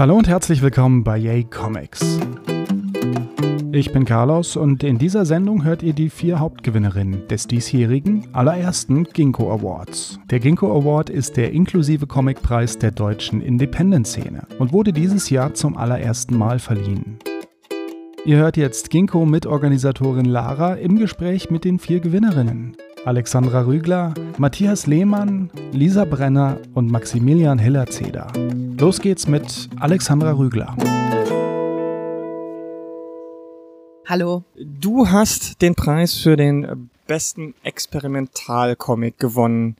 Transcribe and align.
Hallo 0.00 0.16
und 0.16 0.28
herzlich 0.28 0.62
willkommen 0.62 1.04
bei 1.04 1.18
Yay 1.18 1.44
Comics. 1.44 2.18
Ich 3.70 3.92
bin 3.92 4.06
Carlos 4.06 4.56
und 4.56 4.82
in 4.82 4.96
dieser 4.96 5.26
Sendung 5.26 5.62
hört 5.62 5.82
ihr 5.82 5.92
die 5.92 6.08
vier 6.08 6.38
Hauptgewinnerinnen 6.38 7.28
des 7.28 7.46
diesjährigen 7.46 8.26
allerersten 8.32 9.04
Ginkgo 9.04 9.52
Awards. 9.52 10.18
Der 10.30 10.40
Ginkgo 10.40 10.74
Award 10.74 11.10
ist 11.10 11.36
der 11.36 11.52
inklusive 11.52 12.06
Comicpreis 12.06 12.78
der 12.78 12.92
deutschen 12.92 13.42
Independent-Szene 13.42 14.46
und 14.58 14.72
wurde 14.72 14.94
dieses 14.94 15.28
Jahr 15.28 15.52
zum 15.52 15.76
allerersten 15.76 16.34
Mal 16.34 16.60
verliehen. 16.60 17.18
Ihr 18.24 18.38
hört 18.38 18.56
jetzt 18.56 18.88
Ginkgo-Mitorganisatorin 18.88 20.24
Lara 20.24 20.76
im 20.76 20.98
Gespräch 20.98 21.50
mit 21.50 21.66
den 21.66 21.78
vier 21.78 22.00
Gewinnerinnen. 22.00 22.74
Alexandra 23.04 23.66
Rügler, 23.66 24.14
Matthias 24.38 24.86
Lehmann, 24.86 25.50
Lisa 25.72 26.06
Brenner 26.06 26.56
und 26.72 26.90
Maximilian 26.90 27.58
Hellerzeder. 27.58 28.28
Los 28.80 28.98
geht's 28.98 29.28
mit 29.28 29.68
Alexandra 29.78 30.32
Rügler. 30.32 30.74
Hallo. 34.06 34.42
Du 34.56 35.06
hast 35.06 35.60
den 35.60 35.74
Preis 35.74 36.14
für 36.14 36.34
den 36.34 36.88
besten 37.06 37.52
Experimentalcomic 37.62 39.18
gewonnen. 39.18 39.76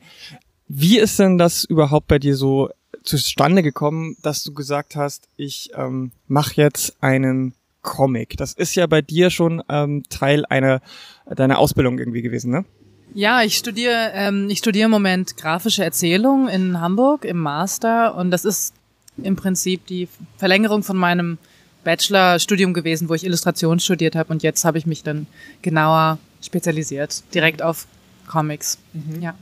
Wie 0.68 0.98
ist 0.98 1.18
denn 1.18 1.38
das 1.38 1.64
überhaupt 1.64 2.08
bei 2.08 2.18
dir 2.18 2.36
so 2.36 2.68
zustande 3.02 3.62
gekommen, 3.62 4.18
dass 4.20 4.44
du 4.44 4.52
gesagt 4.52 4.96
hast, 4.96 5.28
ich 5.38 5.70
ähm, 5.74 6.10
mache 6.28 6.60
jetzt 6.60 7.02
einen 7.02 7.54
Comic? 7.80 8.36
Das 8.36 8.52
ist 8.52 8.74
ja 8.74 8.86
bei 8.86 9.00
dir 9.00 9.30
schon 9.30 9.62
ähm, 9.70 10.02
Teil 10.10 10.44
einer 10.44 10.82
deiner 11.24 11.58
Ausbildung 11.58 11.98
irgendwie 11.98 12.20
gewesen, 12.20 12.50
ne? 12.50 12.66
Ja, 13.14 13.42
ich 13.42 13.56
studiere, 13.56 14.10
ähm, 14.12 14.50
ich 14.50 14.58
studiere 14.58 14.84
im 14.84 14.90
Moment 14.90 15.38
grafische 15.38 15.82
Erzählung 15.82 16.48
in 16.48 16.82
Hamburg 16.82 17.24
im 17.24 17.38
Master 17.38 18.14
und 18.14 18.30
das 18.30 18.44
ist 18.44 18.74
im 19.16 19.36
Prinzip 19.36 19.86
die 19.86 20.08
Verlängerung 20.36 20.82
von 20.82 20.96
meinem 20.96 21.38
Bachelorstudium 21.84 22.74
gewesen, 22.74 23.08
wo 23.08 23.14
ich 23.14 23.24
Illustration 23.24 23.80
studiert 23.80 24.14
habe 24.14 24.32
und 24.32 24.42
jetzt 24.42 24.64
habe 24.64 24.78
ich 24.78 24.86
mich 24.86 25.02
dann 25.02 25.26
genauer 25.62 26.18
spezialisiert, 26.42 27.22
direkt 27.34 27.62
auf 27.62 27.86
Comics. 28.26 28.78
Mhm. 28.92 29.22
Ja. 29.22 29.34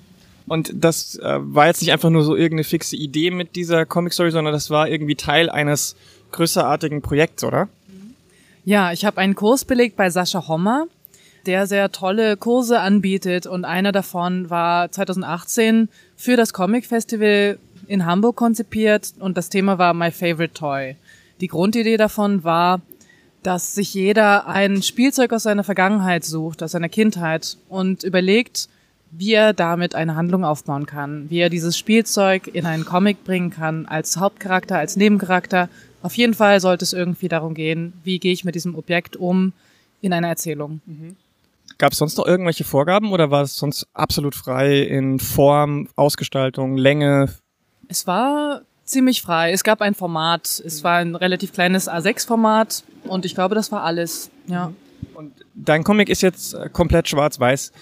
Und 0.46 0.72
das 0.74 1.16
äh, 1.16 1.38
war 1.40 1.66
jetzt 1.66 1.82
nicht 1.82 1.92
einfach 1.92 2.10
nur 2.10 2.24
so 2.24 2.34
irgendeine 2.34 2.64
fixe 2.64 2.96
Idee 2.96 3.30
mit 3.30 3.54
dieser 3.54 3.84
Comic 3.86 4.12
Story, 4.12 4.30
sondern 4.30 4.54
das 4.54 4.70
war 4.70 4.88
irgendwie 4.88 5.14
Teil 5.14 5.50
eines 5.50 5.94
größerartigen 6.32 7.02
Projekts, 7.02 7.44
oder? 7.44 7.68
Ja, 8.64 8.92
ich 8.92 9.04
habe 9.04 9.18
einen 9.18 9.34
Kurs 9.34 9.64
belegt 9.64 9.96
bei 9.96 10.10
Sascha 10.10 10.46
Hommer 10.48 10.86
der 11.48 11.66
sehr 11.66 11.90
tolle 11.90 12.36
Kurse 12.36 12.80
anbietet 12.80 13.46
und 13.46 13.64
einer 13.64 13.90
davon 13.90 14.50
war 14.50 14.92
2018 14.92 15.88
für 16.14 16.36
das 16.36 16.52
Comic 16.52 16.84
Festival 16.84 17.58
in 17.88 18.06
Hamburg 18.06 18.36
konzipiert 18.36 19.14
und 19.18 19.36
das 19.36 19.48
Thema 19.48 19.78
war 19.78 19.94
My 19.94 20.10
Favorite 20.10 20.54
Toy. 20.54 20.96
Die 21.40 21.48
Grundidee 21.48 21.96
davon 21.96 22.44
war, 22.44 22.80
dass 23.42 23.74
sich 23.74 23.94
jeder 23.94 24.46
ein 24.46 24.82
Spielzeug 24.82 25.32
aus 25.32 25.44
seiner 25.44 25.64
Vergangenheit 25.64 26.24
sucht, 26.24 26.62
aus 26.62 26.72
seiner 26.72 26.88
Kindheit 26.88 27.56
und 27.68 28.02
überlegt, 28.02 28.68
wie 29.10 29.32
er 29.32 29.54
damit 29.54 29.94
eine 29.94 30.16
Handlung 30.16 30.44
aufbauen 30.44 30.84
kann, 30.84 31.30
wie 31.30 31.38
er 31.38 31.48
dieses 31.48 31.78
Spielzeug 31.78 32.48
in 32.52 32.66
einen 32.66 32.84
Comic 32.84 33.24
bringen 33.24 33.50
kann, 33.50 33.86
als 33.86 34.18
Hauptcharakter, 34.18 34.78
als 34.78 34.96
Nebencharakter. 34.96 35.70
Auf 36.02 36.14
jeden 36.14 36.34
Fall 36.34 36.60
sollte 36.60 36.84
es 36.84 36.92
irgendwie 36.92 37.28
darum 37.28 37.54
gehen, 37.54 37.94
wie 38.04 38.18
gehe 38.18 38.32
ich 38.32 38.44
mit 38.44 38.54
diesem 38.54 38.74
Objekt 38.74 39.16
um 39.16 39.52
in 40.00 40.12
einer 40.12 40.28
Erzählung. 40.28 40.80
Mhm. 40.84 41.16
Gab 41.78 41.92
es 41.92 41.98
sonst 41.98 42.18
noch 42.18 42.26
irgendwelche 42.26 42.64
Vorgaben 42.64 43.12
oder 43.12 43.30
war 43.30 43.42
es 43.42 43.56
sonst 43.56 43.86
absolut 43.94 44.34
frei 44.34 44.80
in 44.80 45.20
Form, 45.20 45.88
Ausgestaltung, 45.96 46.76
Länge? 46.76 47.28
Es 47.88 48.06
war 48.06 48.62
ziemlich 48.84 49.22
frei. 49.22 49.52
Es 49.52 49.64
gab 49.64 49.80
ein 49.80 49.94
Format. 49.94 50.62
Es 50.64 50.84
war 50.84 50.98
ein 50.98 51.14
relativ 51.14 51.52
kleines 51.52 51.88
A6-Format 51.88 52.84
und 53.04 53.24
ich 53.24 53.34
glaube, 53.34 53.54
das 53.54 53.72
war 53.72 53.82
alles. 53.82 54.30
Ja. 54.46 54.72
Und 55.14 55.32
dein 55.54 55.84
Comic 55.84 56.08
ist 56.08 56.22
jetzt 56.22 56.54
äh, 56.54 56.68
komplett 56.68 57.08
schwarz-weiß. 57.08 57.72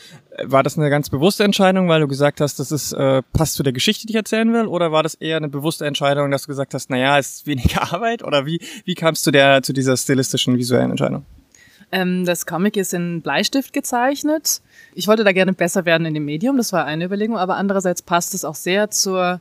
War 0.44 0.62
das 0.62 0.78
eine 0.78 0.90
ganz 0.90 1.10
bewusste 1.10 1.44
Entscheidung, 1.44 1.88
weil 1.88 2.00
du 2.00 2.08
gesagt 2.08 2.40
hast, 2.40 2.58
das 2.58 2.72
ist, 2.72 2.92
äh, 2.92 3.22
passt 3.32 3.54
zu 3.54 3.62
der 3.62 3.72
Geschichte, 3.72 4.06
die 4.06 4.12
ich 4.12 4.16
erzählen 4.16 4.52
will? 4.52 4.66
Oder 4.66 4.92
war 4.92 5.02
das 5.02 5.14
eher 5.14 5.36
eine 5.36 5.48
bewusste 5.48 5.86
Entscheidung, 5.86 6.30
dass 6.30 6.42
du 6.42 6.48
gesagt 6.48 6.74
hast, 6.74 6.90
naja, 6.90 7.18
es 7.18 7.36
ist 7.36 7.46
weniger 7.46 7.82
Arbeit? 7.92 8.22
Oder 8.22 8.46
wie, 8.46 8.60
wie 8.84 8.94
kamst 8.94 9.26
du 9.26 9.30
der, 9.30 9.62
zu 9.62 9.72
dieser 9.72 9.96
stilistischen, 9.96 10.56
visuellen 10.56 10.90
Entscheidung? 10.90 11.24
Ähm, 11.92 12.24
das 12.24 12.46
Comic 12.46 12.76
ist 12.76 12.94
in 12.94 13.22
Bleistift 13.22 13.72
gezeichnet. 13.72 14.60
Ich 14.94 15.06
wollte 15.06 15.24
da 15.24 15.32
gerne 15.32 15.52
besser 15.52 15.84
werden 15.84 16.06
in 16.06 16.14
dem 16.14 16.24
Medium, 16.24 16.56
das 16.56 16.72
war 16.72 16.84
eine 16.84 17.04
Überlegung, 17.04 17.38
aber 17.38 17.56
andererseits 17.56 18.02
passt 18.02 18.34
es 18.34 18.44
auch 18.44 18.56
sehr 18.56 18.90
zur, 18.90 19.40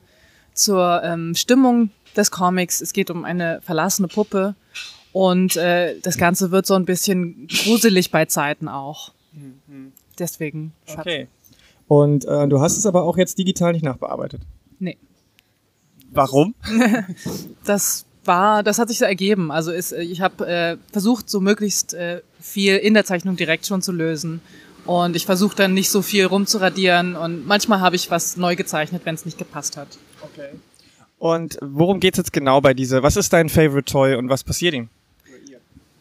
zur 0.56 1.04
ähm, 1.04 1.36
Stimmung 1.36 1.92
des 2.16 2.32
Comics. 2.32 2.82
Es 2.82 2.94
geht 2.94 3.12
um 3.12 3.26
eine 3.26 3.62
verlassene 3.62 4.08
Puppe 4.08 4.56
und 5.12 5.56
äh, 5.56 6.00
das 6.02 6.18
Ganze 6.18 6.52
wird 6.52 6.66
so 6.66 6.74
ein 6.74 6.86
bisschen 6.86 7.48
gruselig 7.48 8.10
bei 8.12 8.26
Zeiten 8.26 8.68
auch. 8.68 9.12
Mhm. 9.34 9.92
Deswegen. 10.18 10.74
Schatz. 10.88 11.00
Okay. 11.00 11.28
Und 11.88 12.26
äh, 12.26 12.48
du 12.48 12.60
hast 12.60 12.78
es 12.78 12.86
aber 12.86 13.04
auch 13.04 13.18
jetzt 13.18 13.38
digital 13.38 13.74
nicht 13.74 13.84
nachbearbeitet? 13.84 14.42
Nee. 14.80 14.98
Warum? 16.12 16.56
das 17.66 18.06
war, 18.24 18.64
das 18.64 18.80
hat 18.80 18.90
sich 18.90 18.98
so 18.98 19.06
ergeben. 19.06 19.52
Also 19.52 19.72
ist, 19.72 19.92
ich 19.92 20.22
habe 20.22 20.48
äh, 20.48 20.78
versucht, 20.92 21.30
so 21.30 21.40
möglichst 21.40 21.94
äh, 21.94 22.22
viel 22.40 22.78
in 22.78 22.94
der 22.94 23.06
Zeichnung 23.06 23.36
direkt 23.36 23.66
schon 23.66 23.82
zu 23.82 23.92
lösen. 23.92 24.42
Und 24.86 25.16
ich 25.16 25.26
versuche 25.26 25.56
dann 25.56 25.74
nicht 25.74 25.90
so 25.90 26.02
viel 26.02 26.26
rumzuradieren 26.26 27.16
und 27.16 27.48
manchmal 27.48 27.80
habe 27.80 27.96
ich 27.96 28.12
was 28.12 28.38
neu 28.38 28.56
gezeichnet, 28.56 29.02
wenn 29.04 29.16
es 29.16 29.26
nicht 29.26 29.38
gepasst 29.38 29.78
hat. 29.78 29.88
Okay. 30.34 30.50
Und 31.18 31.58
worum 31.62 32.00
geht's 32.00 32.18
jetzt 32.18 32.34
genau 32.34 32.62
bei 32.62 32.74
dieser? 32.74 33.04
Was 33.04 33.16
ist 33.16 33.32
dein 33.34 33.50
Favorite 33.50 33.92
Toy 33.92 34.16
und 34.16 34.30
was 34.30 34.44
passiert 34.44 34.74
ihm? 34.74 34.90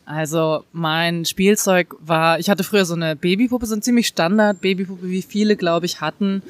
Also 0.06 0.64
mein 0.72 1.24
Spielzeug 1.24 1.94
war, 1.98 2.38
ich 2.38 2.50
hatte 2.50 2.62
früher 2.62 2.84
so 2.84 2.94
eine 2.94 3.16
Babypuppe, 3.16 3.64
so 3.64 3.74
ein 3.74 3.80
ziemlich 3.80 4.06
Standard 4.06 4.60
Babypuppe, 4.60 5.08
wie 5.08 5.22
viele, 5.22 5.56
glaube 5.56 5.86
ich, 5.86 6.00
hatten. 6.00 6.42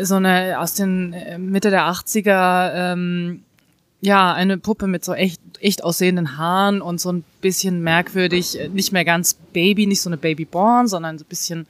So 0.00 0.14
eine 0.14 0.58
aus 0.58 0.74
den 0.74 1.12
äh, 1.12 1.38
Mitte 1.38 1.70
der 1.70 1.82
80er 1.90 2.72
ähm, 2.74 3.42
ja, 4.00 4.32
eine 4.32 4.58
Puppe 4.58 4.86
mit 4.86 5.04
so 5.04 5.12
echt, 5.12 5.40
echt 5.60 5.82
aussehenden 5.82 6.38
Haaren 6.38 6.80
und 6.80 7.00
so 7.00 7.12
ein 7.12 7.24
bisschen 7.40 7.82
merkwürdig, 7.82 8.58
äh, 8.58 8.68
nicht 8.68 8.92
mehr 8.92 9.04
ganz 9.04 9.34
Baby, 9.52 9.86
nicht 9.86 10.00
so 10.00 10.08
eine 10.08 10.16
Babyborn, 10.16 10.86
sondern 10.86 11.18
so 11.18 11.24
ein 11.24 11.28
bisschen, 11.28 11.66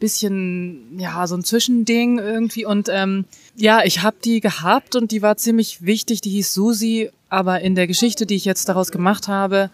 bisschen, 0.00 0.98
ja, 0.98 1.26
so 1.26 1.36
ein 1.36 1.44
Zwischending 1.44 2.18
irgendwie. 2.18 2.64
Und 2.64 2.88
ähm, 2.90 3.26
ja, 3.54 3.84
ich 3.84 4.02
habe 4.02 4.16
die 4.24 4.40
gehabt 4.40 4.96
und 4.96 5.12
die 5.12 5.22
war 5.22 5.36
ziemlich 5.36 5.84
wichtig, 5.84 6.20
die 6.20 6.30
hieß 6.30 6.52
Susi, 6.52 7.10
aber 7.28 7.60
in 7.60 7.74
der 7.74 7.86
Geschichte, 7.86 8.26
die 8.26 8.34
ich 8.34 8.44
jetzt 8.44 8.68
daraus 8.68 8.90
gemacht 8.90 9.28
habe, 9.28 9.70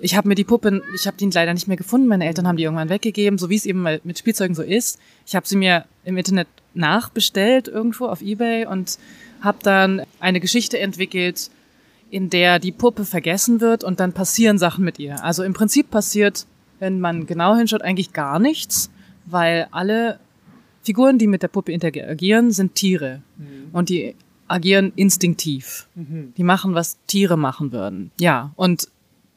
ich 0.00 0.16
habe 0.16 0.28
mir 0.28 0.34
die 0.34 0.44
Puppe, 0.44 0.82
ich 0.94 1.06
habe 1.06 1.16
die 1.16 1.28
leider 1.30 1.54
nicht 1.54 1.68
mehr 1.68 1.76
gefunden. 1.76 2.06
Meine 2.06 2.26
Eltern 2.26 2.46
haben 2.46 2.56
die 2.56 2.64
irgendwann 2.64 2.88
weggegeben, 2.88 3.38
so 3.38 3.50
wie 3.50 3.56
es 3.56 3.66
eben 3.66 3.82
mit 3.82 4.18
Spielzeugen 4.18 4.54
so 4.54 4.62
ist. 4.62 4.98
Ich 5.26 5.34
habe 5.34 5.46
sie 5.46 5.56
mir 5.56 5.84
im 6.04 6.16
Internet 6.16 6.48
nachbestellt 6.74 7.68
irgendwo 7.68 8.06
auf 8.06 8.20
eBay 8.20 8.66
und 8.66 8.98
habe 9.40 9.58
dann 9.62 10.02
eine 10.20 10.40
Geschichte 10.40 10.78
entwickelt, 10.78 11.50
in 12.10 12.30
der 12.30 12.58
die 12.58 12.72
Puppe 12.72 13.04
vergessen 13.04 13.60
wird 13.60 13.84
und 13.84 14.00
dann 14.00 14.12
passieren 14.12 14.58
Sachen 14.58 14.84
mit 14.84 14.98
ihr. 14.98 15.22
Also 15.24 15.42
im 15.42 15.52
Prinzip 15.52 15.90
passiert, 15.90 16.46
wenn 16.78 17.00
man 17.00 17.26
genau 17.26 17.56
hinschaut, 17.56 17.82
eigentlich 17.82 18.12
gar 18.12 18.38
nichts, 18.38 18.90
weil 19.30 19.68
alle 19.70 20.18
Figuren, 20.82 21.18
die 21.18 21.26
mit 21.26 21.42
der 21.42 21.48
Puppe 21.48 21.72
interagieren, 21.72 22.50
sind 22.50 22.74
Tiere 22.74 23.22
mhm. 23.36 23.68
und 23.72 23.88
die 23.88 24.14
agieren 24.48 24.92
instinktiv. 24.96 25.86
Mhm. 25.94 26.32
Die 26.36 26.42
machen, 26.42 26.74
was 26.74 26.98
Tiere 27.06 27.36
machen 27.36 27.72
würden. 27.72 28.10
Ja, 28.18 28.52
und 28.56 28.88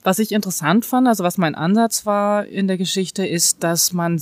was 0.03 0.19
ich 0.19 0.31
interessant 0.31 0.85
fand, 0.85 1.07
also 1.07 1.23
was 1.23 1.37
mein 1.37 1.53
Ansatz 1.53 2.05
war 2.05 2.45
in 2.45 2.67
der 2.67 2.77
Geschichte, 2.77 3.25
ist, 3.25 3.63
dass 3.63 3.93
man 3.93 4.19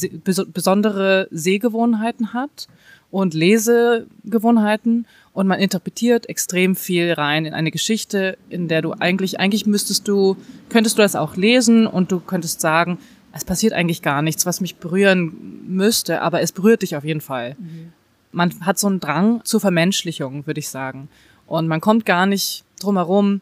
besondere 0.54 1.28
Sehgewohnheiten 1.32 2.34
hat 2.34 2.68
und 3.12 3.34
Lesegewohnheiten 3.34 5.06
und 5.34 5.48
man 5.48 5.60
interpretiert 5.60 6.28
extrem 6.28 6.76
viel 6.76 7.14
rein 7.14 7.46
in 7.46 7.54
eine 7.54 7.72
Geschichte, 7.72 8.38
in 8.50 8.68
der 8.68 8.82
du 8.82 8.94
eigentlich, 8.94 9.40
eigentlich 9.40 9.66
müsstest 9.66 10.08
du, 10.08 10.36
könntest 10.68 10.98
du 10.98 11.02
das 11.02 11.16
auch 11.16 11.38
lesen 11.38 11.88
und 11.88 12.12
du 12.12 12.20
könntest 12.20 12.60
sagen, 12.60 12.98
es 13.34 13.46
passiert 13.46 13.74
eigentlich 13.74 14.02
gar 14.02 14.22
nichts, 14.22 14.46
was 14.46 14.62
mich 14.62 14.78
berühren 14.78 15.64
müsste, 15.68 16.22
aber 16.22 16.42
es 16.42 16.52
berührt 16.52 16.82
dich 16.82 16.96
auf 16.96 17.04
jeden 17.04 17.22
Fall. 17.22 17.56
Mhm. 17.60 17.94
Man 18.32 18.66
hat 18.66 18.78
so 18.80 18.88
einen 18.88 19.00
Drang 19.00 19.42
zur 19.44 19.60
Vermenschlichung, 19.60 20.46
würde 20.46 20.60
ich 20.60 20.70
sagen. 20.70 21.10
Und 21.48 21.68
man 21.68 21.82
kommt 21.82 22.06
gar 22.06 22.26
nicht 22.26 22.64
drum 22.80 22.98
herum, 22.98 23.42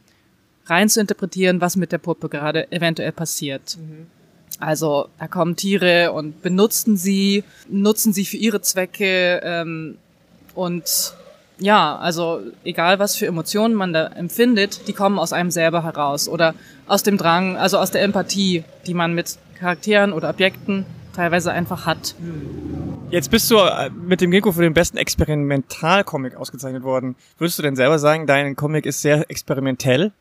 rein 0.65 0.89
zu 0.89 0.99
interpretieren, 0.99 1.61
was 1.61 1.75
mit 1.75 1.91
der 1.91 1.97
Puppe 1.97 2.29
gerade 2.29 2.71
eventuell 2.71 3.11
passiert. 3.11 3.77
Mhm. 3.77 4.07
Also 4.59 5.09
da 5.19 5.27
kommen 5.27 5.55
Tiere 5.55 6.11
und 6.13 6.41
benutzen 6.41 6.97
sie, 6.97 7.43
nutzen 7.69 8.11
sie 8.11 8.25
für 8.25 8.37
ihre 8.37 8.61
Zwecke 8.61 9.41
ähm, 9.43 9.97
und 10.55 11.13
ja, 11.59 11.97
also 11.97 12.41
egal 12.63 12.99
was 12.99 13.15
für 13.15 13.25
Emotionen 13.25 13.73
man 13.73 13.93
da 13.93 14.07
empfindet, 14.07 14.87
die 14.87 14.93
kommen 14.93 15.19
aus 15.19 15.33
einem 15.33 15.51
selber 15.51 15.83
heraus 15.83 16.27
oder 16.27 16.53
aus 16.87 17.03
dem 17.03 17.17
Drang, 17.17 17.57
also 17.57 17.77
aus 17.77 17.91
der 17.91 18.03
Empathie, 18.03 18.63
die 18.85 18.93
man 18.93 19.13
mit 19.13 19.37
Charakteren 19.59 20.13
oder 20.13 20.29
Objekten 20.29 20.85
teilweise 21.17 21.51
einfach 21.51 21.85
hat. 21.85 22.15
Jetzt 23.09 23.31
bist 23.31 23.49
du 23.49 23.57
äh, 23.57 23.89
mit 23.89 24.21
dem 24.21 24.31
Ginkgo 24.31 24.51
für 24.51 24.61
den 24.61 24.73
besten 24.73 24.97
Experimentalcomic 24.97 26.35
ausgezeichnet 26.35 26.83
worden. 26.83 27.15
Würdest 27.37 27.57
du 27.57 27.63
denn 27.63 27.75
selber 27.75 27.97
sagen, 27.99 28.27
dein 28.27 28.55
Comic 28.55 28.85
ist 28.85 29.01
sehr 29.01 29.29
experimentell? 29.29 30.11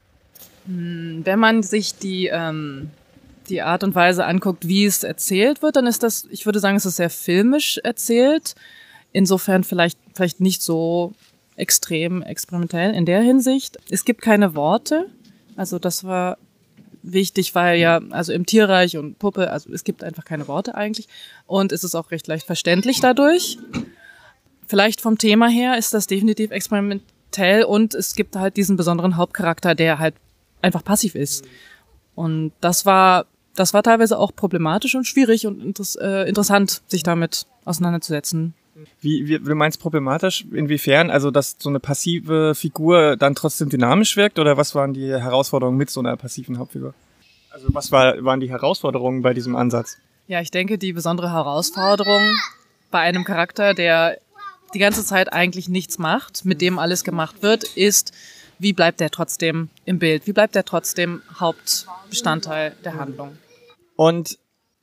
Hm, 0.66 1.20
wenn 1.24 1.38
man 1.38 1.62
sich 1.62 1.98
die, 1.98 2.28
ähm, 2.28 2.90
die 3.48 3.60
Art 3.60 3.84
und 3.84 3.94
Weise 3.94 4.24
anguckt, 4.24 4.66
wie 4.66 4.86
es 4.86 5.02
erzählt 5.02 5.62
wird, 5.62 5.76
dann 5.76 5.86
ist 5.86 6.02
das, 6.02 6.26
ich 6.30 6.46
würde 6.46 6.60
sagen, 6.60 6.76
es 6.76 6.86
ist 6.86 6.96
sehr 6.96 7.10
filmisch 7.10 7.78
erzählt. 7.84 8.54
Insofern 9.12 9.64
vielleicht, 9.64 9.98
vielleicht 10.14 10.40
nicht 10.40 10.62
so 10.62 11.12
extrem 11.56 12.22
experimentell 12.22 12.94
in 12.94 13.06
der 13.06 13.20
Hinsicht. 13.20 13.78
Es 13.90 14.04
gibt 14.04 14.22
keine 14.22 14.54
Worte. 14.54 15.06
Also 15.56 15.78
das 15.78 16.04
war 16.04 16.38
wichtig, 17.12 17.54
weil 17.54 17.78
ja, 17.78 18.00
also 18.10 18.32
im 18.32 18.46
Tierreich 18.46 18.96
und 18.96 19.18
Puppe, 19.18 19.50
also 19.50 19.72
es 19.72 19.84
gibt 19.84 20.02
einfach 20.02 20.24
keine 20.24 20.48
Worte 20.48 20.74
eigentlich. 20.74 21.08
Und 21.46 21.72
es 21.72 21.84
ist 21.84 21.94
auch 21.94 22.10
recht 22.10 22.26
leicht 22.26 22.46
verständlich 22.46 23.00
dadurch. 23.00 23.58
Vielleicht 24.66 25.00
vom 25.00 25.16
Thema 25.16 25.48
her 25.48 25.78
ist 25.78 25.94
das 25.94 26.06
definitiv 26.06 26.50
experimentell 26.50 27.64
und 27.64 27.94
es 27.94 28.14
gibt 28.14 28.36
halt 28.36 28.56
diesen 28.56 28.76
besonderen 28.76 29.16
Hauptcharakter, 29.16 29.74
der 29.74 29.98
halt 29.98 30.14
einfach 30.62 30.82
passiv 30.82 31.14
ist. 31.14 31.44
Und 32.14 32.52
das 32.60 32.84
war, 32.84 33.26
das 33.54 33.72
war 33.74 33.82
teilweise 33.82 34.18
auch 34.18 34.34
problematisch 34.34 34.94
und 34.94 35.06
schwierig 35.06 35.46
und 35.46 35.62
interess 35.62 35.94
äh, 35.96 36.28
interessant, 36.28 36.82
sich 36.88 37.02
damit 37.02 37.46
auseinanderzusetzen. 37.64 38.54
Wie, 39.00 39.26
wie, 39.26 39.38
du 39.38 39.54
meinst 39.54 39.80
problematisch? 39.80 40.44
Inwiefern? 40.52 41.10
Also, 41.10 41.30
dass 41.30 41.56
so 41.58 41.68
eine 41.68 41.80
passive 41.80 42.54
Figur 42.54 43.16
dann 43.16 43.34
trotzdem 43.34 43.68
dynamisch 43.68 44.16
wirkt? 44.16 44.38
Oder 44.38 44.56
was 44.56 44.74
waren 44.74 44.92
die 44.92 45.08
Herausforderungen 45.08 45.78
mit 45.78 45.90
so 45.90 46.00
einer 46.00 46.16
passiven 46.16 46.58
Hauptfigur? 46.58 46.94
Also, 47.50 47.68
was 47.70 47.90
war, 47.90 48.22
waren 48.24 48.40
die 48.40 48.50
Herausforderungen 48.50 49.22
bei 49.22 49.32
diesem 49.32 49.56
Ansatz? 49.56 49.96
Ja, 50.26 50.40
ich 50.40 50.50
denke, 50.50 50.76
die 50.76 50.92
besondere 50.92 51.32
Herausforderung 51.32 52.22
bei 52.90 53.00
einem 53.00 53.24
Charakter, 53.24 53.74
der 53.74 54.18
die 54.74 54.78
ganze 54.78 55.04
Zeit 55.04 55.32
eigentlich 55.32 55.68
nichts 55.68 55.98
macht, 55.98 56.44
mit 56.44 56.60
dem 56.60 56.78
alles 56.78 57.04
gemacht 57.04 57.42
wird, 57.42 57.64
ist, 57.76 58.12
wie 58.58 58.72
bleibt 58.72 59.00
er 59.00 59.10
trotzdem 59.10 59.68
im 59.84 59.98
Bild? 59.98 60.26
Wie 60.26 60.32
bleibt 60.32 60.56
er 60.56 60.64
trotzdem 60.64 61.22
Hauptbestandteil 61.38 62.76
der 62.84 62.94
Handlung? 62.94 63.38
Und 63.96 64.38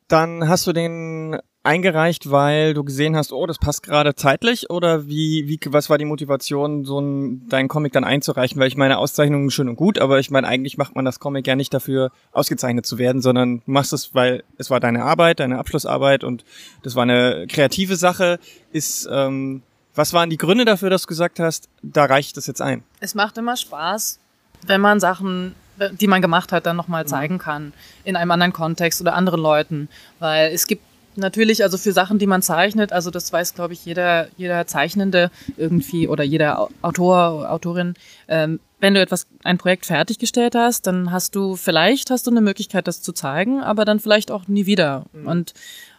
dann 0.08 0.48
hast 0.48 0.66
du 0.66 0.74
den 0.74 1.38
eingereicht, 1.64 2.30
weil 2.30 2.74
du 2.74 2.84
gesehen 2.84 3.16
hast, 3.16 3.32
oh, 3.32 3.46
das 3.46 3.58
passt 3.58 3.84
gerade 3.84 4.16
zeitlich 4.16 4.70
oder 4.70 5.08
wie, 5.08 5.48
wie, 5.48 5.60
was 5.68 5.90
war 5.90 5.98
die 5.98 6.06
Motivation, 6.06 6.84
so 6.84 7.00
ein, 7.00 7.48
deinen 7.48 7.70
Comic 7.70 7.94
dann 7.94 8.04
einzureichen? 8.04 8.60
Weil 8.60 8.68
ich 8.68 8.76
meine, 8.76 8.98
Auszeichnungen 8.98 9.50
schön 9.50 9.70
und 9.70 9.78
gut, 9.78 9.98
aber 9.98 10.20
ich 10.20 10.30
meine, 10.30 10.48
eigentlich 10.48 10.78
macht 10.78 10.96
man 10.96 11.06
das 11.06 11.22
Comic 11.22 11.48
ja 11.48 11.56
nicht 11.56 11.74
dafür, 11.74 12.12
ausgezeichnet 12.34 12.86
zu 12.86 12.98
werden, 12.98 13.22
sondern 13.22 13.62
du 13.66 13.72
machst 13.72 13.94
es, 13.94 14.14
weil 14.14 14.44
es 14.58 14.70
war 14.70 14.82
deine 14.82 15.04
Arbeit, 15.04 15.40
deine 15.40 15.58
Abschlussarbeit 15.58 16.26
und 16.26 16.44
das 16.84 16.96
war 16.96 17.04
eine 17.04 17.48
kreative 17.48 17.96
Sache. 17.96 18.40
Ist, 18.74 19.08
ähm, 19.10 19.62
was 19.96 20.12
waren 20.12 20.30
die 20.30 20.38
Gründe 20.38 20.66
dafür, 20.66 20.90
dass 20.90 21.04
du 21.04 21.08
gesagt 21.08 21.40
hast, 21.40 21.70
da 21.82 22.06
reicht 22.06 22.36
das 22.36 22.46
jetzt 22.46 22.62
ein? 22.62 22.84
Es 23.00 23.16
macht 23.16 23.38
immer 23.38 23.56
Spaß, 23.56 24.20
wenn 24.68 24.82
man 24.82 25.00
Sachen 25.00 25.56
die 25.94 26.06
man 26.06 26.22
gemacht 26.22 26.52
hat, 26.52 26.68
dann 26.68 26.76
nochmal 26.76 27.08
zeigen 27.08 27.40
kann 27.40 27.74
in 28.04 28.16
einem 28.16 28.30
anderen 28.30 28.54
Kontext 28.54 29.02
oder 29.02 29.16
anderen 29.16 29.42
Leuten, 29.42 29.90
weil 30.20 30.52
es 30.52 30.68
gibt 30.68 30.84
natürlich, 31.16 31.64
also 31.64 31.78
für 31.78 31.94
Sachen, 31.94 32.20
die 32.20 32.28
man 32.28 32.42
zeichnet, 32.42 32.92
also 32.92 33.12
das 33.12 33.32
weiß, 33.32 33.56
glaube 33.56 33.74
ich, 33.74 33.86
jeder, 33.86 34.28
jeder 34.38 34.68
Zeichnende 34.68 35.32
irgendwie 35.58 36.08
oder 36.08 36.24
jeder 36.24 36.68
Autor, 36.82 37.50
Autorin, 37.52 37.96
ähm, 38.28 38.60
wenn 38.80 38.96
du 38.96 39.02
etwas, 39.02 39.28
ein 39.44 39.58
Projekt 39.58 39.86
fertiggestellt 39.86 40.56
hast, 40.56 40.88
dann 40.88 41.12
hast 41.12 41.36
du, 41.36 41.56
vielleicht 41.56 42.10
hast 42.10 42.28
du 42.28 42.32
eine 42.32 42.42
Möglichkeit, 42.42 42.88
das 42.88 43.02
zu 43.02 43.14
zeigen, 43.14 43.62
aber 43.62 43.86
dann 43.86 44.02
vielleicht 44.02 44.30
auch 44.30 44.48
nie 44.50 44.66
wieder. 44.66 45.06
Mhm. 45.14 45.28
Und, 45.28 45.54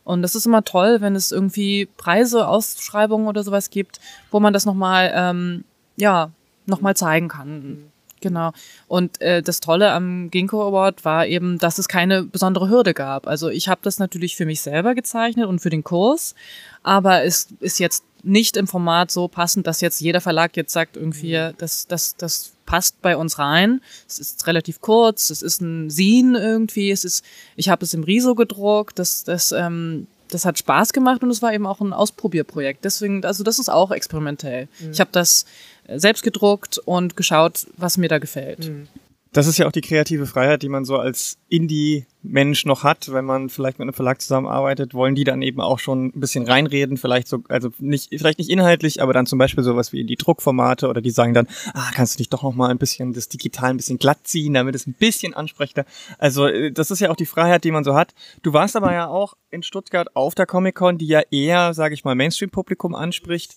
und 0.04 0.20
das 0.20 0.34
ist 0.34 0.44
immer 0.44 0.64
toll, 0.64 1.00
wenn 1.00 1.16
es 1.16 1.32
irgendwie 1.32 1.86
Preise, 1.96 2.46
Ausschreibungen 2.46 3.26
oder 3.26 3.42
sowas 3.42 3.70
gibt, 3.70 4.00
wo 4.30 4.38
man 4.38 4.52
das 4.52 4.66
nochmal, 4.66 5.10
ähm, 5.14 5.64
ja, 5.96 6.30
nochmal 6.66 6.94
zeigen 6.94 7.28
kann. 7.28 7.90
Genau. 8.24 8.52
Und 8.88 9.20
äh, 9.20 9.42
das 9.42 9.60
Tolle 9.60 9.92
am 9.92 10.30
Ginkgo 10.30 10.66
Award 10.66 11.04
war 11.04 11.26
eben, 11.26 11.58
dass 11.58 11.76
es 11.76 11.88
keine 11.88 12.22
besondere 12.22 12.70
Hürde 12.70 12.94
gab. 12.94 13.26
Also 13.26 13.50
ich 13.50 13.68
habe 13.68 13.82
das 13.84 13.98
natürlich 13.98 14.34
für 14.34 14.46
mich 14.46 14.62
selber 14.62 14.94
gezeichnet 14.94 15.46
und 15.46 15.58
für 15.58 15.68
den 15.68 15.84
Kurs, 15.84 16.34
aber 16.82 17.22
es 17.24 17.48
ist 17.60 17.78
jetzt 17.78 18.02
nicht 18.22 18.56
im 18.56 18.66
Format 18.66 19.10
so 19.10 19.28
passend, 19.28 19.66
dass 19.66 19.82
jetzt 19.82 20.00
jeder 20.00 20.22
Verlag 20.22 20.56
jetzt 20.56 20.72
sagt, 20.72 20.96
irgendwie, 20.96 21.36
mhm. 21.36 21.52
das, 21.58 21.86
das, 21.86 22.16
das 22.16 22.54
passt 22.64 23.02
bei 23.02 23.14
uns 23.14 23.38
rein. 23.38 23.82
Es 24.08 24.18
ist 24.18 24.46
relativ 24.46 24.80
kurz, 24.80 25.28
es 25.28 25.42
ist 25.42 25.60
ein 25.60 25.90
Scene 25.90 26.38
irgendwie, 26.38 26.90
es 26.90 27.04
ist, 27.04 27.26
ich 27.56 27.68
habe 27.68 27.84
es 27.84 27.92
im 27.92 28.04
Riso 28.04 28.34
gedruckt, 28.34 28.98
das, 28.98 29.24
das, 29.24 29.52
ähm, 29.52 30.06
das 30.30 30.46
hat 30.46 30.58
Spaß 30.58 30.94
gemacht 30.94 31.22
und 31.22 31.28
es 31.28 31.42
war 31.42 31.52
eben 31.52 31.66
auch 31.66 31.82
ein 31.82 31.92
Ausprobierprojekt. 31.92 32.86
Deswegen, 32.86 33.22
also 33.26 33.44
das 33.44 33.58
ist 33.58 33.68
auch 33.68 33.90
experimentell. 33.90 34.68
Mhm. 34.80 34.92
Ich 34.92 35.00
habe 35.00 35.10
das 35.12 35.44
selbst 35.88 36.22
gedruckt 36.22 36.78
und 36.78 37.16
geschaut, 37.16 37.66
was 37.76 37.96
mir 37.96 38.08
da 38.08 38.18
gefällt. 38.18 38.68
Mhm. 38.68 38.88
Das 39.34 39.48
ist 39.48 39.58
ja 39.58 39.66
auch 39.66 39.72
die 39.72 39.80
kreative 39.80 40.26
Freiheit, 40.26 40.62
die 40.62 40.68
man 40.68 40.84
so 40.84 40.96
als 40.96 41.38
Indie-Mensch 41.48 42.66
noch 42.66 42.84
hat, 42.84 43.12
wenn 43.12 43.24
man 43.24 43.48
vielleicht 43.48 43.80
mit 43.80 43.86
einem 43.86 43.92
Verlag 43.92 44.22
zusammenarbeitet, 44.22 44.94
wollen 44.94 45.16
die 45.16 45.24
dann 45.24 45.42
eben 45.42 45.60
auch 45.60 45.80
schon 45.80 46.06
ein 46.06 46.20
bisschen 46.20 46.46
reinreden, 46.46 46.96
vielleicht 46.96 47.26
so, 47.26 47.42
also 47.48 47.70
nicht, 47.80 48.10
vielleicht 48.16 48.38
nicht 48.38 48.48
inhaltlich, 48.48 49.02
aber 49.02 49.12
dann 49.12 49.26
zum 49.26 49.40
Beispiel 49.40 49.64
sowas 49.64 49.92
wie 49.92 50.04
die 50.04 50.14
Druckformate 50.14 50.86
oder 50.88 51.00
die 51.00 51.10
sagen 51.10 51.34
dann, 51.34 51.48
ah, 51.72 51.90
kannst 51.92 52.14
du 52.14 52.18
dich 52.18 52.28
doch 52.28 52.44
noch 52.44 52.54
mal 52.54 52.70
ein 52.70 52.78
bisschen 52.78 53.12
das 53.12 53.28
Digital 53.28 53.70
ein 53.70 53.76
bisschen 53.76 53.98
glatt 53.98 54.20
ziehen, 54.22 54.54
damit 54.54 54.76
es 54.76 54.86
ein 54.86 54.94
bisschen 54.94 55.34
ansprechender. 55.34 55.84
Also 56.18 56.46
äh, 56.46 56.70
das 56.70 56.92
ist 56.92 57.00
ja 57.00 57.10
auch 57.10 57.16
die 57.16 57.26
Freiheit, 57.26 57.64
die 57.64 57.72
man 57.72 57.82
so 57.82 57.96
hat. 57.96 58.14
Du 58.44 58.52
warst 58.52 58.76
aber 58.76 58.92
ja 58.92 59.08
auch 59.08 59.34
in 59.50 59.64
Stuttgart 59.64 60.14
auf 60.14 60.36
der 60.36 60.46
Comic 60.46 60.76
Con, 60.76 60.96
die 60.96 61.08
ja 61.08 61.22
eher, 61.32 61.74
sage 61.74 61.94
ich 61.94 62.04
mal, 62.04 62.14
Mainstream-Publikum 62.14 62.94
anspricht. 62.94 63.56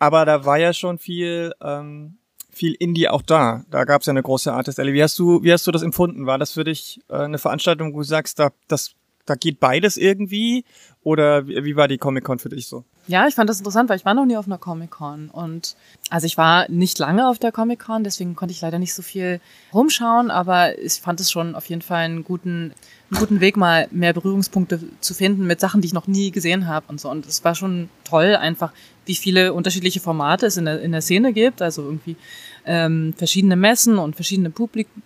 Aber 0.00 0.24
da 0.24 0.44
war 0.44 0.58
ja 0.58 0.72
schon 0.72 0.98
viel, 0.98 1.52
ähm, 1.62 2.16
viel 2.50 2.74
Indie 2.74 3.08
auch 3.08 3.22
da. 3.22 3.64
Da 3.70 3.84
gab 3.84 4.00
es 4.00 4.06
ja 4.06 4.12
eine 4.12 4.22
große 4.22 4.52
Artist 4.52 4.80
Alley. 4.80 4.94
Wie 4.94 5.02
hast 5.02 5.18
du, 5.18 5.44
wie 5.44 5.52
hast 5.52 5.66
du 5.66 5.70
das 5.70 5.82
empfunden? 5.82 6.26
War 6.26 6.38
das 6.38 6.52
für 6.52 6.64
dich 6.64 7.00
äh, 7.08 7.16
eine 7.16 7.38
Veranstaltung, 7.38 7.92
wo 7.94 7.98
du 7.98 8.04
sagst, 8.04 8.38
da, 8.38 8.50
das, 8.66 8.94
da 9.26 9.34
geht 9.34 9.60
beides 9.60 9.98
irgendwie? 9.98 10.64
Oder 11.02 11.46
wie, 11.46 11.64
wie 11.64 11.76
war 11.76 11.88
die 11.88 11.98
Comic 11.98 12.24
Con 12.24 12.38
für 12.38 12.50
dich 12.50 12.66
so? 12.66 12.84
Ja, 13.06 13.26
ich 13.26 13.34
fand 13.34 13.48
das 13.48 13.58
interessant, 13.58 13.88
weil 13.88 13.96
ich 13.96 14.04
war 14.04 14.14
noch 14.14 14.26
nie 14.26 14.36
auf 14.36 14.46
einer 14.46 14.58
Comic 14.58 14.90
Con 14.90 15.30
und 15.30 15.76
also 16.10 16.26
ich 16.26 16.36
war 16.36 16.68
nicht 16.70 16.98
lange 16.98 17.26
auf 17.28 17.38
der 17.38 17.52
Comic 17.52 17.80
Con, 17.80 18.04
deswegen 18.04 18.36
konnte 18.36 18.52
ich 18.52 18.60
leider 18.60 18.78
nicht 18.78 18.94
so 18.94 19.02
viel 19.02 19.40
rumschauen, 19.72 20.30
aber 20.30 20.78
ich 20.78 20.94
fand 20.94 21.20
es 21.20 21.30
schon 21.30 21.54
auf 21.54 21.66
jeden 21.66 21.82
Fall 21.82 22.04
einen 22.04 22.24
guten 22.24 22.72
einen 23.10 23.18
guten 23.18 23.40
Weg, 23.40 23.56
mal 23.56 23.88
mehr 23.90 24.12
Berührungspunkte 24.12 24.80
zu 25.00 25.14
finden 25.14 25.46
mit 25.46 25.58
Sachen, 25.58 25.80
die 25.80 25.86
ich 25.86 25.92
noch 25.92 26.06
nie 26.06 26.30
gesehen 26.30 26.68
habe 26.68 26.86
und 26.88 27.00
so. 27.00 27.10
Und 27.10 27.26
es 27.26 27.44
war 27.44 27.54
schon 27.54 27.88
toll, 28.04 28.36
einfach, 28.36 28.72
wie 29.04 29.16
viele 29.16 29.52
unterschiedliche 29.52 30.00
Formate 30.00 30.46
es 30.46 30.56
in 30.56 30.64
der, 30.64 30.80
in 30.80 30.92
der 30.92 31.00
Szene 31.00 31.32
gibt. 31.32 31.60
Also 31.60 31.82
irgendwie 31.82 32.16
ähm, 32.64 33.14
verschiedene 33.16 33.56
Messen 33.56 33.98
und 33.98 34.14
verschiedene 34.14 34.50
Publiken 34.50 35.02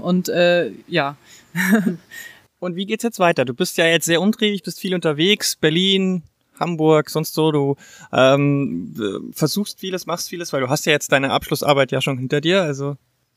und 0.00 0.28
äh, 0.28 0.72
ja. 0.88 1.16
und 2.66 2.76
wie 2.76 2.84
geht's 2.84 3.04
jetzt 3.04 3.18
weiter? 3.18 3.44
Du 3.44 3.54
bist 3.54 3.78
ja 3.78 3.86
jetzt 3.86 4.04
sehr 4.04 4.20
untriebig, 4.20 4.62
bist 4.62 4.80
viel 4.80 4.94
unterwegs, 4.94 5.56
Berlin, 5.56 6.22
Hamburg, 6.60 7.08
sonst 7.08 7.34
so, 7.34 7.52
du 7.52 7.76
ähm, 8.12 9.32
versuchst 9.32 9.80
vieles, 9.80 10.06
machst 10.06 10.28
vieles, 10.28 10.52
weil 10.52 10.60
du 10.60 10.68
hast 10.68 10.84
ja 10.84 10.92
jetzt 10.92 11.12
deine 11.12 11.30
Abschlussarbeit 11.30 11.92
ja 11.92 12.00
schon 12.00 12.18
hinter 12.18 12.40
dir, 12.40 12.62
also 12.62 12.96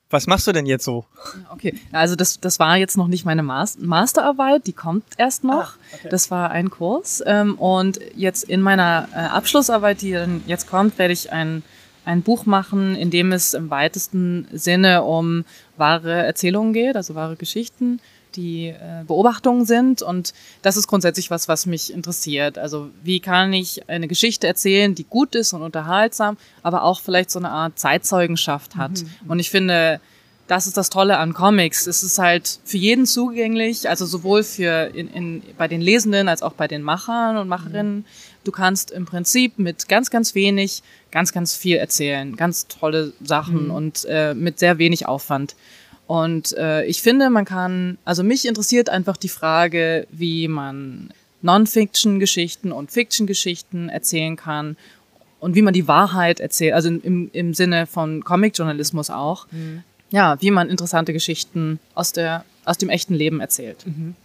was 0.09 0.25
machst 0.25 0.47
du 0.47 0.51
denn 0.51 0.65
jetzt 0.65 0.85
so? 0.85 1.05
Okay, 1.51 1.75
also 1.91 2.15
das, 2.15 2.39
das 2.39 2.57
war 2.57 2.77
jetzt 2.77 2.97
noch 2.97 3.07
nicht 3.07 3.25
meine 3.25 3.43
Masterarbeit, 3.43 4.65
die 4.65 4.73
kommt 4.73 5.03
erst 5.17 5.43
noch. 5.43 5.75
Ah, 5.75 5.93
okay. 5.93 6.07
Das 6.09 6.31
war 6.31 6.49
ein 6.49 6.71
Kurs. 6.71 7.21
Ähm, 7.27 7.53
und 7.59 7.99
jetzt 8.15 8.43
in 8.43 8.61
meiner 8.61 9.07
äh, 9.13 9.17
Abschlussarbeit, 9.17 10.01
die 10.01 10.13
dann 10.13 10.41
jetzt 10.47 10.67
kommt, 10.67 10.97
werde 10.97 11.13
ich 11.13 11.31
ein, 11.31 11.61
ein 12.05 12.23
Buch 12.23 12.47
machen, 12.47 12.95
in 12.95 13.11
dem 13.11 13.31
es 13.31 13.53
im 13.53 13.69
weitesten 13.69 14.47
Sinne 14.51 15.03
um 15.03 15.45
wahre 15.77 16.11
Erzählungen 16.11 16.73
geht, 16.73 16.95
also 16.95 17.13
wahre 17.13 17.35
Geschichten 17.35 17.99
die 18.35 18.67
äh, 18.67 19.03
Beobachtungen 19.05 19.65
sind. 19.65 20.01
Und 20.01 20.33
das 20.61 20.77
ist 20.77 20.87
grundsätzlich 20.87 21.31
was, 21.31 21.47
was 21.47 21.65
mich 21.65 21.93
interessiert. 21.93 22.57
Also 22.57 22.89
wie 23.03 23.19
kann 23.19 23.53
ich 23.53 23.89
eine 23.89 24.07
Geschichte 24.07 24.47
erzählen, 24.47 24.95
die 24.95 25.03
gut 25.03 25.35
ist 25.35 25.53
und 25.53 25.61
unterhaltsam, 25.61 26.37
aber 26.63 26.83
auch 26.83 27.01
vielleicht 27.01 27.31
so 27.31 27.39
eine 27.39 27.49
Art 27.49 27.77
Zeitzeugenschaft 27.79 28.75
hat. 28.75 29.03
Mhm. 29.03 29.31
Und 29.31 29.39
ich 29.39 29.49
finde, 29.49 29.99
das 30.47 30.65
ist 30.65 30.77
das 30.77 30.89
Tolle 30.89 31.17
an 31.17 31.33
Comics. 31.33 31.85
Es 31.85 32.01
ist 32.01 32.17
halt 32.17 32.59
für 32.65 32.77
jeden 32.77 33.05
zugänglich, 33.05 33.87
also 33.87 34.05
sowohl 34.05 34.43
für 34.43 34.91
in, 34.95 35.07
in, 35.09 35.43
bei 35.57 35.67
den 35.67 35.79
Lesenden 35.79 36.27
als 36.27 36.41
auch 36.41 36.53
bei 36.53 36.67
den 36.67 36.81
Machern 36.81 37.37
und 37.37 37.47
Macherinnen. 37.47 37.97
Mhm. 37.97 38.05
Du 38.45 38.51
kannst 38.51 38.89
im 38.89 39.05
Prinzip 39.05 39.59
mit 39.59 39.87
ganz, 39.87 40.09
ganz 40.09 40.33
wenig 40.33 40.81
ganz, 41.11 41.33
ganz 41.33 41.55
viel 41.55 41.77
erzählen, 41.77 42.35
ganz 42.35 42.67
tolle 42.67 43.13
Sachen 43.23 43.65
mhm. 43.65 43.71
und 43.71 44.05
äh, 44.05 44.33
mit 44.33 44.59
sehr 44.59 44.77
wenig 44.77 45.07
Aufwand. 45.07 45.55
Und 46.09 46.57
äh, 46.57 46.85
ich 46.85 47.03
finde, 47.03 47.29
man 47.29 47.45
kann, 47.45 47.99
also 48.03 48.23
mich 48.23 48.47
interessiert 48.47 48.89
einfach 48.89 49.15
die 49.15 49.29
Frage, 49.29 50.07
wie 50.09 50.47
man 50.47 51.11
Non-Fiction-Geschichten 51.43 52.71
und 52.71 52.89
Fiction-Geschichten 52.89 53.89
erzählen 53.89 54.35
kann 54.35 54.75
und 55.39 55.53
wie 55.53 55.61
man 55.61 55.75
die 55.75 55.87
Wahrheit 55.87 56.39
erzählt, 56.39 56.73
also 56.73 56.89
im, 56.89 57.29
im 57.31 57.53
Sinne 57.53 57.85
von 57.85 58.23
Comic-Journalismus 58.23 59.11
auch. 59.11 59.45
Mhm. 59.51 59.83
Ja, 60.09 60.41
wie 60.41 60.49
man 60.49 60.67
interessante 60.67 61.13
Geschichten 61.13 61.79
aus, 61.93 62.11
der, 62.11 62.43
aus 62.65 62.79
dem 62.79 62.89
echten 62.89 63.13
Leben 63.13 63.39
erzählt. 63.39 63.85
Mhm. 63.85 64.15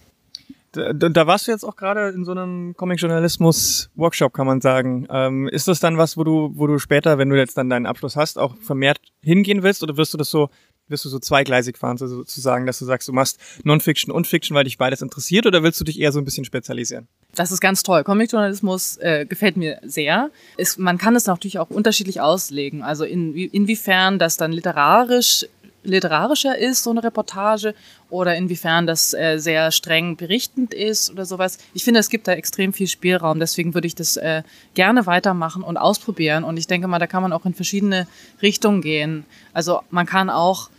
Da, 0.73 0.95
da 0.95 1.27
warst 1.27 1.47
du 1.47 1.53
jetzt 1.53 1.65
auch 1.65 1.77
gerade 1.77 2.09
in 2.09 2.25
so 2.25 2.31
einem 2.31 2.75
Comic-Journalismus-Workshop, 2.79 4.33
kann 4.33 4.47
man 4.47 4.63
sagen. 4.63 5.07
Ähm, 5.11 5.49
ist 5.49 5.69
das 5.69 5.81
dann 5.81 5.99
was, 5.99 6.17
wo 6.17 6.25
du, 6.25 6.51
wo 6.55 6.67
du 6.67 6.79
später, 6.79 7.19
wenn 7.19 7.29
du 7.29 7.37
jetzt 7.37 7.59
dann 7.59 7.69
deinen 7.69 7.85
Abschluss 7.85 8.17
hast, 8.17 8.39
auch 8.39 8.57
vermehrt 8.57 8.97
hingehen 9.21 9.63
willst 9.63 9.83
oder 9.83 9.99
wirst 9.99 10.15
du 10.15 10.17
das 10.17 10.31
so 10.31 10.49
wirst 10.89 11.05
du 11.05 11.09
so 11.09 11.19
zweigleisig 11.19 11.79
fahren, 11.79 11.97
so 11.97 12.07
sozusagen, 12.07 12.67
dass 12.67 12.79
du 12.79 12.85
sagst, 12.85 13.09
du 13.09 13.13
machst 13.13 13.39
Non-Fiction 13.65 14.13
und 14.13 14.27
Fiction, 14.27 14.55
weil 14.55 14.65
dich 14.65 14.79
beides 14.79 15.03
interessiert, 15.03 15.47
oder 15.47 15.63
willst 15.63 15.81
du 15.81 15.85
dich 15.85 15.99
eher 15.99 16.13
so 16.13 16.19
ein 16.19 16.25
bisschen 16.25 16.45
spezialisieren? 16.45 17.09
Das 17.35 17.51
ist 17.51 17.61
ganz 17.61 17.83
toll. 17.83 18.05
Comic-Journalismus 18.05 18.99
äh, 18.99 19.27
gefällt 19.27 19.57
mir 19.57 19.81
sehr. 19.83 20.31
Ist, 20.57 20.79
man 20.79 20.99
kann 20.99 21.17
es 21.17 21.27
natürlich 21.27 21.59
auch 21.59 21.71
unterschiedlich 21.71 22.21
auslegen. 22.21 22.83
Also 22.83 23.05
in, 23.05 23.35
inwiefern 23.35 24.19
das 24.19 24.37
dann 24.37 24.53
literarisch 24.53 25.47
literarischer 25.85 26.57
ist, 26.59 26.83
so 26.83 26.91
eine 26.91 27.05
Reportage, 27.05 27.75
oder 28.11 28.37
inwiefern 28.37 28.87
das 28.87 29.13
äh, 29.13 29.39
sehr 29.39 29.71
streng 29.71 30.17
berichtend 30.17 30.73
ist 30.73 31.11
oder 31.11 31.25
sowas. 31.25 31.59
Ich 31.73 31.85
finde, 31.85 32.01
es 32.01 32.09
gibt 32.09 32.29
da 32.29 32.33
extrem 32.33 32.73
viel 32.73 32.87
Spielraum, 32.87 33.39
deswegen 33.39 33.75
würde 33.75 33.87
ich 33.87 33.95
das 33.95 34.17
äh, 34.17 34.43
gerne 34.75 35.07
weitermachen 35.07 35.63
und 35.63 35.77
ausprobieren. 35.77 36.45
Und 36.45 36.57
ich 36.57 36.67
denke 36.67 36.89
mal, 36.89 36.99
da 36.99 37.07
kann 37.07 37.23
man 37.23 37.33
auch 37.33 37.45
in 37.45 37.55
verschiedene 37.55 38.07
Richtungen 38.41 38.83
gehen. 38.83 39.25
Also 39.53 39.83
man 39.91 40.07
kann 40.07 40.31
auch 40.31 40.71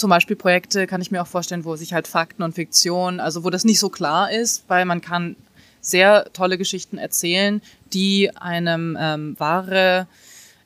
zum 0.00 0.10
Beispiel 0.10 0.36
Projekte, 0.36 0.86
kann 0.86 1.00
ich 1.00 1.10
mir 1.10 1.22
auch 1.22 1.26
vorstellen, 1.26 1.64
wo 1.64 1.76
sich 1.76 1.92
halt 1.92 2.08
Fakten 2.08 2.42
und 2.42 2.54
Fiktion, 2.54 3.20
also 3.20 3.44
wo 3.44 3.50
das 3.50 3.64
nicht 3.64 3.78
so 3.78 3.88
klar 3.88 4.32
ist, 4.32 4.64
weil 4.68 4.84
man 4.84 5.00
kann 5.00 5.36
sehr 5.80 6.26
tolle 6.32 6.58
Geschichten 6.58 6.98
erzählen, 6.98 7.62
die 7.92 8.34
einem 8.36 8.96
ähm, 9.00 9.36
wahre 9.38 10.06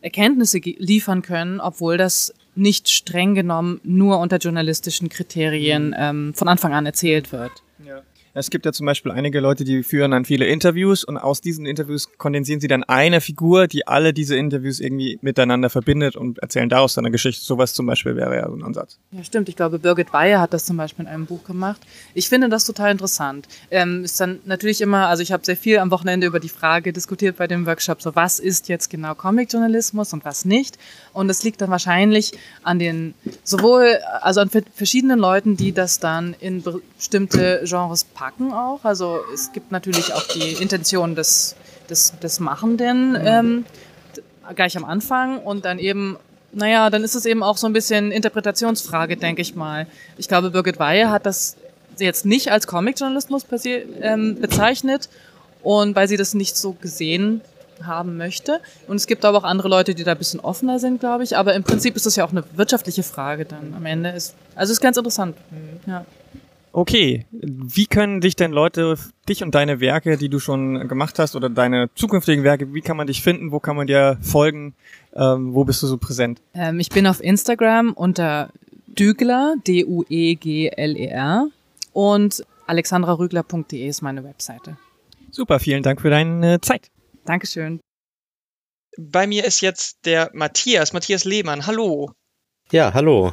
Erkenntnisse 0.01 0.59
liefern 0.59 1.23
können, 1.23 1.61
obwohl 1.61 1.97
das 1.97 2.33
nicht 2.55 2.89
streng 2.89 3.35
genommen 3.35 3.81
nur 3.83 4.19
unter 4.19 4.37
journalistischen 4.39 5.09
Kriterien 5.09 5.89
mhm. 5.89 5.95
ähm, 5.97 6.35
von 6.35 6.49
Anfang 6.49 6.73
an 6.73 6.87
erzählt 6.87 7.33
wird. 7.33 7.53
Es 8.37 8.51
gibt 8.51 8.67
ja 8.67 8.73
zum 8.73 8.85
Beispiel 8.87 9.13
einige 9.13 9.39
Leute, 9.39 9.63
die 9.63 9.85
führen 9.85 10.11
dann 10.11 10.25
viele 10.25 10.47
Interviews 10.47 11.05
und 11.05 11.17
aus 11.17 11.41
diesen 11.41 11.67
Interviews 11.67 12.09
kondensieren 12.19 12.61
sie 12.61 12.67
dann 12.67 12.83
eine 12.83 13.21
Figur, 13.21 13.69
die 13.69 13.87
alle 13.87 14.13
diese 14.13 14.35
Interviews 14.35 14.81
irgendwie 14.81 15.21
miteinander 15.23 15.71
verbindet 15.71 16.17
und 16.17 16.41
erzählen 16.41 16.69
daraus 16.69 16.95
dann 16.95 17.05
eine 17.05 17.13
Geschichte. 17.13 17.45
Sowas 17.45 17.75
zum 17.75 17.87
Beispiel 17.87 18.17
wäre 18.17 18.35
ja 18.35 18.49
so 18.49 18.57
ein 18.57 18.65
Ansatz. 18.65 18.99
Ja, 19.13 19.23
stimmt. 19.23 19.49
Ich 19.49 19.55
glaube, 19.55 19.79
Birgit 19.79 20.13
Weihe 20.13 20.41
hat 20.41 20.53
das 20.53 20.65
zum 20.65 20.77
Beispiel 20.77 21.05
in 21.05 21.13
einem 21.13 21.27
Buch 21.27 21.45
gemacht. 21.45 21.81
Ich 22.13 22.29
finde 22.29 22.49
das 22.49 22.65
total 22.65 22.91
interessant. 22.91 23.47
Ähm, 23.71 24.03
ist 24.03 24.21
dann 24.21 24.41
natürlich 24.47 24.81
immer, 24.81 25.07
also 25.07 25.23
ich 25.23 25.31
habe 25.31 25.45
sehr 25.45 25.57
viel 25.57 25.79
am 25.79 25.93
Wochenende 25.93 26.27
über 26.27 26.41
die 26.41 26.49
Frage 26.49 26.93
diskutiert 26.93 27.37
bei 27.37 27.47
dem 27.47 27.67
Workshop, 27.67 28.03
so 28.03 28.17
was 28.17 28.41
ist 28.41 28.69
jetzt 28.69 28.91
genau 28.91 29.15
Comic-Journalismus 29.15 30.13
und 30.13 30.25
was 30.25 30.45
nicht. 30.45 30.77
Und 31.13 31.31
es 31.31 31.45
liegt 31.45 31.61
dann 31.61 31.71
wahrscheinlich 31.71 32.33
an 32.65 32.81
den, 32.81 33.15
sowohl, 33.45 34.01
also 34.23 34.41
an 34.41 34.51
verschiedenen 34.75 35.21
Leuten, 35.21 35.57
die 35.57 35.71
das 35.71 36.01
dann 36.01 36.35
in 36.41 36.65
bestimmte 36.99 37.63
Genres 37.65 38.03
packen 38.03 38.24
packen 38.25 38.55
auch. 38.55 38.85
Also 38.85 39.21
es 39.35 39.53
gibt 39.53 39.71
natürlich 39.71 40.15
auch 40.15 40.27
die 40.29 40.53
Intention 40.55 41.15
des, 41.15 41.57
des, 41.91 42.19
des 42.21 42.41
Machenden 42.41 43.19
ähm, 43.23 43.67
gleich 44.55 44.79
am 44.79 44.85
Anfang 44.87 45.39
und 45.39 45.67
dann 45.67 45.79
eben, 45.79 46.17
naja, 46.53 46.89
dann 46.89 47.05
ist 47.05 47.15
es 47.15 47.27
eben 47.27 47.43
auch 47.43 47.59
so 47.59 47.67
ein 47.67 47.75
bisschen 47.75 48.13
Interpretationsfrage, 48.13 49.19
denke 49.19 49.43
ich 49.43 49.55
mal. 49.55 49.87
Ich 50.17 50.27
glaube, 50.27 50.51
Birgit 50.51 50.79
Weihe 50.79 51.11
hat 51.11 51.27
das 51.27 51.57
jetzt 51.99 52.25
nicht 52.25 52.51
als 52.51 52.67
Comic-Journalismus 52.67 53.45
ähm, 54.01 54.41
bezeichnet 54.41 55.11
und 55.63 55.95
weil 55.95 56.09
sie 56.09 56.17
das 56.17 56.33
nicht 56.33 56.57
so 56.57 56.73
gesehen 56.73 57.43
haben 57.83 58.17
möchte. 58.17 58.61
Und 58.89 58.97
es 58.97 59.07
gibt 59.07 59.27
aber 59.27 59.37
auch 59.37 59.45
andere 59.45 59.69
Leute, 59.69 59.95
die 59.95 60.03
da 60.03 60.13
ein 60.13 60.19
bisschen 60.19 60.41
offener 60.41 60.79
sind, 60.79 61.01
glaube 61.01 61.25
ich. 61.25 61.37
Aber 61.37 61.53
im 61.53 61.63
Prinzip 61.63 61.95
ist 61.95 62.07
das 62.07 62.17
ja 62.17 62.25
auch 62.25 62.31
eine 62.31 62.45
wirtschaftliche 62.57 63.03
Frage 63.03 63.45
dann 63.45 63.75
am 63.77 63.85
Ende. 63.85 64.11
Ist, 64.11 64.35
also 64.55 64.73
ist 64.73 64.81
ganz 64.81 64.97
interessant. 64.97 65.37
Mhm. 65.51 65.91
Ja. 65.91 66.07
Okay, 66.77 67.25
wie 67.31 67.87
können 67.87 68.21
dich 68.21 68.35
denn 68.35 68.51
Leute, 68.51 68.99
dich 69.29 69.45
und 69.45 69.55
deine 69.55 69.79
Werke, 69.79 70.17
die 70.17 70.29
du 70.29 70.41
schon 70.41 70.89
gemacht 70.89 71.21
hast 71.21 71.37
oder 71.37 71.49
deine 71.49 71.89
zukünftigen 71.95 72.43
Werke, 72.43 72.75
wie 72.75 72.81
kann 72.81 72.97
man 72.97 73.07
dich 73.07 73.23
finden, 73.23 73.53
wo 73.53 73.61
kann 73.61 73.77
man 73.77 73.87
dir 73.87 74.19
folgen, 74.23 74.75
ähm, 75.15 75.55
wo 75.55 75.63
bist 75.63 75.85
du 75.85 75.87
so 75.87 75.99
präsent? 75.99 76.43
Ähm, 76.53 76.81
ich 76.81 76.89
bin 76.89 77.07
auf 77.07 77.23
Instagram 77.23 77.93
unter 77.93 78.51
Dügler, 78.89 79.55
D-U-E-G-L-E-R 79.65 81.47
und 81.93 82.45
alexandrarügler.de 82.67 83.87
ist 83.87 84.03
meine 84.03 84.25
Webseite. 84.25 84.77
Super, 85.31 85.61
vielen 85.61 85.85
Dank 85.85 86.01
für 86.01 86.11
deine 86.11 86.61
Zeit. 86.61 86.91
Dankeschön. 87.25 87.79
Bei 88.99 89.29
mir 89.29 89.45
ist 89.45 89.61
jetzt 89.61 90.05
der 90.07 90.33
Matthias, 90.35 90.93
Matthias 90.93 91.25
Lehmann. 91.25 91.69
Hallo. 91.69 92.11
Ja, 92.73 92.93
hallo 92.93 93.33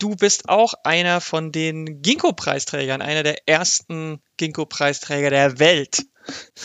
du 0.00 0.16
bist 0.16 0.48
auch 0.48 0.74
einer 0.82 1.20
von 1.20 1.52
den 1.52 2.02
Ginkgo-Preisträgern, 2.02 3.02
einer 3.02 3.22
der 3.22 3.46
ersten 3.48 4.20
Ginkgo-Preisträger 4.36 5.30
der 5.30 5.60
Welt. 5.60 6.02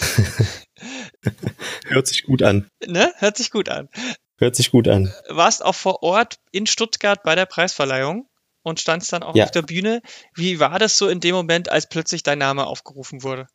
Hört 1.86 2.08
sich 2.08 2.24
gut 2.24 2.42
an. 2.42 2.68
Ne? 2.86 3.14
Hört 3.18 3.38
sich 3.38 3.52
gut 3.52 3.70
an. 3.70 3.90
Hört 4.38 4.56
sich 4.56 4.72
gut 4.72 4.88
an. 4.88 5.14
Warst 5.30 5.64
auch 5.64 5.76
vor 5.76 6.04
Ort 6.04 6.40
in 6.52 6.66
Stuttgart 6.66 7.24
bei 7.24 7.36
der 7.36 7.46
Preisverleihung 7.46 8.28
und 8.64 8.80
standst 8.80 9.14
dann 9.14 9.24
auch 9.24 9.36
ja. 9.36 9.46
auf 9.46 9.52
der 9.52 9.62
Bühne. 9.62 10.02
Wie 10.34 10.60
war 10.60 10.80
das 10.80 10.98
so 10.98 11.08
in 11.08 11.20
dem 11.20 11.36
Moment, 11.36 11.70
als 11.70 11.88
plötzlich 11.88 12.24
dein 12.24 12.40
Name 12.40 12.66
aufgerufen 12.66 13.24
wurde? 13.24 13.48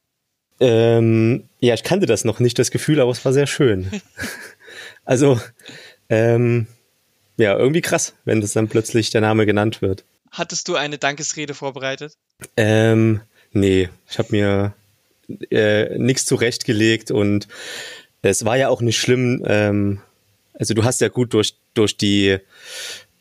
Ähm, 0.61 1.49
ja, 1.59 1.75
ich 1.75 1.83
kannte 1.83 2.07
das 2.07 2.25
noch 2.25 2.39
nicht, 2.39 2.59
das 2.59 2.71
Gefühl, 2.71 3.01
aber 3.01 3.11
es 3.11 3.25
war 3.25 3.33
sehr 3.33 3.47
schön. 3.47 3.91
also, 5.05 5.41
ähm, 6.09 6.67
ja, 7.41 7.57
irgendwie 7.57 7.81
krass, 7.81 8.15
wenn 8.25 8.41
das 8.41 8.53
dann 8.53 8.69
plötzlich 8.69 9.11
der 9.11 9.21
Name 9.21 9.47
genannt 9.47 9.83
wird. 9.83 10.05
Hattest 10.31 10.69
du 10.69 10.77
eine 10.77 10.99
Dankesrede 10.99 11.55
vorbereitet? 11.55 12.17
Ähm, 12.57 13.21
nee, 13.53 13.89
ich 14.09 14.19
habe 14.19 14.29
mir 14.31 14.75
äh, 15.51 15.99
nichts 15.99 16.27
zurechtgelegt 16.27 17.11
und 17.11 17.49
es 18.23 18.45
war 18.45 18.57
ja 18.57 18.69
auch 18.69 18.81
nicht 18.81 18.99
schlimm. 18.99 19.43
Ähm, 19.47 20.01
also 20.55 20.75
du 20.75 20.85
hast 20.85 21.01
ja 21.01 21.09
gut 21.09 21.35
durch, 21.35 21.57
durch 21.75 21.97
die 21.97 22.39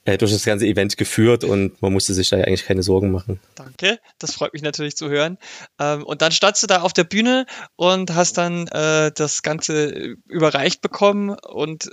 durch 0.05 0.31
das 0.31 0.45
ganze 0.45 0.65
Event 0.65 0.97
geführt 0.97 1.43
und 1.43 1.81
man 1.81 1.93
musste 1.93 2.13
sich 2.13 2.29
da 2.29 2.37
eigentlich 2.37 2.65
keine 2.65 2.83
Sorgen 2.83 3.11
machen. 3.11 3.39
Danke, 3.55 3.99
das 4.17 4.33
freut 4.33 4.53
mich 4.53 4.61
natürlich 4.61 4.95
zu 4.95 5.09
hören. 5.09 5.37
Ähm, 5.79 6.03
und 6.03 6.21
dann 6.21 6.31
standst 6.31 6.63
du 6.63 6.67
da 6.67 6.81
auf 6.81 6.93
der 6.93 7.03
Bühne 7.03 7.45
und 7.75 8.15
hast 8.15 8.37
dann 8.37 8.67
äh, 8.67 9.11
das 9.13 9.41
Ganze 9.41 10.15
überreicht 10.27 10.81
bekommen 10.81 11.29
und 11.31 11.87
äh, 11.87 11.89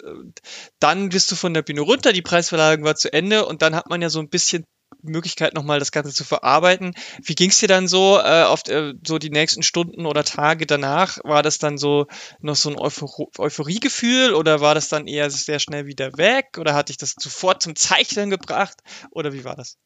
dann 0.78 1.10
bist 1.10 1.30
du 1.30 1.36
von 1.36 1.54
der 1.54 1.62
Bühne 1.62 1.82
runter, 1.82 2.12
die 2.12 2.22
Preisverleihung 2.22 2.84
war 2.84 2.96
zu 2.96 3.12
Ende 3.12 3.46
und 3.46 3.62
dann 3.62 3.74
hat 3.74 3.88
man 3.88 4.00
ja 4.00 4.08
so 4.08 4.20
ein 4.20 4.28
bisschen 4.28 4.64
Möglichkeit, 5.02 5.54
nochmal 5.54 5.78
das 5.78 5.92
Ganze 5.92 6.12
zu 6.12 6.24
verarbeiten. 6.24 6.94
Wie 7.22 7.34
ging 7.34 7.50
es 7.50 7.58
dir 7.58 7.68
dann 7.68 7.88
so, 7.88 8.18
äh, 8.18 8.42
auf 8.42 8.66
äh, 8.68 8.94
so 9.06 9.18
die 9.18 9.30
nächsten 9.30 9.62
Stunden 9.62 10.06
oder 10.06 10.24
Tage 10.24 10.66
danach? 10.66 11.18
War 11.24 11.42
das 11.42 11.58
dann 11.58 11.78
so 11.78 12.06
noch 12.40 12.56
so 12.56 12.70
ein 12.70 12.78
Euphor 12.78 13.28
Euphoriegefühl 13.38 14.34
oder 14.34 14.60
war 14.60 14.74
das 14.74 14.88
dann 14.88 15.06
eher 15.06 15.30
sehr 15.30 15.58
schnell 15.58 15.86
wieder 15.86 16.16
weg? 16.16 16.58
Oder 16.58 16.74
hatte 16.74 16.92
ich 16.92 16.98
das 16.98 17.14
sofort 17.18 17.62
zum 17.62 17.76
Zeichnen 17.76 18.30
gebracht? 18.30 18.78
Oder 19.10 19.32
wie 19.32 19.44
war 19.44 19.56
das? 19.56 19.76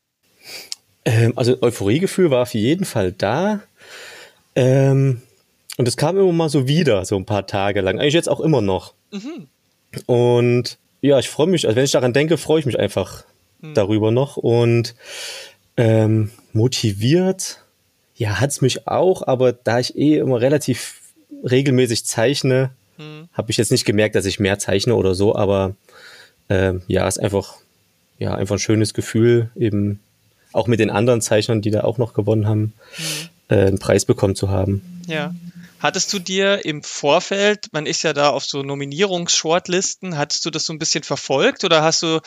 Ähm, 1.04 1.32
also 1.36 1.60
Euphoriegefühl 1.60 2.30
war 2.30 2.42
auf 2.42 2.54
jeden 2.54 2.84
Fall 2.84 3.12
da. 3.12 3.60
Ähm, 4.54 5.22
und 5.76 5.88
es 5.88 5.96
kam 5.96 6.18
immer 6.18 6.32
mal 6.32 6.48
so 6.48 6.68
wieder, 6.68 7.04
so 7.04 7.16
ein 7.16 7.26
paar 7.26 7.46
Tage 7.46 7.80
lang. 7.80 7.98
Eigentlich 7.98 8.14
jetzt 8.14 8.28
auch 8.28 8.40
immer 8.40 8.60
noch. 8.60 8.94
Mhm. 9.10 9.48
Und 10.06 10.78
ja, 11.00 11.18
ich 11.18 11.30
freue 11.30 11.46
mich, 11.46 11.66
also 11.66 11.76
wenn 11.76 11.84
ich 11.84 11.90
daran 11.92 12.12
denke, 12.12 12.36
freue 12.36 12.60
ich 12.60 12.66
mich 12.66 12.78
einfach 12.78 13.24
hm. 13.60 13.74
darüber 13.74 14.10
noch. 14.10 14.36
Und 14.36 14.94
ähm, 15.76 16.30
motiviert, 16.52 17.62
ja, 18.16 18.40
hat's 18.40 18.60
mich 18.60 18.86
auch, 18.86 19.26
aber 19.26 19.52
da 19.52 19.78
ich 19.78 19.96
eh 19.96 20.18
immer 20.18 20.40
relativ 20.40 21.00
regelmäßig 21.48 22.04
zeichne, 22.04 22.70
hm. 22.96 23.28
habe 23.32 23.50
ich 23.50 23.56
jetzt 23.56 23.70
nicht 23.70 23.84
gemerkt, 23.84 24.14
dass 24.14 24.26
ich 24.26 24.40
mehr 24.40 24.58
zeichne 24.58 24.94
oder 24.94 25.14
so, 25.14 25.34
aber 25.34 25.74
ähm, 26.48 26.82
ja, 26.86 27.06
ist 27.08 27.18
einfach, 27.18 27.54
ja, 28.18 28.34
einfach 28.34 28.56
ein 28.56 28.60
schönes 28.60 28.92
Gefühl, 28.92 29.50
eben 29.56 30.00
auch 30.52 30.66
mit 30.66 30.80
den 30.80 30.90
anderen 30.90 31.20
Zeichnern, 31.20 31.62
die 31.62 31.70
da 31.70 31.82
auch 31.82 31.98
noch 31.98 32.12
gewonnen 32.12 32.46
haben, 32.46 32.72
hm. 32.96 33.56
äh, 33.56 33.66
einen 33.66 33.78
Preis 33.78 34.04
bekommen 34.04 34.34
zu 34.34 34.50
haben. 34.50 35.02
Ja. 35.06 35.34
Hattest 35.80 36.12
du 36.12 36.18
dir 36.18 36.62
im 36.66 36.82
Vorfeld, 36.82 37.68
man 37.72 37.86
ist 37.86 38.02
ja 38.02 38.12
da 38.12 38.28
auf 38.28 38.44
so 38.44 38.62
Nominierungs-Shortlisten, 38.62 40.18
hattest 40.18 40.44
du 40.44 40.50
das 40.50 40.66
so 40.66 40.74
ein 40.74 40.78
bisschen 40.78 41.04
verfolgt 41.04 41.64
oder 41.64 41.82
hast 41.82 42.02
du 42.02 42.20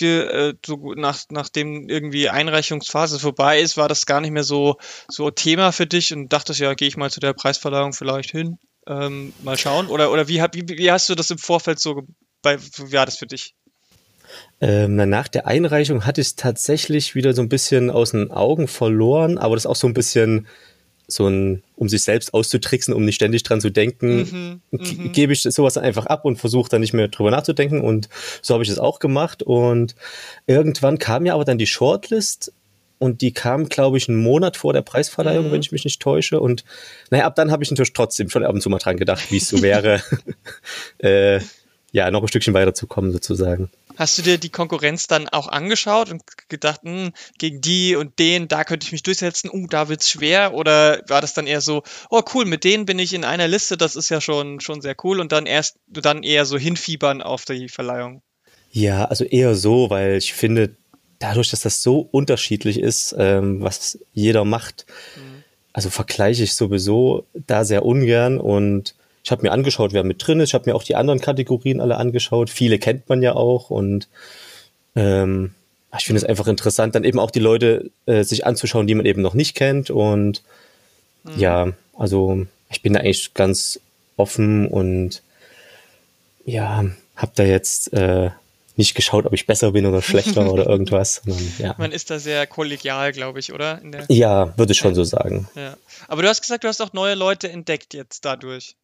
äh, 0.00 0.54
so 0.64 0.94
nach, 0.94 1.20
nachdem 1.30 1.90
irgendwie 1.90 2.30
Einreichungsphase 2.30 3.18
vorbei 3.20 3.60
ist, 3.60 3.76
war 3.76 3.88
das 3.88 4.06
gar 4.06 4.22
nicht 4.22 4.30
mehr 4.30 4.42
so, 4.42 4.76
so 5.08 5.30
Thema 5.30 5.70
für 5.72 5.86
dich 5.86 6.14
und 6.14 6.32
dachtest, 6.32 6.60
ja, 6.60 6.72
gehe 6.72 6.88
ich 6.88 6.96
mal 6.96 7.10
zu 7.10 7.20
der 7.20 7.34
Preisverleihung 7.34 7.92
vielleicht 7.92 8.30
hin, 8.30 8.56
ähm, 8.86 9.34
mal 9.42 9.58
schauen? 9.58 9.88
Oder, 9.88 10.10
oder 10.10 10.26
wie, 10.26 10.40
wie, 10.52 10.78
wie 10.78 10.90
hast 10.90 11.10
du 11.10 11.14
das 11.14 11.30
im 11.30 11.38
Vorfeld 11.38 11.80
so, 11.80 12.04
bei, 12.40 12.58
wie 12.58 12.92
war 12.94 13.04
das 13.04 13.18
für 13.18 13.26
dich? 13.26 13.54
Ähm, 14.62 14.96
nach 14.96 15.28
der 15.28 15.46
Einreichung 15.46 16.06
hatte 16.06 16.22
ich 16.22 16.28
es 16.28 16.36
tatsächlich 16.36 17.14
wieder 17.14 17.34
so 17.34 17.42
ein 17.42 17.50
bisschen 17.50 17.90
aus 17.90 18.12
den 18.12 18.30
Augen 18.30 18.66
verloren, 18.66 19.36
aber 19.36 19.56
das 19.56 19.66
auch 19.66 19.76
so 19.76 19.86
ein 19.86 19.94
bisschen 19.94 20.46
so 21.06 21.28
ein, 21.28 21.62
um 21.76 21.88
sich 21.88 22.02
selbst 22.02 22.32
auszutricksen, 22.32 22.94
um 22.94 23.04
nicht 23.04 23.16
ständig 23.16 23.42
dran 23.42 23.60
zu 23.60 23.70
denken, 23.70 24.60
mhm, 24.70 24.78
mhm. 24.78 25.12
gebe 25.12 25.32
ich 25.32 25.42
sowas 25.42 25.76
einfach 25.76 26.06
ab 26.06 26.24
und 26.24 26.36
versuche 26.36 26.70
dann 26.70 26.80
nicht 26.80 26.94
mehr 26.94 27.08
drüber 27.08 27.30
nachzudenken. 27.30 27.80
Und 27.80 28.08
so 28.42 28.54
habe 28.54 28.64
ich 28.64 28.70
es 28.70 28.78
auch 28.78 28.98
gemacht. 28.98 29.42
Und 29.42 29.94
irgendwann 30.46 30.98
kam 30.98 31.26
ja 31.26 31.34
aber 31.34 31.44
dann 31.44 31.58
die 31.58 31.66
Shortlist 31.66 32.52
und 32.98 33.20
die 33.20 33.32
kam, 33.32 33.68
glaube 33.68 33.98
ich, 33.98 34.08
einen 34.08 34.22
Monat 34.22 34.56
vor 34.56 34.72
der 34.72 34.82
Preisverleihung, 34.82 35.48
mhm. 35.48 35.52
wenn 35.52 35.60
ich 35.60 35.72
mich 35.72 35.84
nicht 35.84 36.00
täusche. 36.00 36.40
Und 36.40 36.64
naja, 37.10 37.26
ab 37.26 37.34
dann 37.34 37.50
habe 37.50 37.62
ich 37.62 37.70
natürlich 37.70 37.92
trotzdem 37.92 38.30
schon 38.30 38.44
ab 38.44 38.54
und 38.54 38.62
zu 38.62 38.70
mal 38.70 38.78
dran 38.78 38.96
gedacht, 38.96 39.30
wie 39.30 39.36
es 39.36 39.48
so 39.48 39.62
wäre, 39.62 40.02
äh, 40.98 41.40
ja, 41.92 42.10
noch 42.10 42.22
ein 42.22 42.28
Stückchen 42.28 42.54
weiterzukommen 42.54 43.12
sozusagen. 43.12 43.70
Hast 43.96 44.18
du 44.18 44.22
dir 44.22 44.38
die 44.38 44.50
Konkurrenz 44.50 45.06
dann 45.06 45.28
auch 45.28 45.48
angeschaut 45.48 46.10
und 46.10 46.22
gedacht, 46.48 46.84
mh, 46.84 46.90
hm, 46.90 47.12
gegen 47.38 47.60
die 47.60 47.96
und 47.96 48.18
den, 48.18 48.48
da 48.48 48.64
könnte 48.64 48.86
ich 48.86 48.92
mich 48.92 49.02
durchsetzen, 49.02 49.50
uh, 49.52 49.66
da 49.68 49.88
wird's 49.88 50.10
schwer? 50.10 50.54
Oder 50.54 51.02
war 51.08 51.20
das 51.20 51.34
dann 51.34 51.46
eher 51.46 51.60
so, 51.60 51.82
oh 52.10 52.22
cool, 52.34 52.44
mit 52.44 52.64
denen 52.64 52.86
bin 52.86 52.98
ich 52.98 53.14
in 53.14 53.24
einer 53.24 53.48
Liste, 53.48 53.76
das 53.76 53.96
ist 53.96 54.08
ja 54.08 54.20
schon, 54.20 54.60
schon 54.60 54.80
sehr 54.80 54.96
cool 55.04 55.20
und 55.20 55.32
dann 55.32 55.46
erst, 55.46 55.76
dann 55.86 56.22
eher 56.22 56.44
so 56.44 56.58
hinfiebern 56.58 57.22
auf 57.22 57.44
die 57.44 57.68
Verleihung? 57.68 58.22
Ja, 58.70 59.04
also 59.04 59.24
eher 59.24 59.54
so, 59.54 59.90
weil 59.90 60.16
ich 60.16 60.34
finde, 60.34 60.76
dadurch, 61.20 61.50
dass 61.50 61.60
das 61.60 61.82
so 61.82 62.00
unterschiedlich 62.00 62.80
ist, 62.80 63.14
ähm, 63.16 63.62
was 63.62 63.98
jeder 64.12 64.44
macht, 64.44 64.86
mhm. 65.16 65.44
also 65.72 65.90
vergleiche 65.90 66.42
ich 66.42 66.54
sowieso 66.54 67.26
da 67.34 67.64
sehr 67.64 67.84
ungern 67.84 68.40
und 68.40 68.96
ich 69.24 69.32
habe 69.32 69.42
mir 69.42 69.52
angeschaut, 69.52 69.94
wer 69.94 70.04
mit 70.04 70.24
drin 70.24 70.38
ist. 70.40 70.50
Ich 70.50 70.54
habe 70.54 70.68
mir 70.68 70.76
auch 70.76 70.82
die 70.82 70.96
anderen 70.96 71.20
Kategorien 71.20 71.80
alle 71.80 71.96
angeschaut. 71.96 72.50
Viele 72.50 72.78
kennt 72.78 73.08
man 73.08 73.22
ja 73.22 73.34
auch 73.34 73.70
und 73.70 74.08
ähm, 74.94 75.54
ich 75.96 76.04
finde 76.04 76.18
es 76.18 76.24
einfach 76.24 76.46
interessant, 76.46 76.94
dann 76.94 77.04
eben 77.04 77.18
auch 77.18 77.30
die 77.30 77.40
Leute 77.40 77.90
äh, 78.04 78.22
sich 78.22 78.46
anzuschauen, 78.46 78.86
die 78.86 78.94
man 78.94 79.06
eben 79.06 79.22
noch 79.22 79.32
nicht 79.32 79.54
kennt. 79.54 79.90
Und 79.90 80.42
mhm. 81.22 81.38
ja, 81.38 81.72
also 81.96 82.46
ich 82.68 82.82
bin 82.82 82.92
da 82.92 83.00
eigentlich 83.00 83.32
ganz 83.32 83.80
offen 84.16 84.68
und 84.68 85.22
ja, 86.44 86.84
habe 87.16 87.32
da 87.34 87.44
jetzt 87.44 87.94
äh, 87.94 88.30
nicht 88.76 88.94
geschaut, 88.94 89.24
ob 89.24 89.32
ich 89.32 89.46
besser 89.46 89.72
bin 89.72 89.86
oder 89.86 90.02
schlechter 90.02 90.50
oder 90.52 90.66
irgendwas. 90.66 91.22
Sondern, 91.24 91.52
ja. 91.58 91.74
Man 91.78 91.92
ist 91.92 92.10
da 92.10 92.18
sehr 92.18 92.46
kollegial, 92.46 93.12
glaube 93.12 93.38
ich, 93.38 93.54
oder? 93.54 93.80
ja, 94.08 94.52
würde 94.58 94.72
ich 94.72 94.78
schon 94.78 94.94
so 94.94 95.04
sagen. 95.04 95.48
Ja. 95.54 95.78
Aber 96.08 96.20
du 96.20 96.28
hast 96.28 96.42
gesagt, 96.42 96.64
du 96.64 96.68
hast 96.68 96.82
auch 96.82 96.92
neue 96.92 97.14
Leute 97.14 97.50
entdeckt 97.50 97.94
jetzt 97.94 98.26
dadurch. 98.26 98.76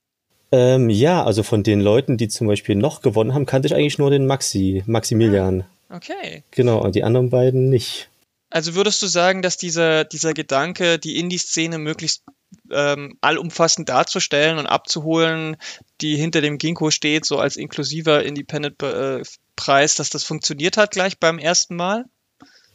Ähm, 0.53 0.91
ja, 0.91 1.25
also 1.25 1.43
von 1.43 1.63
den 1.63 1.81
Leuten, 1.81 2.17
die 2.17 2.29
zum 2.29 2.47
Beispiel 2.47 2.75
noch 2.75 3.03
gewonnen 3.03 3.35
haben, 3.35 3.47
kannte 3.47 3.69
ich 3.69 3.75
eigentlich 3.75 3.99
nur 3.99 4.11
den 4.11 4.27
Maxi, 4.27 4.83
Maximilian. 4.87 5.65
Ah, 5.89 5.97
okay. 5.97 6.43
Genau, 6.51 6.83
und 6.83 6.95
die 6.95 7.05
anderen 7.05 7.31
beiden 7.31 7.69
nicht. 7.69 8.09
Also 8.51 8.75
würdest 8.75 9.01
du 9.03 9.07
sagen, 9.07 9.43
dass 9.43 9.57
dieser, 9.57 10.05
dieser 10.05 10.35
Gedanke, 10.35 10.99
die 10.99 11.19
Indie-Szene 11.19 11.79
möglichst 11.79 12.25
ähm, 12.73 13.17
allumfassend 13.21 13.89
darzustellen 13.89 14.59
und 14.59 14.67
abzuholen, 14.67 15.57
die 16.01 16.17
hinter 16.17 16.41
dem 16.41 16.59
Ginkgo 16.59 16.91
steht, 16.91 17.25
so 17.25 17.39
als 17.39 17.57
inklusiver 17.57 18.25
Independent-Preis, 18.25 19.95
dass 19.95 20.11
das 20.11 20.25
funktioniert 20.25 20.77
hat 20.77 20.91
gleich 20.91 21.19
beim 21.19 21.39
ersten 21.39 21.77
Mal? 21.77 22.07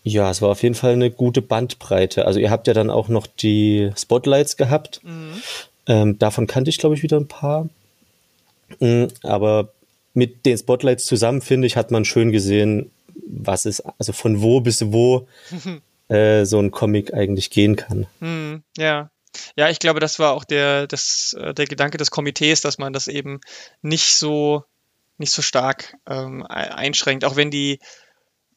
Ja, 0.03 0.29
es 0.29 0.41
war 0.41 0.49
auf 0.49 0.63
jeden 0.63 0.75
Fall 0.75 0.93
eine 0.93 1.11
gute 1.11 1.41
Bandbreite. 1.41 2.25
Also 2.25 2.39
ihr 2.39 2.51
habt 2.51 2.67
ja 2.67 2.73
dann 2.73 2.89
auch 2.89 3.09
noch 3.09 3.27
die 3.27 3.91
Spotlights 3.97 4.55
gehabt. 4.55 5.01
Mhm. 5.03 5.41
Ähm, 5.87 6.17
davon 6.19 6.47
kannte 6.47 6.69
ich, 6.69 6.77
glaube 6.77 6.95
ich, 6.95 7.03
wieder 7.03 7.17
ein 7.17 7.27
paar. 7.27 7.69
Mhm, 8.79 9.09
aber 9.23 9.73
mit 10.13 10.45
den 10.45 10.57
Spotlights 10.57 11.05
zusammen, 11.05 11.41
finde 11.41 11.67
ich, 11.67 11.75
hat 11.75 11.91
man 11.91 12.05
schön 12.05 12.31
gesehen, 12.31 12.91
was 13.27 13.65
ist, 13.65 13.81
also 13.99 14.13
von 14.13 14.41
wo 14.41 14.61
bis 14.61 14.91
wo 14.91 15.27
äh, 16.07 16.45
so 16.45 16.59
ein 16.59 16.71
Comic 16.71 17.13
eigentlich 17.13 17.49
gehen 17.49 17.75
kann. 17.75 18.07
Mhm, 18.19 18.63
ja. 18.77 19.09
Ja, 19.57 19.69
ich 19.69 19.79
glaube, 19.79 19.99
das 19.99 20.17
war 20.17 20.31
auch 20.31 20.45
der, 20.45 20.87
das, 20.87 21.35
äh, 21.39 21.53
der 21.53 21.65
Gedanke 21.65 21.97
des 21.97 22.09
Komitees, 22.09 22.61
dass 22.61 22.77
man 22.77 22.93
das 22.93 23.07
eben 23.07 23.41
nicht 23.81 24.15
so, 24.15 24.63
nicht 25.17 25.33
so 25.33 25.41
stark 25.41 25.95
ähm, 26.07 26.45
einschränkt, 26.47 27.25
auch 27.25 27.35
wenn 27.35 27.51
die 27.51 27.79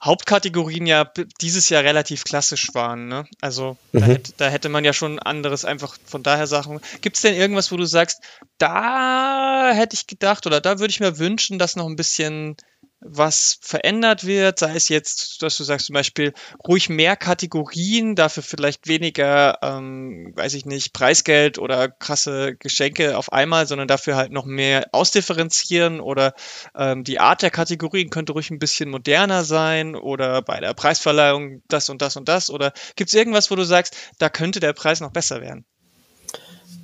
Hauptkategorien 0.02 0.86
ja 0.86 1.10
dieses 1.40 1.68
Jahr 1.68 1.82
relativ 1.82 2.24
klassisch 2.24 2.72
waren. 2.72 3.08
Ne? 3.08 3.26
Also 3.40 3.76
mhm. 3.92 4.00
da, 4.00 4.06
hätte, 4.06 4.32
da, 4.36 4.48
hätte, 4.48 4.68
man 4.68 4.84
ja 4.84 4.92
schon 4.92 5.18
anderes 5.18 5.64
einfach 5.64 5.96
von 6.04 6.22
daher 6.22 6.46
Sachen. 6.46 6.80
Gibt 7.00 7.16
es 7.16 7.22
denn 7.22 7.34
irgendwas, 7.34 7.72
wo 7.72 7.76
du 7.76 7.84
sagst, 7.84 8.22
da 8.58 9.72
hätte 9.72 9.94
ich 9.94 10.06
gedacht 10.06 10.46
oder 10.46 10.60
da 10.60 10.78
würde 10.78 10.90
ich 10.90 11.00
mir 11.00 11.18
wünschen, 11.18 11.58
dass 11.58 11.76
noch 11.76 11.86
ein 11.86 11.96
bisschen 11.96 12.56
was 13.00 13.58
verändert 13.60 14.26
wird, 14.26 14.58
sei 14.58 14.74
es 14.74 14.88
jetzt, 14.88 15.42
dass 15.42 15.56
du 15.56 15.64
sagst 15.64 15.86
zum 15.86 15.94
Beispiel 15.94 16.32
ruhig 16.66 16.88
mehr 16.88 17.16
Kategorien, 17.16 18.16
dafür 18.16 18.42
vielleicht 18.42 18.88
weniger, 18.88 19.58
ähm, 19.62 20.32
weiß 20.34 20.54
ich 20.54 20.66
nicht, 20.66 20.92
Preisgeld 20.92 21.58
oder 21.58 21.88
krasse 21.88 22.56
Geschenke 22.56 23.16
auf 23.16 23.32
einmal, 23.32 23.66
sondern 23.68 23.86
dafür 23.86 24.16
halt 24.16 24.32
noch 24.32 24.46
mehr 24.46 24.88
ausdifferenzieren 24.92 26.00
oder 26.00 26.34
ähm, 26.76 27.04
die 27.04 27.20
Art 27.20 27.42
der 27.42 27.50
Kategorien 27.50 28.10
könnte 28.10 28.32
ruhig 28.32 28.50
ein 28.50 28.58
bisschen 28.58 28.90
moderner 28.90 29.44
sein 29.44 29.94
oder 29.94 30.42
bei 30.42 30.58
der 30.58 30.74
Preisverleihung 30.74 31.62
das 31.68 31.88
und 31.88 32.02
das 32.02 32.16
und 32.16 32.28
das 32.28 32.50
oder 32.50 32.72
gibt 32.96 33.08
es 33.08 33.14
irgendwas, 33.14 33.50
wo 33.50 33.54
du 33.54 33.64
sagst, 33.64 33.96
da 34.18 34.28
könnte 34.28 34.58
der 34.58 34.72
Preis 34.72 35.00
noch 35.00 35.12
besser 35.12 35.40
werden? 35.40 35.64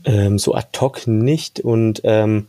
Ähm, 0.05 0.39
so 0.39 0.55
ad 0.55 0.79
hoc 0.81 1.07
nicht 1.07 1.61
und 1.61 2.03
ähm, 2.05 2.49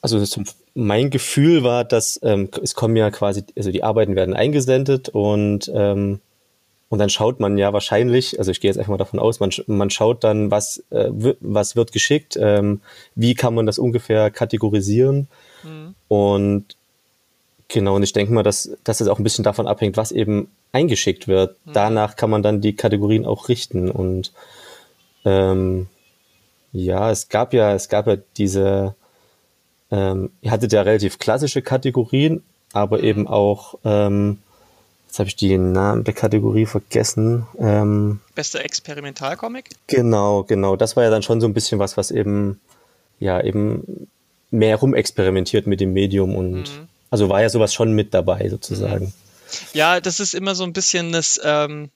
also 0.00 0.24
zum 0.24 0.44
mein 0.74 1.10
Gefühl 1.10 1.64
war, 1.64 1.84
dass 1.84 2.20
ähm, 2.22 2.48
es 2.62 2.74
kommen 2.74 2.94
ja 2.94 3.10
quasi, 3.10 3.42
also 3.56 3.72
die 3.72 3.82
Arbeiten 3.82 4.14
werden 4.14 4.34
eingesendet 4.34 5.08
und 5.08 5.70
ähm, 5.74 6.20
und 6.90 6.98
dann 6.98 7.10
schaut 7.10 7.38
man 7.38 7.58
ja 7.58 7.72
wahrscheinlich, 7.72 8.38
also 8.38 8.50
ich 8.50 8.60
gehe 8.60 8.70
jetzt 8.70 8.78
einfach 8.78 8.92
mal 8.92 8.96
davon 8.96 9.20
aus, 9.20 9.40
man, 9.40 9.50
man 9.66 9.90
schaut 9.90 10.24
dann, 10.24 10.50
was, 10.50 10.82
äh, 10.90 11.10
was 11.40 11.76
wird 11.76 11.92
geschickt, 11.92 12.38
ähm, 12.40 12.80
wie 13.14 13.34
kann 13.34 13.54
man 13.54 13.66
das 13.66 13.78
ungefähr 13.78 14.30
kategorisieren. 14.30 15.28
Mhm. 15.64 15.94
Und 16.08 16.64
genau, 17.68 17.96
und 17.96 18.02
ich 18.04 18.14
denke 18.14 18.32
mal, 18.32 18.42
dass, 18.42 18.70
dass 18.84 19.02
es 19.02 19.08
auch 19.08 19.18
ein 19.18 19.24
bisschen 19.24 19.44
davon 19.44 19.66
abhängt, 19.66 19.98
was 19.98 20.12
eben 20.12 20.50
eingeschickt 20.72 21.28
wird. 21.28 21.56
Mhm. 21.66 21.72
Danach 21.74 22.16
kann 22.16 22.30
man 22.30 22.42
dann 22.42 22.62
die 22.62 22.74
Kategorien 22.74 23.26
auch 23.26 23.50
richten. 23.50 23.90
Und 23.90 24.32
ähm, 25.26 25.88
ja, 26.72 27.10
es 27.10 27.28
gab 27.28 27.52
ja, 27.52 27.74
es 27.74 27.90
gab 27.90 28.06
ja 28.06 28.16
diese 28.38 28.94
ähm, 29.90 30.30
ihr 30.40 30.50
hattet 30.50 30.72
ja 30.72 30.82
relativ 30.82 31.18
klassische 31.18 31.62
Kategorien, 31.62 32.42
aber 32.72 32.98
mhm. 32.98 33.04
eben 33.04 33.26
auch, 33.26 33.78
ähm, 33.84 34.38
jetzt 35.06 35.18
habe 35.18 35.28
ich 35.28 35.36
den 35.36 35.72
Namen 35.72 36.04
der 36.04 36.14
Kategorie 36.14 36.66
vergessen. 36.66 37.46
Ähm, 37.58 38.20
Bester 38.34 38.64
Experimentalcomic? 38.64 39.70
Genau, 39.86 40.42
genau. 40.44 40.76
Das 40.76 40.96
war 40.96 41.04
ja 41.04 41.10
dann 41.10 41.22
schon 41.22 41.40
so 41.40 41.46
ein 41.46 41.54
bisschen 41.54 41.78
was, 41.78 41.96
was 41.96 42.10
eben, 42.10 42.60
ja, 43.18 43.42
eben 43.42 44.08
mehr 44.50 44.76
rumexperimentiert 44.76 45.66
mit 45.66 45.80
dem 45.80 45.92
Medium 45.92 46.34
und 46.34 46.62
mhm. 46.62 46.88
also 47.10 47.28
war 47.28 47.42
ja 47.42 47.48
sowas 47.48 47.72
schon 47.74 47.92
mit 47.92 48.14
dabei 48.14 48.48
sozusagen. 48.48 49.06
Mhm. 49.06 49.12
Ja, 49.72 50.00
das 50.00 50.20
ist 50.20 50.34
immer 50.34 50.54
so 50.54 50.64
ein 50.64 50.74
bisschen 50.74 51.12
das, 51.12 51.40
ähm, 51.42 51.90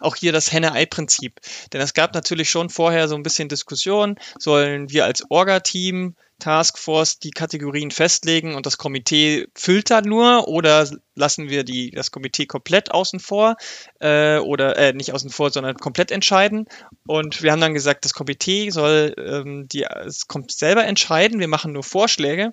auch 0.00 0.16
hier 0.16 0.32
das 0.32 0.52
Henne-Ei-Prinzip. 0.52 1.40
Denn 1.72 1.80
es 1.80 1.94
gab 1.94 2.14
natürlich 2.14 2.50
schon 2.50 2.70
vorher 2.70 3.08
so 3.08 3.14
ein 3.14 3.22
bisschen 3.22 3.48
Diskussion, 3.48 4.16
sollen 4.38 4.90
wir 4.90 5.04
als 5.04 5.24
Orga-Team 5.30 6.14
Taskforce 6.40 7.20
die 7.20 7.30
Kategorien 7.30 7.90
festlegen 7.90 8.54
und 8.54 8.66
das 8.66 8.76
Komitee 8.76 9.46
filtert 9.54 10.04
nur 10.04 10.48
oder 10.48 10.88
lassen 11.14 11.48
wir 11.48 11.64
die, 11.64 11.90
das 11.90 12.10
Komitee 12.10 12.46
komplett 12.46 12.90
außen 12.90 13.20
vor 13.20 13.56
äh, 14.00 14.38
oder 14.38 14.76
äh, 14.76 14.92
nicht 14.92 15.12
außen 15.12 15.30
vor, 15.30 15.50
sondern 15.50 15.76
komplett 15.76 16.10
entscheiden. 16.10 16.66
Und 17.06 17.42
wir 17.42 17.52
haben 17.52 17.60
dann 17.60 17.72
gesagt, 17.72 18.04
das 18.04 18.14
Komitee 18.14 18.70
soll 18.70 19.14
ähm, 19.16 19.68
die, 19.68 19.84
es 19.84 20.26
kommt 20.26 20.50
selber 20.50 20.84
entscheiden, 20.84 21.38
wir 21.38 21.48
machen 21.48 21.72
nur 21.72 21.84
Vorschläge. 21.84 22.52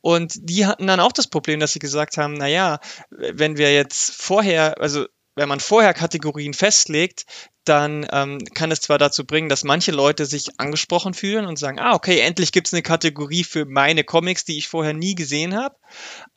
Und 0.00 0.34
die 0.36 0.66
hatten 0.66 0.86
dann 0.86 1.00
auch 1.00 1.12
das 1.12 1.28
Problem, 1.28 1.60
dass 1.60 1.72
sie 1.72 1.78
gesagt 1.78 2.16
haben, 2.16 2.34
naja, 2.34 2.80
wenn 3.10 3.56
wir 3.56 3.72
jetzt 3.72 4.12
vorher, 4.12 4.80
also 4.80 5.06
wenn 5.34 5.48
man 5.48 5.60
vorher 5.60 5.94
Kategorien 5.94 6.54
festlegt, 6.54 7.24
dann 7.64 8.06
ähm, 8.10 8.38
kann 8.54 8.70
es 8.70 8.80
zwar 8.80 8.98
dazu 8.98 9.24
bringen, 9.24 9.48
dass 9.48 9.64
manche 9.64 9.92
Leute 9.92 10.26
sich 10.26 10.58
angesprochen 10.58 11.14
fühlen 11.14 11.46
und 11.46 11.58
sagen, 11.58 11.78
ah, 11.78 11.94
okay, 11.94 12.18
endlich 12.18 12.52
gibt 12.52 12.66
es 12.66 12.72
eine 12.72 12.82
Kategorie 12.82 13.44
für 13.44 13.64
meine 13.64 14.02
Comics, 14.02 14.44
die 14.44 14.56
ich 14.58 14.66
vorher 14.66 14.94
nie 14.94 15.14
gesehen 15.14 15.54
habe. 15.54 15.76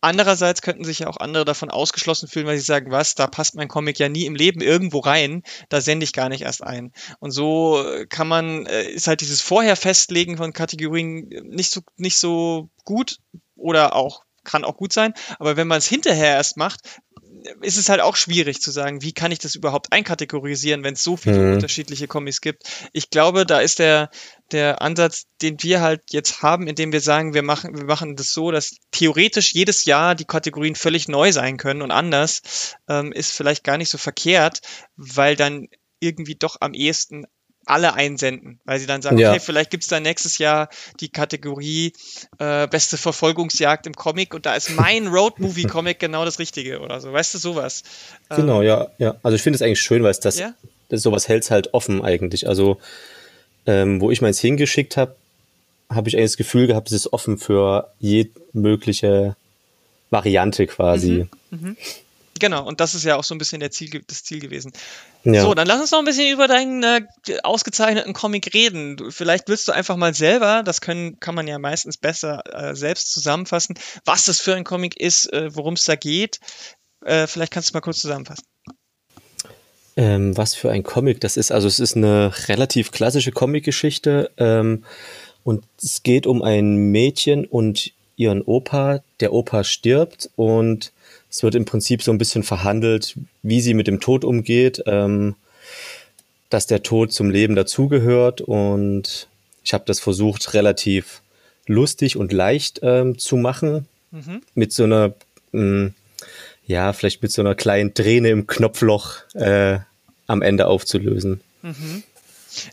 Andererseits 0.01 0.61
könnten 0.61 0.83
sich 0.83 0.99
ja 0.99 1.07
auch 1.07 1.17
andere 1.17 1.45
davon 1.45 1.71
ausgeschlossen 1.71 2.27
fühlen, 2.27 2.45
weil 2.45 2.57
sie 2.57 2.65
sagen, 2.65 2.91
was, 2.91 3.15
da 3.15 3.27
passt 3.27 3.55
mein 3.55 3.69
Comic 3.69 3.99
ja 3.99 4.09
nie 4.09 4.25
im 4.25 4.35
Leben 4.35 4.61
irgendwo 4.61 4.99
rein, 4.99 5.43
da 5.69 5.81
sende 5.81 6.03
ich 6.03 6.13
gar 6.13 6.29
nicht 6.29 6.43
erst 6.43 6.61
ein. 6.63 6.91
Und 7.19 7.31
so 7.31 7.83
äh, 7.83 8.05
kann 8.05 8.27
man, 8.27 8.65
äh, 8.65 8.83
ist 8.83 9.07
halt 9.07 9.21
dieses 9.21 9.41
Vorher 9.41 9.75
festlegen 9.75 10.37
von 10.37 10.53
Kategorien 10.53 11.29
nicht 11.45 11.71
so, 11.71 11.81
nicht 11.95 12.19
so 12.19 12.69
gut 12.83 13.17
oder 13.55 13.95
auch 13.95 14.23
kann 14.43 14.65
auch 14.65 14.75
gut 14.75 14.93
sein, 14.93 15.13
aber 15.39 15.55
wenn 15.55 15.67
man 15.67 15.77
es 15.77 15.87
hinterher 15.87 16.35
erst 16.35 16.57
macht, 16.57 16.81
ist 17.61 17.77
es 17.77 17.89
halt 17.89 18.01
auch 18.01 18.15
schwierig 18.15 18.61
zu 18.61 18.71
sagen, 18.71 19.01
wie 19.01 19.13
kann 19.13 19.31
ich 19.31 19.39
das 19.39 19.55
überhaupt 19.55 19.91
einkategorisieren, 19.91 20.83
wenn 20.83 20.93
es 20.93 21.03
so 21.03 21.17
viele 21.17 21.39
mhm. 21.39 21.53
unterschiedliche 21.53 22.07
Comics 22.07 22.41
gibt. 22.41 22.63
Ich 22.93 23.09
glaube, 23.09 23.45
da 23.45 23.59
ist 23.59 23.79
der, 23.79 24.09
der 24.51 24.81
Ansatz, 24.81 25.25
den 25.41 25.61
wir 25.61 25.81
halt 25.81 26.01
jetzt 26.11 26.41
haben, 26.41 26.67
indem 26.67 26.91
wir 26.91 27.01
sagen, 27.01 27.33
wir 27.33 27.43
machen, 27.43 27.77
wir 27.77 27.85
machen 27.85 28.15
das 28.15 28.33
so, 28.33 28.51
dass 28.51 28.75
theoretisch 28.91 29.53
jedes 29.53 29.85
Jahr 29.85 30.15
die 30.15 30.25
Kategorien 30.25 30.75
völlig 30.75 31.07
neu 31.07 31.31
sein 31.31 31.57
können 31.57 31.81
und 31.81 31.91
anders, 31.91 32.75
ähm, 32.87 33.11
ist 33.11 33.31
vielleicht 33.31 33.63
gar 33.63 33.77
nicht 33.77 33.89
so 33.89 33.97
verkehrt, 33.97 34.61
weil 34.95 35.35
dann 35.35 35.67
irgendwie 35.99 36.35
doch 36.35 36.57
am 36.59 36.73
ehesten 36.73 37.25
alle 37.65 37.93
einsenden, 37.93 38.59
weil 38.65 38.79
sie 38.79 38.85
dann 38.85 39.01
sagen, 39.01 39.17
ja. 39.17 39.31
okay, 39.31 39.39
vielleicht 39.39 39.71
gibt's 39.71 39.87
da 39.87 39.99
nächstes 39.99 40.37
Jahr 40.37 40.69
die 40.99 41.09
Kategorie 41.09 41.93
äh, 42.39 42.67
beste 42.67 42.97
Verfolgungsjagd 42.97 43.87
im 43.87 43.93
Comic 43.93 44.33
und 44.33 44.45
da 44.45 44.55
ist 44.55 44.71
mein 44.71 45.07
Road-Movie-Comic 45.13 45.99
genau 45.99 46.25
das 46.25 46.39
Richtige 46.39 46.79
oder 46.79 46.99
so, 46.99 47.13
weißt 47.13 47.33
du, 47.33 47.37
sowas. 47.37 47.83
Genau, 48.29 48.61
ähm, 48.61 48.67
ja, 48.67 48.87
ja. 48.97 49.15
Also 49.23 49.35
ich 49.35 49.41
finde 49.41 49.55
es 49.55 49.61
eigentlich 49.61 49.81
schön, 49.81 50.03
weil 50.03 50.11
es 50.11 50.19
das, 50.19 50.39
ja? 50.39 50.53
das 50.89 51.01
sowas 51.01 51.27
hält 51.27 51.49
halt 51.51 51.73
offen 51.73 52.03
eigentlich. 52.03 52.47
Also 52.47 52.79
ähm, 53.65 54.01
wo 54.01 54.11
ich 54.11 54.21
meins 54.21 54.39
hingeschickt 54.39 54.97
habe, 54.97 55.15
habe 55.89 56.09
ich 56.09 56.17
eigentlich 56.17 56.31
das 56.31 56.37
Gefühl 56.37 56.67
gehabt, 56.67 56.87
es 56.87 56.93
ist 56.93 57.13
offen 57.13 57.37
für 57.37 57.89
jede 57.99 58.31
mögliche 58.51 59.35
Variante 60.09 60.67
quasi. 60.67 61.27
Mhm. 61.49 61.59
Mhm. 61.59 61.77
Genau, 62.39 62.65
und 62.65 62.79
das 62.79 62.95
ist 62.95 63.03
ja 63.03 63.15
auch 63.15 63.23
so 63.23 63.35
ein 63.35 63.37
bisschen 63.37 63.61
Ziel, 63.71 64.01
das 64.07 64.23
Ziel 64.23 64.39
gewesen. 64.39 64.71
Ja. 65.23 65.43
So, 65.43 65.53
dann 65.53 65.67
lass 65.67 65.79
uns 65.79 65.91
noch 65.91 65.99
ein 65.99 66.05
bisschen 66.05 66.33
über 66.33 66.47
deinen 66.47 66.83
äh, 66.83 67.01
ausgezeichneten 67.43 68.13
Comic 68.13 68.53
reden. 68.53 68.97
Du, 68.97 69.11
vielleicht 69.11 69.47
willst 69.47 69.67
du 69.67 69.71
einfach 69.71 69.95
mal 69.95 70.13
selber, 70.13 70.63
das 70.63 70.81
können, 70.81 71.19
kann 71.19 71.35
man 71.35 71.47
ja 71.47 71.59
meistens 71.59 71.97
besser 71.97 72.43
äh, 72.51 72.75
selbst 72.75 73.11
zusammenfassen, 73.11 73.75
was 74.05 74.25
das 74.25 74.41
für 74.41 74.55
ein 74.55 74.63
Comic 74.63 74.99
ist, 74.99 75.31
äh, 75.31 75.55
worum 75.55 75.75
es 75.75 75.85
da 75.85 75.95
geht. 75.95 76.39
Äh, 77.05 77.27
vielleicht 77.27 77.53
kannst 77.53 77.69
du 77.69 77.73
mal 77.73 77.81
kurz 77.81 77.99
zusammenfassen. 77.99 78.45
Ähm, 79.95 80.35
was 80.35 80.55
für 80.55 80.71
ein 80.71 80.81
Comic 80.81 81.21
das 81.21 81.37
ist. 81.37 81.51
Also 81.51 81.67
es 81.67 81.79
ist 81.79 81.95
eine 81.95 82.33
relativ 82.47 82.91
klassische 82.91 83.31
Comic-Geschichte 83.31 84.31
ähm, 84.37 84.83
und 85.43 85.63
es 85.81 86.01
geht 86.01 86.25
um 86.25 86.41
ein 86.41 86.91
Mädchen 86.91 87.45
und 87.45 87.93
ihren 88.15 88.41
Opa. 88.41 89.03
Der 89.19 89.33
Opa 89.33 89.63
stirbt 89.63 90.31
und 90.35 90.91
es 91.33 91.41
wird 91.41 91.55
im 91.55 91.65
Prinzip 91.65 92.03
so 92.03 92.11
ein 92.11 92.19
bisschen 92.19 92.43
verhandelt, 92.43 93.15
wie 93.41 93.59
sie 93.59 93.73
mit 93.73 93.87
dem 93.87 93.99
Tod 93.99 94.23
umgeht, 94.23 94.83
ähm, 94.85 95.35
dass 96.51 96.67
der 96.67 96.83
Tod 96.83 97.11
zum 97.11 97.31
Leben 97.31 97.55
dazugehört 97.55 98.41
und 98.41 99.27
ich 99.63 99.73
habe 99.73 99.83
das 99.87 99.99
versucht 99.99 100.53
relativ 100.53 101.23
lustig 101.65 102.17
und 102.17 102.31
leicht 102.31 102.81
ähm, 102.83 103.17
zu 103.17 103.35
machen 103.35 103.87
mhm. 104.11 104.41
mit 104.53 104.73
so 104.73 104.83
einer 104.83 105.15
mh, 105.53 105.63
mm, 105.63 105.93
ja 106.67 106.93
vielleicht 106.93 107.23
mit 107.23 107.31
so 107.31 107.41
einer 107.41 107.55
kleinen 107.55 107.95
Träne 107.95 108.29
im 108.29 108.45
Knopfloch 108.45 109.17
äh, 109.33 109.79
am 110.27 110.43
Ende 110.43 110.67
aufzulösen. 110.67 111.41
Mhm. 111.63 112.03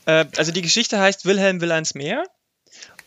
Äh, 0.04 0.26
also 0.36 0.52
die 0.52 0.62
Geschichte 0.62 1.00
heißt 1.00 1.24
Wilhelm 1.24 1.62
will 1.62 1.72
eins 1.72 1.94
mehr. 1.94 2.24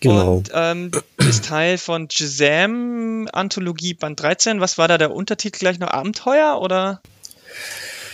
Genau. 0.03 0.35
Und 0.37 0.51
ähm, 0.53 0.91
ist 1.17 1.45
Teil 1.45 1.77
von 1.77 2.09
Shazam 2.09 3.27
Anthologie 3.31 3.93
Band 3.93 4.21
13. 4.21 4.59
Was 4.59 4.77
war 4.77 4.87
da 4.87 4.97
der 4.97 5.11
Untertitel 5.11 5.59
gleich 5.59 5.79
noch? 5.79 5.89
Abenteuer 5.89 6.59
oder? 6.61 7.01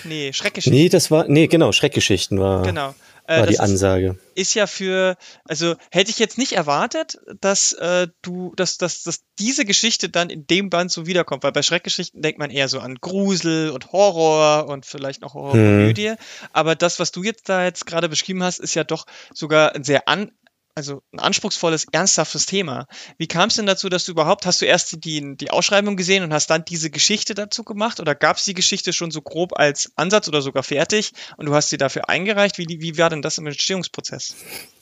Nee, 0.03 0.31
Schreckgeschichten. 0.33 0.79
Nee, 0.79 0.89
das 0.89 1.11
war, 1.11 1.25
nee, 1.27 1.47
genau, 1.47 1.71
Schreckgeschichten 1.71 2.39
war, 2.39 2.63
genau. 2.63 2.93
Äh, 3.25 3.39
war 3.41 3.47
die 3.47 3.59
Ansage. 3.59 4.17
Ist, 4.33 4.49
ist, 4.49 4.53
ja 4.55 4.65
für, 4.65 5.15
also 5.45 5.75
hätte 5.91 6.09
ich 6.09 6.17
jetzt 6.17 6.37
nicht 6.37 6.53
erwartet, 6.53 7.19
dass 7.41 7.73
äh, 7.73 8.07
du, 8.21 8.53
dass, 8.55 8.77
dass, 8.77 9.03
dass 9.03 9.21
diese 9.37 9.65
Geschichte 9.65 10.09
dann 10.09 10.29
in 10.29 10.47
dem 10.47 10.69
Band 10.69 10.91
so 10.91 11.05
wiederkommt, 11.05 11.43
weil 11.43 11.51
bei 11.51 11.61
Schreckgeschichten 11.61 12.21
denkt 12.21 12.39
man 12.39 12.49
eher 12.49 12.67
so 12.69 12.79
an 12.79 12.95
Grusel 12.95 13.69
und 13.69 13.91
Horror 13.91 14.67
und 14.67 14.85
vielleicht 14.85 15.21
noch 15.21 15.35
Horrorkomödie. 15.35 16.09
Hm. 16.09 16.17
Aber 16.53 16.75
das, 16.75 16.99
was 16.99 17.11
du 17.11 17.23
jetzt 17.23 17.49
da 17.49 17.63
jetzt 17.63 17.85
gerade 17.85 18.09
beschrieben 18.09 18.43
hast, 18.43 18.59
ist 18.59 18.73
ja 18.73 18.83
doch 18.83 19.05
sogar 19.33 19.75
ein 19.75 19.83
sehr 19.83 20.07
an, 20.07 20.31
also 20.79 21.03
ein 21.11 21.19
anspruchsvolles, 21.19 21.87
ernsthaftes 21.91 22.45
Thema. 22.45 22.87
Wie 23.17 23.27
kam 23.27 23.49
es 23.49 23.55
denn 23.55 23.65
dazu, 23.65 23.89
dass 23.89 24.05
du 24.05 24.11
überhaupt, 24.11 24.45
hast 24.45 24.61
du 24.61 24.65
erst 24.65 25.03
die, 25.03 25.35
die 25.35 25.51
Ausschreibung 25.51 25.97
gesehen 25.97 26.23
und 26.23 26.33
hast 26.33 26.49
dann 26.49 26.65
diese 26.65 26.89
Geschichte 26.89 27.35
dazu 27.35 27.63
gemacht 27.63 27.99
oder 27.99 28.15
gab 28.15 28.37
es 28.37 28.45
die 28.45 28.53
Geschichte 28.53 28.93
schon 28.93 29.11
so 29.11 29.21
grob 29.21 29.59
als 29.59 29.91
Ansatz 29.95 30.27
oder 30.27 30.41
sogar 30.41 30.63
fertig 30.63 31.11
und 31.37 31.47
du 31.47 31.53
hast 31.53 31.69
sie 31.69 31.77
dafür 31.77 32.09
eingereicht? 32.09 32.57
Wie, 32.57 32.65
wie 32.67 32.97
war 32.97 33.09
denn 33.09 33.21
das 33.21 33.37
im 33.37 33.45
Entstehungsprozess? 33.45 34.35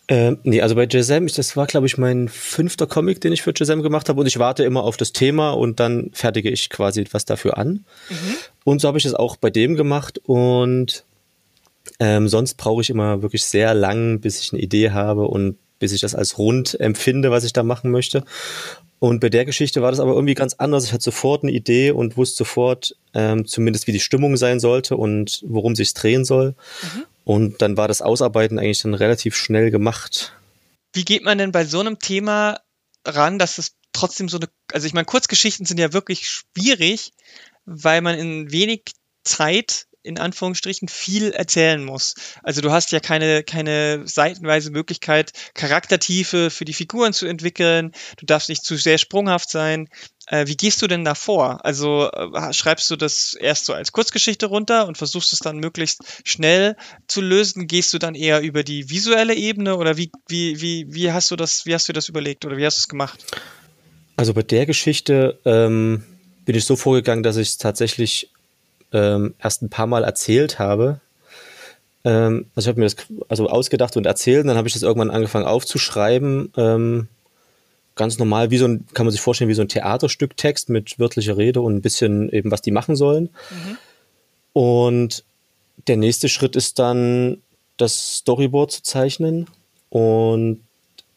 Ähm, 0.09 0.37
nee, 0.43 0.61
also 0.61 0.75
bei 0.75 0.87
Jazam, 0.89 1.27
das 1.27 1.57
war, 1.57 1.67
glaube 1.67 1.87
ich, 1.87 1.97
mein 1.97 2.29
fünfter 2.29 2.87
Comic, 2.87 3.19
den 3.19 3.33
ich 3.33 3.41
für 3.41 3.53
Jazam 3.53 3.81
gemacht 3.81 4.07
habe 4.07 4.21
und 4.21 4.27
ich 4.27 4.39
warte 4.39 4.63
immer 4.63 4.83
auf 4.83 4.95
das 4.95 5.11
Thema 5.11 5.51
und 5.51 5.79
dann 5.81 6.11
fertige 6.13 6.49
ich 6.49 6.69
quasi 6.69 7.01
etwas 7.01 7.25
dafür 7.25 7.57
an. 7.57 7.85
Mhm. 8.09 8.35
Und 8.63 8.81
so 8.81 8.87
habe 8.87 8.97
ich 8.97 9.03
das 9.03 9.15
auch 9.15 9.35
bei 9.35 9.49
dem 9.49 9.75
gemacht 9.75 10.21
und 10.23 11.03
ähm, 11.99 12.27
sonst 12.27 12.55
brauche 12.55 12.81
ich 12.81 12.89
immer 12.89 13.21
wirklich 13.21 13.43
sehr 13.43 13.73
lang, 13.73 14.19
bis 14.19 14.39
ich 14.39 14.53
eine 14.53 14.61
Idee 14.61 14.91
habe 14.91 15.27
und 15.27 15.57
bis 15.79 15.91
ich 15.91 16.01
das 16.01 16.15
als 16.15 16.37
rund 16.37 16.79
empfinde, 16.79 17.31
was 17.31 17.43
ich 17.43 17.53
da 17.53 17.63
machen 17.63 17.91
möchte. 17.91 18.23
Und 18.99 19.19
bei 19.19 19.29
der 19.29 19.45
Geschichte 19.45 19.81
war 19.81 19.91
das 19.91 19.99
aber 19.99 20.13
irgendwie 20.13 20.33
ganz 20.33 20.55
anders. 20.55 20.85
Ich 20.85 20.93
hatte 20.93 21.03
sofort 21.03 21.43
eine 21.43 21.51
Idee 21.51 21.91
und 21.91 22.17
wusste 22.17 22.37
sofort 22.37 22.95
ähm, 23.13 23.45
zumindest, 23.45 23.87
wie 23.87 23.91
die 23.91 23.99
Stimmung 23.99 24.37
sein 24.37 24.59
sollte 24.59 24.97
und 24.97 25.43
worum 25.45 25.75
sich 25.75 25.93
drehen 25.93 26.25
soll. 26.25 26.55
Mhm. 26.81 27.05
Und 27.23 27.61
dann 27.61 27.77
war 27.77 27.87
das 27.87 28.01
Ausarbeiten 28.01 28.57
eigentlich 28.57 28.81
dann 28.81 28.93
relativ 28.93 29.35
schnell 29.35 29.69
gemacht. 29.69 30.33
Wie 30.93 31.05
geht 31.05 31.23
man 31.23 31.37
denn 31.37 31.51
bei 31.51 31.65
so 31.65 31.79
einem 31.79 31.99
Thema 31.99 32.59
ran, 33.05 33.37
dass 33.37 33.57
es 33.57 33.73
trotzdem 33.93 34.29
so 34.29 34.37
eine, 34.37 34.47
also 34.71 34.87
ich 34.87 34.93
meine, 34.93 35.05
Kurzgeschichten 35.05 35.65
sind 35.65 35.79
ja 35.79 35.93
wirklich 35.93 36.29
schwierig, 36.29 37.13
weil 37.65 38.01
man 38.01 38.17
in 38.17 38.51
wenig 38.51 38.83
Zeit 39.23 39.86
in 40.07 40.17
Anführungsstrichen 40.17 40.87
viel 40.87 41.31
erzählen 41.31 41.83
muss. 41.83 42.15
Also 42.41 42.61
du 42.61 42.71
hast 42.71 42.91
ja 42.91 42.99
keine, 42.99 43.43
keine 43.43 44.07
seitenweise 44.07 44.71
Möglichkeit, 44.71 45.33
Charaktertiefe 45.53 46.49
für 46.49 46.65
die 46.65 46.73
Figuren 46.73 47.13
zu 47.13 47.27
entwickeln. 47.27 47.91
Du 48.17 48.25
darfst 48.25 48.49
nicht 48.49 48.63
zu 48.63 48.77
sehr 48.77 48.97
sprunghaft 48.97 49.49
sein. 49.49 49.89
Äh, 50.27 50.47
wie 50.47 50.57
gehst 50.57 50.81
du 50.81 50.87
denn 50.87 51.05
da 51.05 51.15
vor? 51.15 51.63
Also 51.65 52.09
äh, 52.11 52.53
schreibst 52.53 52.89
du 52.89 52.95
das 52.95 53.33
erst 53.33 53.65
so 53.65 53.73
als 53.73 53.91
Kurzgeschichte 53.91 54.45
runter 54.45 54.87
und 54.87 54.97
versuchst 54.97 55.33
es 55.33 55.39
dann 55.39 55.57
möglichst 55.57 56.01
schnell 56.23 56.75
zu 57.07 57.21
lösen? 57.21 57.67
Gehst 57.67 57.93
du 57.93 57.99
dann 57.99 58.15
eher 58.15 58.41
über 58.41 58.63
die 58.63 58.89
visuelle 58.89 59.35
Ebene 59.35 59.77
oder 59.77 59.97
wie, 59.97 60.11
wie, 60.27 60.61
wie, 60.61 60.85
wie 60.89 61.11
hast 61.11 61.31
du 61.31 61.35
das, 61.35 61.65
wie 61.65 61.73
hast 61.73 61.87
du 61.87 61.93
das 61.93 62.09
überlegt 62.09 62.45
oder 62.45 62.57
wie 62.57 62.65
hast 62.65 62.77
du 62.77 62.81
es 62.81 62.87
gemacht? 62.87 63.25
Also 64.17 64.33
bei 64.33 64.41
der 64.41 64.65
Geschichte 64.65 65.39
ähm, 65.45 66.03
bin 66.45 66.55
ich 66.55 66.65
so 66.65 66.75
vorgegangen, 66.75 67.23
dass 67.23 67.37
ich 67.37 67.49
es 67.49 67.57
tatsächlich 67.57 68.31
ähm, 68.93 69.35
erst 69.41 69.61
ein 69.61 69.69
paar 69.69 69.87
Mal 69.87 70.03
erzählt 70.03 70.59
habe. 70.59 70.99
Ähm, 72.03 72.47
also 72.55 72.67
ich 72.67 72.69
habe 72.69 72.79
mir 72.79 72.85
das 72.85 72.95
also 73.27 73.47
ausgedacht 73.49 73.97
und 73.97 74.05
erzählt, 74.05 74.41
und 74.41 74.47
dann 74.47 74.57
habe 74.57 74.67
ich 74.67 74.73
das 74.73 74.83
irgendwann 74.83 75.11
angefangen 75.11 75.45
aufzuschreiben. 75.45 76.53
Ähm, 76.55 77.07
ganz 77.95 78.17
normal, 78.17 78.51
wie 78.51 78.57
so 78.57 78.65
ein, 78.65 78.85
kann 78.93 79.05
man 79.05 79.11
sich 79.11 79.21
vorstellen, 79.21 79.49
wie 79.49 79.55
so 79.55 79.61
ein 79.61 79.69
Theaterstück 79.69 80.37
Text 80.37 80.69
mit 80.69 80.99
wörtlicher 80.99 81.37
Rede 81.37 81.61
und 81.61 81.75
ein 81.75 81.81
bisschen 81.81 82.29
eben, 82.31 82.51
was 82.51 82.61
die 82.61 82.71
machen 82.71 82.95
sollen. 82.95 83.29
Mhm. 83.49 83.77
Und 84.53 85.23
der 85.87 85.97
nächste 85.97 86.29
Schritt 86.29 86.55
ist 86.55 86.79
dann, 86.79 87.41
das 87.77 88.17
Storyboard 88.17 88.71
zu 88.71 88.83
zeichnen. 88.83 89.47
Und 89.89 90.61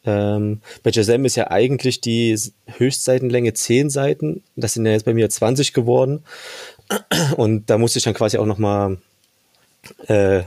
ähm, 0.04 0.60
bei 0.82 0.90
Jazam 0.90 1.24
ist 1.24 1.36
ja 1.36 1.50
eigentlich 1.50 2.00
die 2.00 2.38
Höchstseitenlänge 2.66 3.52
10 3.52 3.90
Seiten. 3.90 4.42
Das 4.56 4.74
sind 4.74 4.86
ja 4.86 4.92
jetzt 4.92 5.04
bei 5.04 5.14
mir 5.14 5.28
20 5.28 5.72
geworden. 5.72 6.22
Und 7.36 7.70
da 7.70 7.78
musste 7.78 7.98
ich 7.98 8.04
dann 8.04 8.14
quasi 8.14 8.38
auch 8.38 8.46
nochmal 8.46 8.98
äh, 10.06 10.42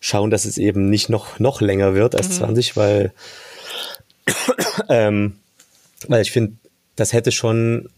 schauen, 0.00 0.30
dass 0.30 0.44
es 0.44 0.58
eben 0.58 0.90
nicht 0.90 1.08
noch, 1.08 1.38
noch 1.38 1.60
länger 1.60 1.94
wird 1.94 2.14
als 2.14 2.28
mhm. 2.28 2.32
20, 2.32 2.76
weil, 2.76 3.12
ähm, 4.88 5.36
weil 6.08 6.22
ich 6.22 6.32
finde, 6.32 6.56
das 6.96 7.12
hätte 7.12 7.32
schon 7.32 7.88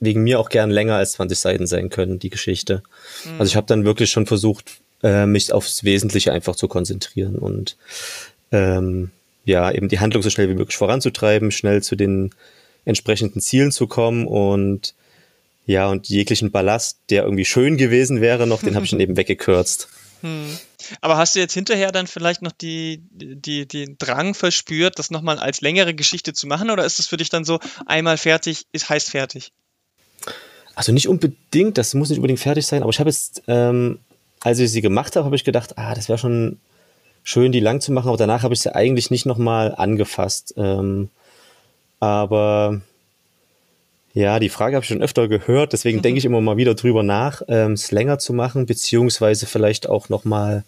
wegen 0.00 0.24
mir 0.24 0.40
auch 0.40 0.48
gern 0.48 0.70
länger 0.70 0.96
als 0.96 1.12
20 1.12 1.38
Seiten 1.38 1.66
sein 1.66 1.88
können, 1.88 2.18
die 2.18 2.30
Geschichte. 2.30 2.82
Mhm. 3.24 3.40
Also 3.40 3.50
ich 3.50 3.56
habe 3.56 3.66
dann 3.66 3.84
wirklich 3.84 4.10
schon 4.10 4.26
versucht, 4.26 4.80
äh, 5.02 5.26
mich 5.26 5.52
aufs 5.52 5.84
Wesentliche 5.84 6.32
einfach 6.32 6.56
zu 6.56 6.68
konzentrieren 6.68 7.36
und 7.36 7.76
ähm, 8.50 9.10
ja, 9.44 9.70
eben 9.70 9.88
die 9.88 10.00
Handlung 10.00 10.22
so 10.22 10.30
schnell 10.30 10.48
wie 10.48 10.54
möglich 10.54 10.76
voranzutreiben, 10.76 11.50
schnell 11.50 11.82
zu 11.82 11.96
den 11.96 12.30
entsprechenden 12.84 13.40
Zielen 13.40 13.72
zu 13.72 13.86
kommen 13.86 14.26
und 14.26 14.94
ja, 15.66 15.88
und 15.88 16.08
jeglichen 16.08 16.50
Ballast, 16.50 17.00
der 17.10 17.24
irgendwie 17.24 17.44
schön 17.44 17.76
gewesen 17.76 18.20
wäre 18.20 18.46
noch, 18.46 18.62
den 18.62 18.74
habe 18.74 18.84
ich 18.84 18.90
dann 18.90 19.00
eben 19.00 19.16
weggekürzt. 19.16 19.88
Hm. 20.22 20.58
Aber 21.00 21.16
hast 21.16 21.34
du 21.34 21.40
jetzt 21.40 21.54
hinterher 21.54 21.92
dann 21.92 22.06
vielleicht 22.06 22.42
noch 22.42 22.52
die, 22.52 23.02
die, 23.12 23.66
den 23.66 23.96
Drang 23.98 24.34
verspürt, 24.34 24.98
das 24.98 25.10
nochmal 25.10 25.38
als 25.38 25.60
längere 25.60 25.94
Geschichte 25.94 26.32
zu 26.32 26.46
machen? 26.46 26.70
Oder 26.70 26.84
ist 26.84 26.98
es 26.98 27.06
für 27.06 27.16
dich 27.16 27.28
dann 27.28 27.44
so, 27.44 27.60
einmal 27.86 28.18
fertig, 28.18 28.66
ist 28.72 28.88
heißt 28.88 29.10
fertig? 29.10 29.52
Also 30.74 30.92
nicht 30.92 31.08
unbedingt, 31.08 31.78
das 31.78 31.94
muss 31.94 32.08
nicht 32.08 32.18
unbedingt 32.18 32.40
fertig 32.40 32.66
sein, 32.66 32.82
aber 32.82 32.90
ich 32.90 32.98
habe 32.98 33.10
jetzt, 33.10 33.42
ähm, 33.46 34.00
als 34.40 34.58
ich 34.58 34.70
sie 34.70 34.80
gemacht 34.80 35.16
habe, 35.16 35.26
habe 35.26 35.36
ich 35.36 35.44
gedacht, 35.44 35.78
ah, 35.78 35.94
das 35.94 36.08
wäre 36.08 36.18
schon 36.18 36.60
schön, 37.22 37.52
die 37.52 37.60
lang 37.60 37.80
zu 37.80 37.92
machen, 37.92 38.08
aber 38.08 38.16
danach 38.16 38.42
habe 38.42 38.54
ich 38.54 38.60
sie 38.60 38.74
eigentlich 38.74 39.10
nicht 39.10 39.26
nochmal 39.26 39.74
angefasst. 39.74 40.54
Ähm, 40.56 41.10
aber 42.00 42.80
ja, 44.14 44.38
die 44.38 44.48
Frage 44.48 44.76
habe 44.76 44.84
ich 44.84 44.88
schon 44.88 45.02
öfter 45.02 45.28
gehört, 45.28 45.72
deswegen 45.72 45.98
mhm. 45.98 46.02
denke 46.02 46.18
ich 46.18 46.24
immer 46.26 46.40
mal 46.40 46.56
wieder 46.56 46.74
drüber 46.74 47.02
nach, 47.02 47.42
ähm, 47.48 47.72
es 47.72 47.90
länger 47.90 48.18
zu 48.18 48.32
machen, 48.32 48.66
beziehungsweise 48.66 49.46
vielleicht 49.46 49.88
auch 49.88 50.08
nochmal 50.08 50.64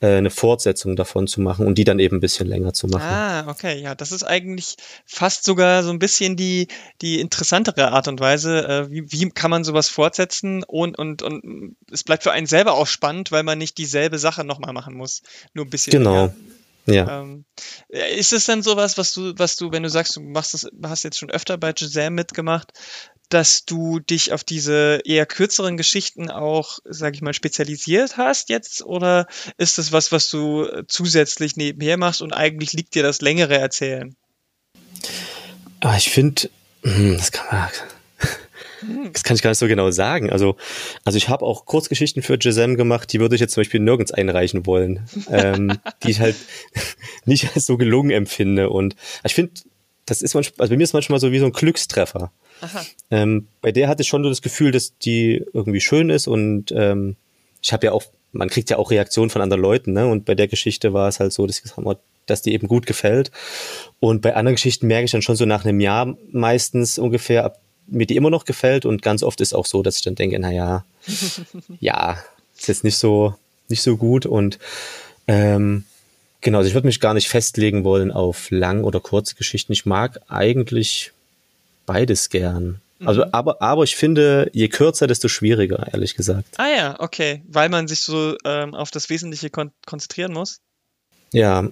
äh, 0.00 0.16
eine 0.16 0.30
Fortsetzung 0.30 0.96
davon 0.96 1.26
zu 1.26 1.40
machen 1.40 1.66
und 1.66 1.76
die 1.76 1.84
dann 1.84 1.98
eben 1.98 2.16
ein 2.16 2.20
bisschen 2.20 2.46
länger 2.46 2.72
zu 2.72 2.86
machen. 2.86 3.06
Ah, 3.06 3.46
okay, 3.48 3.80
ja, 3.80 3.94
das 3.94 4.12
ist 4.12 4.22
eigentlich 4.22 4.76
fast 5.04 5.44
sogar 5.44 5.82
so 5.82 5.90
ein 5.90 5.98
bisschen 5.98 6.36
die, 6.36 6.68
die 7.02 7.20
interessantere 7.20 7.92
Art 7.92 8.08
und 8.08 8.18
Weise. 8.18 8.66
Äh, 8.66 8.90
wie, 8.90 9.12
wie 9.12 9.28
kann 9.30 9.50
man 9.50 9.62
sowas 9.62 9.88
fortsetzen 9.88 10.62
und, 10.62 10.98
und, 10.98 11.22
und 11.22 11.76
es 11.92 12.02
bleibt 12.02 12.22
für 12.22 12.32
einen 12.32 12.46
selber 12.46 12.74
auch 12.74 12.86
spannend, 12.86 13.30
weil 13.30 13.42
man 13.42 13.58
nicht 13.58 13.76
dieselbe 13.76 14.18
Sache 14.18 14.42
nochmal 14.42 14.72
machen 14.72 14.94
muss. 14.94 15.22
Nur 15.52 15.66
ein 15.66 15.70
bisschen. 15.70 15.92
Genau. 15.92 16.12
Mehr. 16.12 16.34
Ja. 16.92 17.20
Ähm, 17.20 17.44
ist 17.88 18.32
es 18.32 18.46
denn 18.46 18.62
sowas, 18.62 18.98
was 18.98 19.12
du, 19.12 19.34
was 19.36 19.56
du, 19.56 19.72
wenn 19.72 19.82
du 19.82 19.90
sagst, 19.90 20.16
du 20.16 20.20
machst 20.20 20.54
das, 20.54 20.66
hast 20.82 21.04
jetzt 21.04 21.18
schon 21.18 21.30
öfter 21.30 21.58
bei 21.58 21.72
Giselle 21.72 22.10
mitgemacht, 22.10 22.72
dass 23.28 23.64
du 23.64 24.00
dich 24.00 24.32
auf 24.32 24.42
diese 24.42 25.00
eher 25.04 25.24
kürzeren 25.24 25.76
Geschichten 25.76 26.30
auch, 26.30 26.80
sag 26.84 27.14
ich 27.14 27.22
mal, 27.22 27.32
spezialisiert 27.32 28.16
hast 28.16 28.48
jetzt? 28.48 28.82
Oder 28.82 29.26
ist 29.56 29.78
das 29.78 29.92
was, 29.92 30.10
was 30.10 30.28
du 30.28 30.66
zusätzlich 30.88 31.56
nebenher 31.56 31.96
machst 31.96 32.22
und 32.22 32.32
eigentlich 32.32 32.72
liegt 32.72 32.94
dir 32.94 33.04
das 33.04 33.20
längere 33.20 33.56
Erzählen? 33.56 34.16
Aber 35.80 35.92
ah, 35.92 35.96
ich 35.96 36.10
finde, 36.10 36.50
hm, 36.82 37.16
das 37.16 37.32
kann 37.32 37.46
man. 37.50 37.70
Das 39.12 39.24
kann 39.24 39.36
ich 39.36 39.42
gar 39.42 39.50
nicht 39.50 39.58
so 39.58 39.68
genau 39.68 39.90
sagen. 39.90 40.30
Also, 40.30 40.56
also 41.04 41.16
ich 41.16 41.28
habe 41.28 41.44
auch 41.44 41.66
Kurzgeschichten 41.66 42.22
für 42.22 42.38
Gisem 42.38 42.76
gemacht, 42.76 43.12
die 43.12 43.20
würde 43.20 43.34
ich 43.34 43.40
jetzt 43.40 43.54
zum 43.54 43.60
Beispiel 43.60 43.80
nirgends 43.80 44.12
einreichen 44.12 44.66
wollen, 44.66 45.06
ähm, 45.30 45.78
die 46.02 46.10
ich 46.10 46.20
halt 46.20 46.36
nicht 47.24 47.54
als 47.54 47.66
so 47.66 47.76
gelungen 47.76 48.10
empfinde. 48.10 48.70
Und 48.70 48.96
ich 49.24 49.34
finde, 49.34 49.52
das 50.06 50.22
ist 50.22 50.34
manchmal, 50.34 50.62
also 50.62 50.72
bei 50.72 50.76
mir 50.76 50.84
ist 50.84 50.92
manchmal 50.92 51.20
so 51.20 51.32
wie 51.32 51.38
so 51.38 51.46
ein 51.46 51.52
Glückstreffer. 51.52 52.32
Ähm, 53.10 53.46
bei 53.62 53.72
der 53.72 53.88
hatte 53.88 54.02
ich 54.02 54.08
schon 54.08 54.22
so 54.22 54.28
das 54.28 54.42
Gefühl, 54.42 54.70
dass 54.70 54.96
die 54.98 55.44
irgendwie 55.52 55.80
schön 55.80 56.10
ist 56.10 56.26
und 56.26 56.72
ähm, 56.72 57.16
ich 57.62 57.72
habe 57.72 57.86
ja 57.86 57.92
auch, 57.92 58.04
man 58.32 58.48
kriegt 58.48 58.70
ja 58.70 58.76
auch 58.78 58.90
Reaktionen 58.90 59.30
von 59.30 59.42
anderen 59.42 59.62
Leuten, 59.62 59.92
ne? 59.92 60.06
Und 60.06 60.24
bei 60.24 60.34
der 60.34 60.48
Geschichte 60.48 60.92
war 60.92 61.08
es 61.08 61.20
halt 61.20 61.32
so, 61.32 61.46
dass 61.46 61.56
ich 61.56 61.62
gesagt 61.62 61.78
habe, 61.78 61.98
dass 62.26 62.42
die 62.42 62.52
eben 62.54 62.68
gut 62.68 62.86
gefällt. 62.86 63.30
Und 63.98 64.22
bei 64.22 64.34
anderen 64.34 64.56
Geschichten 64.56 64.86
merke 64.86 65.04
ich 65.04 65.10
dann 65.10 65.22
schon 65.22 65.36
so 65.36 65.44
nach 65.44 65.64
einem 65.64 65.80
Jahr 65.80 66.16
meistens 66.30 66.98
ungefähr, 66.98 67.44
ob 67.46 67.58
mir 67.90 68.06
die 68.06 68.16
immer 68.16 68.30
noch 68.30 68.44
gefällt. 68.44 68.84
Und 68.84 69.02
ganz 69.02 69.22
oft 69.22 69.40
ist 69.40 69.54
auch 69.54 69.66
so, 69.66 69.82
dass 69.82 69.96
ich 69.96 70.02
dann 70.02 70.14
denke, 70.14 70.38
na 70.38 70.50
ja, 70.50 70.84
ja, 71.80 72.18
ist 72.56 72.68
jetzt 72.68 72.84
nicht 72.84 72.96
so, 72.96 73.34
nicht 73.68 73.82
so 73.82 73.96
gut. 73.96 74.26
Und 74.26 74.58
ähm, 75.26 75.84
genau, 76.40 76.58
also 76.58 76.68
ich 76.68 76.74
würde 76.74 76.86
mich 76.86 77.00
gar 77.00 77.14
nicht 77.14 77.28
festlegen 77.28 77.84
wollen 77.84 78.10
auf 78.10 78.50
Lang- 78.50 78.84
oder 78.84 79.00
kurze 79.00 79.34
Geschichten. 79.34 79.72
Ich 79.72 79.86
mag 79.86 80.20
eigentlich 80.28 81.12
beides 81.86 82.30
gern. 82.30 82.80
Also, 83.04 83.24
mhm. 83.24 83.30
aber, 83.32 83.62
aber 83.62 83.84
ich 83.84 83.96
finde, 83.96 84.50
je 84.52 84.68
kürzer, 84.68 85.06
desto 85.06 85.28
schwieriger, 85.28 85.88
ehrlich 85.92 86.16
gesagt. 86.16 86.46
Ah 86.58 86.68
ja, 86.68 87.00
okay. 87.00 87.42
Weil 87.48 87.70
man 87.70 87.88
sich 87.88 88.00
so 88.00 88.36
ähm, 88.44 88.74
auf 88.74 88.90
das 88.90 89.08
Wesentliche 89.08 89.48
kon 89.48 89.72
konzentrieren 89.86 90.32
muss. 90.32 90.60
Ja, 91.32 91.68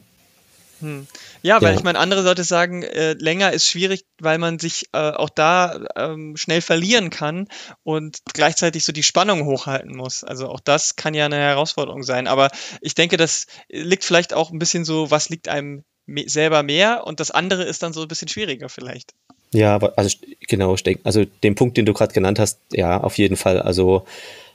hm. 0.80 1.06
Ja, 1.42 1.60
weil 1.60 1.72
ja. 1.72 1.78
ich 1.78 1.84
meine, 1.84 1.98
andere 1.98 2.22
Leute 2.22 2.44
sagen, 2.44 2.82
äh, 2.82 3.12
länger 3.14 3.52
ist 3.52 3.66
schwierig, 3.66 4.04
weil 4.20 4.38
man 4.38 4.58
sich 4.58 4.86
äh, 4.92 5.10
auch 5.10 5.30
da 5.30 5.84
ähm, 5.96 6.36
schnell 6.36 6.60
verlieren 6.60 7.10
kann 7.10 7.48
und 7.82 8.18
gleichzeitig 8.32 8.84
so 8.84 8.92
die 8.92 9.02
Spannung 9.02 9.44
hochhalten 9.44 9.96
muss. 9.96 10.24
Also 10.24 10.48
auch 10.48 10.60
das 10.60 10.96
kann 10.96 11.14
ja 11.14 11.26
eine 11.26 11.36
Herausforderung 11.36 12.02
sein. 12.02 12.26
Aber 12.26 12.50
ich 12.80 12.94
denke, 12.94 13.16
das 13.16 13.46
liegt 13.68 14.04
vielleicht 14.04 14.34
auch 14.34 14.50
ein 14.50 14.58
bisschen 14.58 14.84
so, 14.84 15.10
was 15.10 15.28
liegt 15.28 15.48
einem 15.48 15.84
selber 16.26 16.62
mehr 16.62 17.06
und 17.06 17.20
das 17.20 17.30
andere 17.30 17.64
ist 17.64 17.82
dann 17.82 17.92
so 17.92 18.02
ein 18.02 18.08
bisschen 18.08 18.28
schwieriger 18.28 18.68
vielleicht. 18.68 19.12
Ja, 19.52 19.74
aber 19.74 19.94
also 19.98 20.16
genau, 20.40 20.74
ich 20.74 20.82
denke, 20.82 21.00
also 21.04 21.24
den 21.24 21.54
Punkt, 21.54 21.76
den 21.76 21.86
du 21.86 21.92
gerade 21.92 22.12
genannt 22.12 22.38
hast, 22.38 22.60
ja, 22.72 23.00
auf 23.00 23.18
jeden 23.18 23.36
Fall. 23.36 23.60
Also 23.60 24.06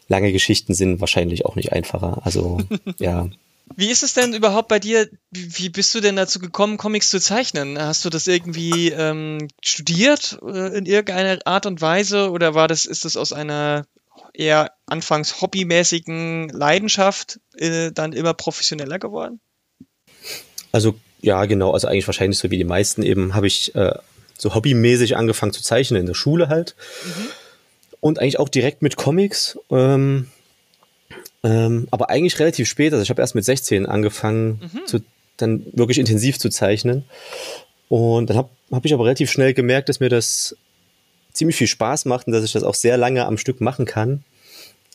lange 0.07 0.31
Geschichten 0.31 0.73
sind 0.73 0.99
wahrscheinlich 0.99 1.45
auch 1.45 1.55
nicht 1.55 1.71
einfacher. 1.71 2.21
Also 2.23 2.59
ja. 2.99 3.27
Wie 3.76 3.89
ist 3.89 4.04
es 4.04 4.13
denn 4.13 4.34
überhaupt 4.34 4.67
bei 4.67 4.80
dir? 4.80 5.10
Wie 5.32 5.69
bist 5.69 5.95
du 5.95 5.99
denn 5.99 6.15
dazu 6.15 6.39
gekommen, 6.39 6.78
Comics 6.78 7.10
zu 7.10 7.19
zeichnen? 7.19 7.80
Hast 7.80 8.06
du 8.06 8.10
das 8.10 8.28
irgendwie 8.28 8.89
ähm, 8.89 9.47
studiert 9.63 10.38
äh, 10.45 10.78
in 10.78 10.86
irgendeiner 10.86 11.39
Art 11.45 11.65
und 11.65 11.82
Weise 11.82 12.30
oder 12.30 12.54
war 12.54 12.67
das, 12.67 12.86
ist 12.86 13.06
das 13.06 13.17
aus 13.17 13.34
einer 13.34 13.86
eher 14.34 14.71
anfangs 14.86 15.41
hobbymäßigen 15.41 16.49
Leidenschaft 16.49 17.39
äh, 17.56 17.91
dann 17.91 18.13
immer 18.13 18.34
professioneller 18.34 18.99
geworden? 18.99 19.39
Also 20.71 20.95
ja, 21.21 21.45
genau. 21.45 21.71
Also 21.71 21.88
eigentlich 21.88 22.08
wahrscheinlich 22.08 22.38
so 22.38 22.52
wie 22.52 22.58
die 22.58 22.63
meisten 22.65 23.02
eben 23.02 23.34
habe 23.34 23.47
ich 23.47 23.73
äh, 23.76 23.93
so 24.38 24.54
hobbymäßig 24.54 25.15
angefangen 25.15 25.54
zu 25.54 25.63
zeichnen 25.63 26.02
in 26.02 26.06
der 26.06 26.15
Schule 26.15 26.49
halt. 26.49 26.76
Mhm. 27.06 27.28
Und 28.02 28.19
eigentlich 28.19 28.39
auch 28.39 28.49
direkt 28.49 28.82
mit 28.82 28.97
Comics. 28.97 29.58
Ähm, 29.71 30.28
ähm, 31.43 31.88
aber 31.91 32.10
eigentlich 32.10 32.39
relativ 32.39 32.67
spät. 32.67 32.93
Also 32.93 33.03
ich 33.03 33.10
habe 33.10 33.21
erst 33.21 33.36
mit 33.36 33.45
16 33.45 33.86
angefangen, 33.86 34.62
mhm. 34.62 34.88
zu, 34.88 34.99
dann 35.38 35.65
wirklich 35.73 35.99
intensiv 35.99 36.39
zu 36.39 36.49
zeichnen. 36.49 37.03
Und 37.89 38.29
dann 38.29 38.38
habe 38.38 38.49
hab 38.71 38.86
ich 38.86 38.93
aber 38.93 39.06
relativ 39.06 39.29
schnell 39.29 39.53
gemerkt, 39.53 39.89
dass 39.89 39.99
mir 39.99 40.10
das 40.10 40.56
ziemlich 41.34 41.58
viel 41.58 41.67
Spaß 41.67 42.06
macht 42.06 42.27
und 42.27 42.34
dass 42.34 42.43
ich 42.43 42.53
das 42.53 42.63
auch 42.63 42.75
sehr 42.75 42.97
lange 42.97 43.25
am 43.25 43.38
Stück 43.38 43.60
machen 43.60 43.86
kann. 43.86 44.23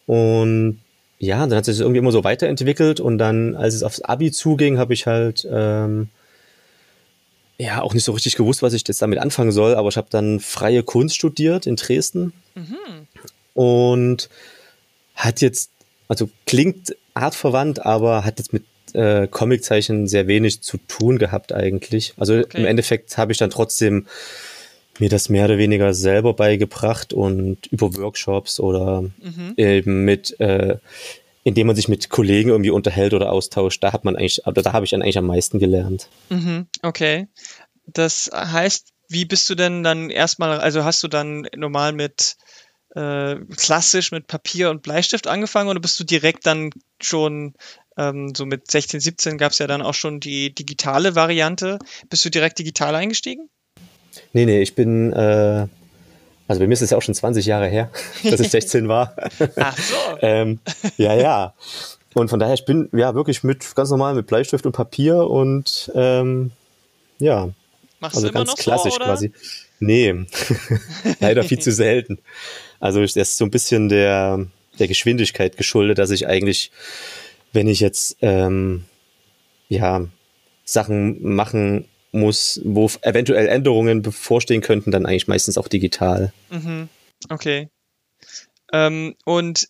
Und 0.07 0.81
ja, 1.19 1.47
dann 1.47 1.59
hat 1.59 1.65
sich 1.65 1.75
das 1.75 1.81
irgendwie 1.81 1.99
immer 1.99 2.13
so 2.13 2.25
weiterentwickelt 2.25 3.01
und 3.01 3.19
dann, 3.19 3.57
als 3.57 3.75
es 3.75 3.83
aufs 3.83 4.01
Abi 4.01 4.31
zuging, 4.31 4.79
habe 4.79 4.95
ich 4.95 5.07
halt 5.07 5.47
ähm, 5.51 6.09
ja 7.59 7.83
auch 7.83 7.93
nicht 7.93 8.05
so 8.05 8.13
richtig 8.13 8.37
gewusst, 8.37 8.63
was 8.63 8.73
ich 8.73 8.87
jetzt 8.87 9.03
damit 9.03 9.19
anfangen 9.19 9.53
soll, 9.53 9.75
aber 9.75 9.89
ich 9.89 9.97
habe 9.97 10.07
dann 10.11 10.39
freie 10.39 10.85
Kunst 10.85 11.17
studiert 11.17 11.67
in 11.67 11.77
Dresden 11.77 12.33
mhm. 12.55 13.07
und 13.55 14.29
hat 15.17 15.41
jetzt 15.41 15.71
also 16.09 16.29
klingt 16.47 16.97
artverwandt, 17.15 17.85
aber 17.85 18.25
hat 18.25 18.39
jetzt 18.39 18.53
mit 18.53 18.65
äh, 18.95 19.27
Comiczeichen 19.27 20.07
sehr 20.07 20.27
wenig 20.27 20.63
zu 20.63 20.79
tun 20.89 21.19
gehabt 21.19 21.53
eigentlich. 21.53 22.15
Also 22.17 22.39
okay. 22.39 22.59
im 22.59 22.65
Endeffekt 22.65 23.19
habe 23.19 23.33
ich 23.33 23.39
dann 23.39 23.51
trotzdem 23.51 24.07
mir 24.99 25.09
das 25.09 25.29
mehr 25.29 25.45
oder 25.45 25.59
weniger 25.59 25.95
selber 25.95 26.35
beigebracht 26.35 27.13
und 27.13 27.67
über 27.67 27.95
Workshops 27.97 28.59
oder 28.59 29.03
mhm. 29.03 29.55
eben 29.57 30.05
mit, 30.05 30.39
äh, 30.41 30.79
indem 31.45 31.69
man 31.69 31.77
sich 31.77 31.89
mit 31.89 32.09
Kollegen 32.09 32.51
irgendwie 32.51 32.71
unterhält 32.71 33.15
oder 33.15 33.31
austauscht, 33.31 33.83
da 33.83 33.93
hat 33.93 34.05
man 34.05 34.17
eigentlich, 34.17 34.47
oder 34.47 34.63
da 34.63 34.73
habe 34.73 34.85
ich 34.85 34.91
dann 34.91 35.03
eigentlich 35.03 35.19
am 35.19 35.27
meisten 35.27 35.59
gelernt. 35.59 36.09
Mhm. 36.31 36.67
Okay. 36.83 37.29
Das 37.87 38.31
heißt, 38.35 38.89
wie 39.09 39.25
bist 39.25 39.49
du 39.49 39.55
denn 39.55 39.83
dann 39.83 40.11
erstmal, 40.11 40.59
also 40.59 40.85
hast 40.85 41.03
du 41.03 41.09
dann 41.09 41.47
normal 41.57 41.93
mit 41.93 42.37
äh, 42.99 43.37
klassisch 43.57 44.11
mit 44.11 44.27
Papier 44.27 44.71
und 44.71 44.83
Bleistift 44.83 45.29
angefangen 45.29 45.71
oder 45.71 45.79
bist 45.79 46.01
du 46.01 46.05
direkt 46.05 46.47
dann 46.47 46.71
schon 47.01 47.55
ähm, 47.97 48.35
so 48.35 48.45
mit 48.45 48.71
16, 48.71 48.99
17 48.99 49.39
gab 49.39 49.53
es 49.53 49.59
ja 49.59 49.69
dann 49.69 49.83
auch 49.83 49.95
schon 49.95 50.19
die 50.19 50.53
digitale 50.53 51.15
Variante. 51.15 51.79
Bist 52.11 52.25
du 52.25 52.31
direkt 52.31 52.59
digital 52.59 52.97
eingestiegen? 52.97 53.49
Nee, 54.33 54.47
nee, 54.47 54.61
ich 54.61 54.75
bin, 54.75 55.13
äh, 55.13 55.67
also 56.49 56.61
bei 56.61 56.67
mir 56.67 56.73
ist 56.73 56.83
es 56.83 56.91
ja 56.91 56.97
auch 56.97 57.03
schon 57.03 57.15
20 57.15 57.47
Jahre 57.47 57.69
her, 57.69 57.91
dass 58.25 58.41
ich 58.41 58.51
16 58.51 58.89
war. 58.89 59.15
Ach 59.57 59.79
so. 59.79 59.95
ähm, 60.23 60.59
ja, 60.97 61.15
ja. 61.15 61.55
Und 62.15 62.31
von 62.31 62.41
daher, 62.41 62.55
ich 62.55 62.65
bin 62.65 62.89
ja 62.93 63.15
wirklich 63.15 63.45
mit 63.45 63.77
ganz 63.77 63.91
normal 63.91 64.15
mit 64.15 64.27
Bleistift 64.27 64.67
und 64.67 64.73
Papier 64.73 65.29
und 65.29 65.93
ähm, 65.95 66.51
ja. 67.21 67.51
Machst 68.01 68.17
also 68.17 68.29
du 68.29 68.33
immer 68.33 68.41
ganz 68.41 68.51
noch 68.51 68.57
klassisch 68.57 68.97
oder? 68.97 69.07
quasi. 69.07 69.33
Nee, 69.81 70.27
leider 71.21 71.45
viel 71.45 71.61
zu 71.61 71.71
selten. 71.71 72.19
Also 72.81 73.01
das 73.01 73.17
ist 73.17 73.37
so 73.37 73.45
ein 73.45 73.51
bisschen 73.51 73.89
der, 73.89 74.47
der 74.79 74.89
Geschwindigkeit 74.89 75.57
geschuldet, 75.57 75.99
dass 75.99 76.11
ich 76.11 76.27
eigentlich, 76.27 76.71
wenn 77.53 77.69
ich 77.69 77.81
jetzt 77.81 78.17
ähm, 78.21 78.85
ja 79.69 80.07
Sachen 80.65 81.23
machen 81.35 81.87
muss, 82.13 82.61
wo 82.65 82.91
eventuell 83.03 83.49
Änderungen 83.49 84.03
bevorstehen 84.03 84.61
könnten, 84.61 84.91
dann 84.91 85.07
eigentlich 85.07 85.29
meistens 85.29 85.59
auch 85.59 85.69
digital. 85.69 86.33
Mhm. 86.51 86.89
Okay. 87.29 87.69
Ähm, 88.73 89.15
und 89.25 89.69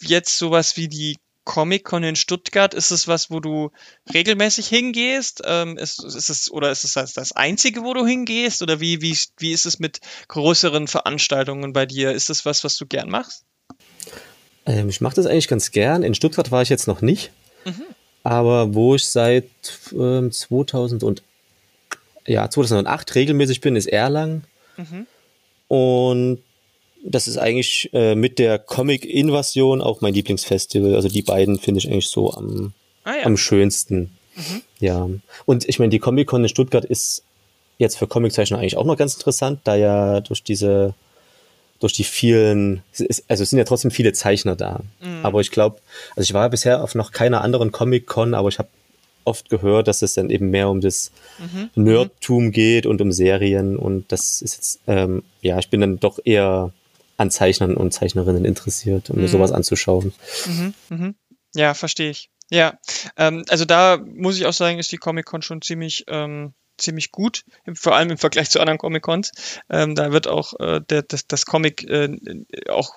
jetzt 0.00 0.38
sowas 0.38 0.76
wie 0.76 0.88
die 0.88 1.16
Comic-Con 1.44 2.04
in 2.04 2.16
Stuttgart, 2.16 2.74
ist 2.74 2.90
es 2.90 3.08
was, 3.08 3.30
wo 3.30 3.40
du 3.40 3.70
regelmäßig 4.12 4.68
hingehst? 4.68 5.42
Ähm, 5.44 5.76
ist, 5.76 6.02
ist 6.04 6.30
es, 6.30 6.50
oder 6.50 6.70
ist 6.70 6.84
es 6.84 6.92
das, 6.94 7.14
das 7.14 7.32
einzige, 7.32 7.82
wo 7.82 7.94
du 7.94 8.06
hingehst? 8.06 8.62
Oder 8.62 8.80
wie, 8.80 9.02
wie, 9.02 9.16
wie 9.38 9.52
ist 9.52 9.66
es 9.66 9.78
mit 9.78 10.00
größeren 10.28 10.86
Veranstaltungen 10.86 11.72
bei 11.72 11.86
dir? 11.86 12.12
Ist 12.12 12.30
das 12.30 12.44
was, 12.44 12.62
was 12.64 12.76
du 12.76 12.86
gern 12.86 13.10
machst? 13.10 13.44
Ähm, 14.66 14.88
ich 14.88 15.00
mache 15.00 15.16
das 15.16 15.26
eigentlich 15.26 15.48
ganz 15.48 15.70
gern. 15.72 16.02
In 16.02 16.14
Stuttgart 16.14 16.50
war 16.50 16.62
ich 16.62 16.68
jetzt 16.68 16.86
noch 16.86 17.02
nicht. 17.02 17.32
Mhm. 17.64 17.82
Aber 18.22 18.74
wo 18.74 18.94
ich 18.94 19.08
seit 19.08 19.48
ähm, 19.92 20.30
2000 20.30 21.02
und, 21.02 21.22
ja, 22.24 22.48
2008 22.48 23.14
regelmäßig 23.16 23.60
bin, 23.60 23.74
ist 23.74 23.86
Erlangen. 23.86 24.44
Mhm. 24.76 25.06
Und 25.66 26.42
das 27.04 27.28
ist 27.28 27.38
eigentlich 27.38 27.90
äh, 27.92 28.14
mit 28.14 28.38
der 28.38 28.58
Comic-Invasion 28.58 29.80
auch 29.80 30.00
mein 30.00 30.14
Lieblingsfestival. 30.14 30.94
Also 30.94 31.08
die 31.08 31.22
beiden 31.22 31.58
finde 31.58 31.78
ich 31.78 31.88
eigentlich 31.88 32.08
so 32.08 32.32
am, 32.32 32.72
ah, 33.04 33.14
ja. 33.18 33.26
am 33.26 33.36
schönsten. 33.36 34.16
Mhm. 34.36 34.62
Ja. 34.80 35.08
Und 35.44 35.68
ich 35.68 35.78
meine, 35.78 35.90
die 35.90 35.98
Comic-Con 35.98 36.42
in 36.42 36.48
Stuttgart 36.48 36.84
ist 36.84 37.24
jetzt 37.78 37.98
für 37.98 38.06
Comiczeichner 38.06 38.58
eigentlich 38.58 38.76
auch 38.76 38.84
noch 38.84 38.96
ganz 38.96 39.14
interessant, 39.14 39.60
da 39.64 39.74
ja 39.74 40.20
durch 40.20 40.42
diese, 40.42 40.94
durch 41.80 41.92
die 41.92 42.04
vielen, 42.04 42.82
also 43.28 43.42
es 43.42 43.50
sind 43.50 43.58
ja 43.58 43.64
trotzdem 43.64 43.90
viele 43.90 44.12
Zeichner 44.12 44.54
da. 44.54 44.80
Mhm. 45.00 45.24
Aber 45.24 45.40
ich 45.40 45.50
glaube, 45.50 45.78
also 46.14 46.22
ich 46.22 46.34
war 46.34 46.48
bisher 46.50 46.82
auf 46.82 46.94
noch 46.94 47.10
keiner 47.10 47.42
anderen 47.42 47.72
Comic-Con, 47.72 48.34
aber 48.34 48.48
ich 48.48 48.58
habe 48.58 48.68
oft 49.24 49.50
gehört, 49.50 49.88
dass 49.88 50.02
es 50.02 50.14
dann 50.14 50.30
eben 50.30 50.50
mehr 50.50 50.68
um 50.68 50.80
das 50.80 51.12
mhm. 51.38 51.70
Nerdtum 51.74 52.50
geht 52.52 52.86
und 52.86 53.00
um 53.00 53.12
Serien 53.12 53.76
und 53.76 54.10
das 54.10 54.42
ist 54.42 54.54
jetzt, 54.56 54.80
ähm, 54.86 55.22
ja, 55.42 55.58
ich 55.58 55.68
bin 55.68 55.80
dann 55.80 56.00
doch 56.00 56.18
eher 56.24 56.72
an 57.22 57.30
Zeichnern 57.30 57.76
und 57.76 57.92
Zeichnerinnen 57.92 58.44
interessiert, 58.44 59.08
um 59.08 59.16
mhm. 59.16 59.22
mir 59.22 59.28
sowas 59.28 59.52
anzuschauen. 59.52 60.12
Mhm, 60.46 60.74
mhm. 60.90 61.14
Ja, 61.54 61.74
verstehe 61.74 62.10
ich. 62.10 62.30
Ja, 62.50 62.78
ähm, 63.16 63.44
also 63.48 63.64
da 63.64 63.96
muss 63.96 64.36
ich 64.36 64.44
auch 64.44 64.52
sagen, 64.52 64.78
ist 64.78 64.92
die 64.92 64.98
Comic-Con 64.98 65.40
schon 65.40 65.62
ziemlich, 65.62 66.04
ähm, 66.08 66.52
ziemlich 66.76 67.10
gut, 67.10 67.44
vor 67.74 67.94
allem 67.94 68.10
im 68.10 68.18
Vergleich 68.18 68.50
zu 68.50 68.60
anderen 68.60 68.78
Comic-Cons. 68.78 69.32
Ähm, 69.70 69.94
da 69.94 70.12
wird 70.12 70.26
auch 70.28 70.52
äh, 70.60 70.80
der, 70.80 71.02
das, 71.02 71.26
das 71.26 71.46
Comic 71.46 71.84
äh, 71.84 72.10
auch 72.68 72.94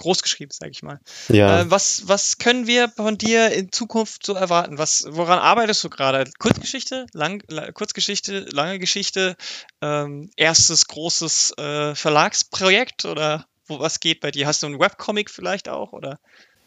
groß 0.00 0.22
geschrieben, 0.22 0.50
sage 0.52 0.72
ich 0.72 0.82
mal. 0.82 0.98
Ja. 1.28 1.60
Äh, 1.60 1.70
was, 1.70 2.08
was 2.08 2.38
können 2.38 2.66
wir 2.66 2.88
von 2.88 3.16
dir 3.16 3.52
in 3.52 3.70
Zukunft 3.70 4.26
so 4.26 4.34
erwarten? 4.34 4.78
Was, 4.78 5.06
woran 5.08 5.38
arbeitest 5.38 5.84
du 5.84 5.90
gerade? 5.90 6.28
Kurzgeschichte, 6.38 7.06
lang, 7.12 7.42
Kurzgeschichte, 7.74 8.46
lange 8.50 8.78
Geschichte, 8.78 9.36
ähm, 9.80 10.30
erstes 10.36 10.86
großes 10.86 11.54
äh, 11.58 11.94
Verlagsprojekt 11.94 13.04
oder? 13.04 13.46
Wo 13.70 13.80
was 13.80 14.00
geht 14.00 14.20
bei 14.20 14.30
dir? 14.30 14.46
Hast 14.46 14.62
du 14.62 14.66
einen 14.66 14.80
Webcomic 14.80 15.30
vielleicht 15.30 15.68
auch, 15.68 15.92
oder? 15.92 16.18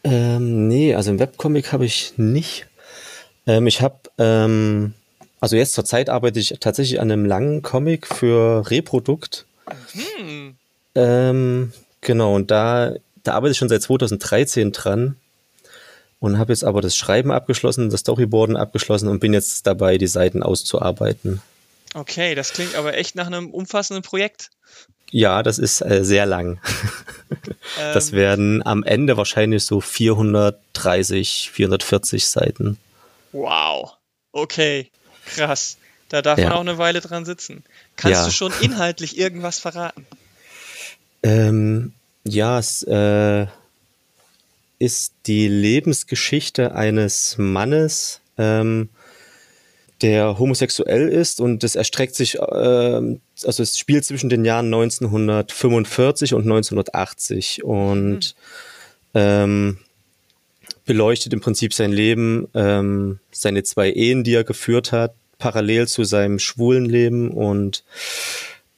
Ähm, 0.02 0.68
nee, 0.68 0.94
also 0.94 1.10
einen 1.10 1.18
Webcomic 1.18 1.72
habe 1.72 1.84
ich 1.84 2.14
nicht. 2.16 2.66
Ähm, 3.46 3.66
ich 3.66 3.80
habe, 3.80 4.00
ähm, 4.18 4.94
also 5.40 5.56
jetzt 5.56 5.74
zur 5.74 5.84
Zeit 5.84 6.08
arbeite 6.08 6.40
ich 6.40 6.56
tatsächlich 6.60 7.00
an 7.00 7.10
einem 7.10 7.24
langen 7.24 7.62
Comic 7.62 8.06
für 8.06 8.68
Reprodukt. 8.70 9.46
Mhm. 9.94 10.56
Ähm, 10.94 11.72
genau, 12.00 12.34
und 12.34 12.50
da, 12.50 12.94
da 13.22 13.34
arbeite 13.34 13.52
ich 13.52 13.58
schon 13.58 13.68
seit 13.68 13.82
2013 13.82 14.72
dran 14.72 15.16
und 16.20 16.38
habe 16.38 16.52
jetzt 16.52 16.64
aber 16.64 16.80
das 16.80 16.96
Schreiben 16.96 17.30
abgeschlossen, 17.30 17.90
das 17.90 18.00
Storyboarden 18.00 18.56
abgeschlossen 18.56 19.08
und 19.08 19.20
bin 19.20 19.32
jetzt 19.32 19.66
dabei, 19.66 19.98
die 19.98 20.06
Seiten 20.06 20.42
auszuarbeiten. 20.42 21.42
Okay, 21.94 22.34
das 22.34 22.52
klingt 22.52 22.74
aber 22.74 22.94
echt 22.96 23.14
nach 23.14 23.26
einem 23.26 23.50
umfassenden 23.50 24.02
Projekt. 24.02 24.50
Ja, 25.14 25.44
das 25.44 25.60
ist 25.60 25.80
äh, 25.80 26.04
sehr 26.04 26.26
lang. 26.26 26.58
das 27.76 28.10
ähm, 28.10 28.16
werden 28.16 28.66
am 28.66 28.82
Ende 28.82 29.16
wahrscheinlich 29.16 29.64
so 29.64 29.80
430, 29.80 31.52
440 31.52 32.26
Seiten. 32.26 32.78
Wow. 33.30 33.92
Okay, 34.32 34.90
krass. 35.24 35.76
Da 36.08 36.20
darf 36.20 36.40
ja. 36.40 36.48
man 36.48 36.54
auch 36.54 36.60
eine 36.62 36.78
Weile 36.78 37.00
dran 37.00 37.24
sitzen. 37.24 37.62
Kannst 37.94 38.22
ja. 38.22 38.24
du 38.24 38.32
schon 38.32 38.52
inhaltlich 38.60 39.16
irgendwas 39.16 39.60
verraten? 39.60 40.04
Ähm, 41.22 41.92
ja, 42.24 42.58
es 42.58 42.82
äh, 42.82 43.46
ist 44.80 45.12
die 45.26 45.46
Lebensgeschichte 45.46 46.74
eines 46.74 47.36
Mannes, 47.38 48.20
ähm, 48.36 48.88
der 50.04 50.38
homosexuell 50.38 51.08
ist 51.08 51.40
und 51.40 51.62
das 51.62 51.76
erstreckt 51.76 52.14
sich, 52.14 52.34
äh, 52.34 52.38
also 52.38 53.62
es 53.62 53.78
spielt 53.78 54.04
zwischen 54.04 54.28
den 54.28 54.44
Jahren 54.44 54.66
1945 54.66 56.34
und 56.34 56.42
1980 56.42 57.64
und 57.64 58.36
mhm. 59.14 59.14
ähm, 59.14 59.78
beleuchtet 60.84 61.32
im 61.32 61.40
Prinzip 61.40 61.72
sein 61.72 61.90
Leben, 61.90 62.48
ähm, 62.52 63.18
seine 63.30 63.62
zwei 63.62 63.90
Ehen, 63.90 64.24
die 64.24 64.34
er 64.34 64.44
geführt 64.44 64.92
hat, 64.92 65.14
parallel 65.38 65.88
zu 65.88 66.04
seinem 66.04 66.38
schwulen 66.38 66.84
Leben 66.84 67.30
und 67.30 67.82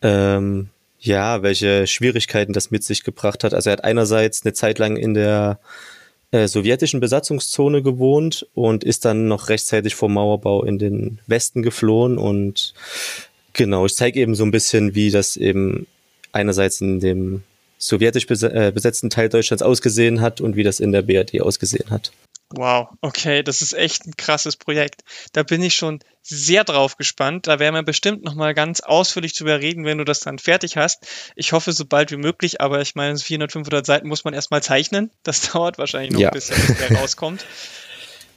ähm, 0.02 0.68
ja, 1.00 1.42
welche 1.42 1.88
Schwierigkeiten 1.88 2.52
das 2.52 2.70
mit 2.70 2.84
sich 2.84 3.02
gebracht 3.02 3.42
hat. 3.42 3.52
Also 3.52 3.70
er 3.70 3.72
hat 3.74 3.84
einerseits 3.84 4.44
eine 4.44 4.52
Zeit 4.52 4.78
lang 4.78 4.96
in 4.96 5.14
der 5.14 5.58
äh, 6.30 6.48
sowjetischen 6.48 7.00
Besatzungszone 7.00 7.82
gewohnt 7.82 8.46
und 8.54 8.84
ist 8.84 9.04
dann 9.04 9.28
noch 9.28 9.48
rechtzeitig 9.48 9.94
vor 9.94 10.08
Mauerbau 10.08 10.64
in 10.64 10.78
den 10.78 11.18
Westen 11.26 11.62
geflohen 11.62 12.18
und 12.18 12.74
genau, 13.52 13.86
ich 13.86 13.94
zeige 13.94 14.20
eben 14.20 14.34
so 14.34 14.44
ein 14.44 14.50
bisschen, 14.50 14.94
wie 14.94 15.10
das 15.10 15.36
eben 15.36 15.86
einerseits 16.32 16.80
in 16.80 17.00
dem 17.00 17.42
sowjetisch 17.78 18.26
äh, 18.30 18.72
besetzten 18.72 19.10
Teil 19.10 19.28
Deutschlands 19.28 19.62
ausgesehen 19.62 20.20
hat 20.20 20.40
und 20.40 20.56
wie 20.56 20.62
das 20.62 20.80
in 20.80 20.92
der 20.92 21.02
BRD 21.02 21.40
ausgesehen 21.40 21.90
hat. 21.90 22.12
Wow, 22.50 22.90
okay, 23.00 23.42
das 23.42 23.60
ist 23.60 23.72
echt 23.72 24.06
ein 24.06 24.16
krasses 24.16 24.56
Projekt. 24.56 25.02
Da 25.32 25.42
bin 25.42 25.62
ich 25.62 25.74
schon 25.74 25.98
sehr 26.22 26.62
drauf 26.62 26.96
gespannt. 26.96 27.48
Da 27.48 27.58
werden 27.58 27.74
wir 27.74 27.82
bestimmt 27.82 28.22
nochmal 28.22 28.54
ganz 28.54 28.80
ausführlich 28.80 29.36
drüber 29.36 29.60
reden, 29.60 29.84
wenn 29.84 29.98
du 29.98 30.04
das 30.04 30.20
dann 30.20 30.38
fertig 30.38 30.76
hast. 30.76 31.06
Ich 31.34 31.52
hoffe, 31.52 31.72
so 31.72 31.84
bald 31.84 32.12
wie 32.12 32.16
möglich, 32.16 32.60
aber 32.60 32.80
ich 32.80 32.94
meine, 32.94 33.18
400, 33.18 33.50
500 33.50 33.84
Seiten 33.84 34.08
muss 34.08 34.24
man 34.24 34.32
erstmal 34.32 34.62
zeichnen. 34.62 35.10
Das 35.24 35.40
dauert 35.52 35.78
wahrscheinlich 35.78 36.12
noch 36.12 36.20
ja. 36.20 36.28
ein 36.28 36.34
bisschen, 36.34 36.56
bis 36.66 36.78
der 36.78 36.96
rauskommt. 36.98 37.44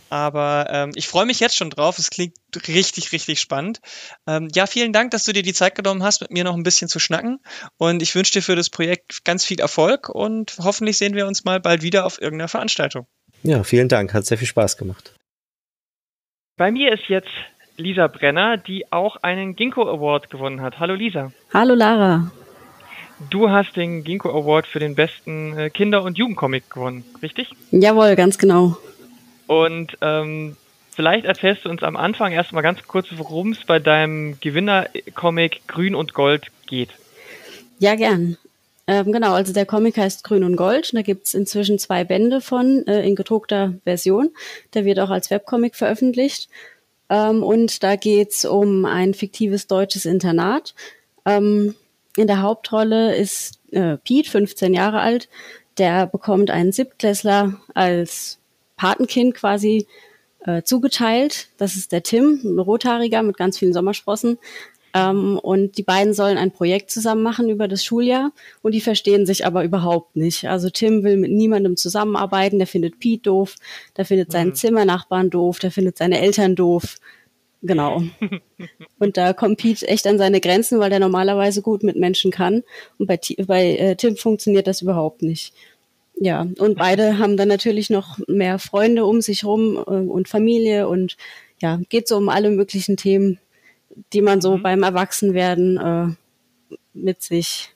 Aber 0.09 0.65
ähm, 0.71 0.91
ich 0.95 1.07
freue 1.07 1.27
mich 1.27 1.39
jetzt 1.39 1.55
schon 1.55 1.69
drauf. 1.69 1.99
Es 1.99 2.09
klingt 2.09 2.35
richtig, 2.67 3.11
richtig 3.11 3.39
spannend. 3.39 3.79
Ähm, 4.25 4.47
ja, 4.55 4.65
vielen 4.65 4.91
Dank, 4.91 5.11
dass 5.11 5.23
du 5.23 5.33
dir 5.33 5.43
die 5.43 5.53
Zeit 5.53 5.75
genommen 5.75 6.01
hast, 6.01 6.21
mit 6.21 6.31
mir 6.31 6.43
noch 6.43 6.55
ein 6.55 6.63
bisschen 6.63 6.87
zu 6.87 6.97
schnacken. 6.97 7.39
Und 7.77 8.01
ich 8.01 8.15
wünsche 8.15 8.31
dir 8.31 8.41
für 8.41 8.55
das 8.55 8.71
Projekt 8.71 9.23
ganz 9.23 9.45
viel 9.45 9.59
Erfolg 9.59 10.09
und 10.09 10.55
hoffentlich 10.57 10.97
sehen 10.97 11.13
wir 11.13 11.27
uns 11.27 11.43
mal 11.43 11.59
bald 11.59 11.83
wieder 11.83 12.07
auf 12.07 12.19
irgendeiner 12.19 12.47
Veranstaltung. 12.47 13.05
Ja, 13.43 13.63
vielen 13.63 13.87
Dank. 13.87 14.13
Hat 14.13 14.25
sehr 14.25 14.37
viel 14.37 14.47
Spaß 14.47 14.77
gemacht. 14.77 15.15
Bei 16.57 16.71
mir 16.71 16.91
ist 16.91 17.07
jetzt 17.07 17.29
Lisa 17.77 18.07
Brenner, 18.07 18.57
die 18.57 18.91
auch 18.91 19.15
einen 19.17 19.55
Ginkgo 19.55 19.89
Award 19.89 20.29
gewonnen 20.29 20.61
hat. 20.61 20.79
Hallo 20.79 20.93
Lisa. 20.93 21.31
Hallo 21.53 21.73
Lara. 21.73 22.31
Du 23.29 23.49
hast 23.49 23.75
den 23.75 24.03
Ginkgo 24.03 24.29
Award 24.29 24.67
für 24.67 24.79
den 24.79 24.95
besten 24.95 25.57
äh, 25.57 25.69
Kinder- 25.69 26.03
und 26.03 26.17
Jugendcomic 26.17 26.69
gewonnen, 26.69 27.03
richtig? 27.21 27.49
Jawohl, 27.71 28.15
ganz 28.15 28.37
genau. 28.37 28.77
Und 29.47 29.97
ähm, 30.01 30.55
vielleicht 30.91 31.25
erzählst 31.25 31.65
du 31.65 31.69
uns 31.69 31.83
am 31.83 31.97
Anfang 31.97 32.31
erstmal 32.31 32.63
ganz 32.63 32.83
kurz, 32.87 33.07
worum 33.15 33.51
es 33.51 33.65
bei 33.65 33.79
deinem 33.79 34.39
Gewinner-Comic 34.39 35.61
Grün 35.67 35.95
und 35.95 36.13
Gold 36.13 36.47
geht. 36.67 36.89
Ja, 37.79 37.95
gern. 37.95 38.37
Ähm, 38.89 39.11
genau, 39.11 39.33
also 39.33 39.53
der 39.53 39.67
Comic 39.67 39.99
heißt 39.99 40.23
Grün 40.23 40.43
und 40.43 40.55
Gold. 40.55 40.95
Da 40.95 41.03
gibt's 41.03 41.35
inzwischen 41.35 41.77
zwei 41.77 42.03
Bände 42.03 42.41
von 42.41 42.87
äh, 42.87 43.07
in 43.07 43.15
gedruckter 43.15 43.75
Version. 43.83 44.31
Der 44.73 44.83
wird 44.83 44.99
auch 44.99 45.11
als 45.11 45.29
Webcomic 45.29 45.75
veröffentlicht. 45.75 46.49
Ähm, 47.07 47.43
und 47.43 47.83
da 47.83 47.97
geht's 47.97 48.45
um 48.45 48.85
ein 48.85 49.13
fiktives 49.13 49.67
deutsches 49.67 50.07
Internat. 50.07 50.73
Ähm, 51.23 51.75
in 52.17 52.25
der 52.25 52.41
Hauptrolle 52.41 53.15
ist 53.15 53.59
äh, 53.69 53.97
Pete, 53.97 54.31
15 54.31 54.73
Jahre 54.73 55.01
alt. 55.01 55.29
Der 55.77 56.07
bekommt 56.07 56.49
einen 56.49 56.71
Siebtklässler 56.71 57.61
als 57.75 58.39
Patenkind 58.75 59.35
quasi 59.35 59.85
äh, 60.45 60.63
zugeteilt. 60.63 61.49
Das 61.59 61.75
ist 61.75 61.91
der 61.91 62.01
Tim, 62.01 62.41
ein 62.43 62.57
Rothaariger 62.57 63.21
mit 63.21 63.37
ganz 63.37 63.59
vielen 63.59 63.73
Sommersprossen. 63.73 64.39
Ähm, 64.93 65.39
und 65.41 65.77
die 65.77 65.83
beiden 65.83 66.13
sollen 66.13 66.37
ein 66.37 66.51
Projekt 66.51 66.91
zusammen 66.91 67.21
machen 67.21 67.49
über 67.49 67.67
das 67.67 67.83
Schuljahr 67.83 68.31
und 68.61 68.73
die 68.73 68.81
verstehen 68.81 69.25
sich 69.25 69.45
aber 69.45 69.63
überhaupt 69.63 70.15
nicht. 70.15 70.47
Also 70.47 70.69
Tim 70.69 71.03
will 71.03 71.17
mit 71.17 71.31
niemandem 71.31 71.77
zusammenarbeiten, 71.77 72.57
der 72.59 72.67
findet 72.67 72.99
Pete 72.99 73.23
doof, 73.23 73.55
der 73.97 74.05
findet 74.05 74.31
seinen 74.31 74.49
mhm. 74.49 74.55
Zimmernachbarn 74.55 75.29
doof, 75.29 75.59
der 75.59 75.71
findet 75.71 75.97
seine 75.97 76.19
Eltern 76.19 76.55
doof. 76.55 76.97
Genau. 77.61 78.01
und 78.99 79.17
da 79.17 79.33
kommt 79.33 79.57
Pete 79.59 79.87
echt 79.87 80.07
an 80.07 80.17
seine 80.17 80.39
Grenzen, 80.39 80.79
weil 80.79 80.89
der 80.89 80.99
normalerweise 80.99 81.61
gut 81.61 81.83
mit 81.83 81.97
Menschen 81.97 82.31
kann. 82.31 82.63
Und 82.97 83.07
bei, 83.07 83.19
bei 83.45 83.75
äh, 83.75 83.95
Tim 83.95 84.15
funktioniert 84.15 84.67
das 84.67 84.81
überhaupt 84.81 85.21
nicht. 85.21 85.53
Ja, 86.15 86.47
und 86.57 86.77
beide 86.77 87.17
haben 87.19 87.37
dann 87.37 87.47
natürlich 87.47 87.89
noch 87.89 88.19
mehr 88.27 88.59
Freunde 88.59 89.05
um 89.05 89.21
sich 89.21 89.45
rum 89.45 89.77
äh, 89.77 89.91
und 89.91 90.27
Familie 90.27 90.87
und 90.87 91.17
ja, 91.61 91.79
geht 91.89 92.07
so 92.07 92.17
um 92.17 92.29
alle 92.29 92.49
möglichen 92.51 92.95
Themen, 92.97 93.39
die 94.13 94.21
man 94.21 94.41
so 94.41 94.57
mhm. 94.57 94.63
beim 94.63 94.83
Erwachsenwerden 94.83 95.77
äh, 95.77 96.75
mit 96.93 97.21
sich 97.21 97.69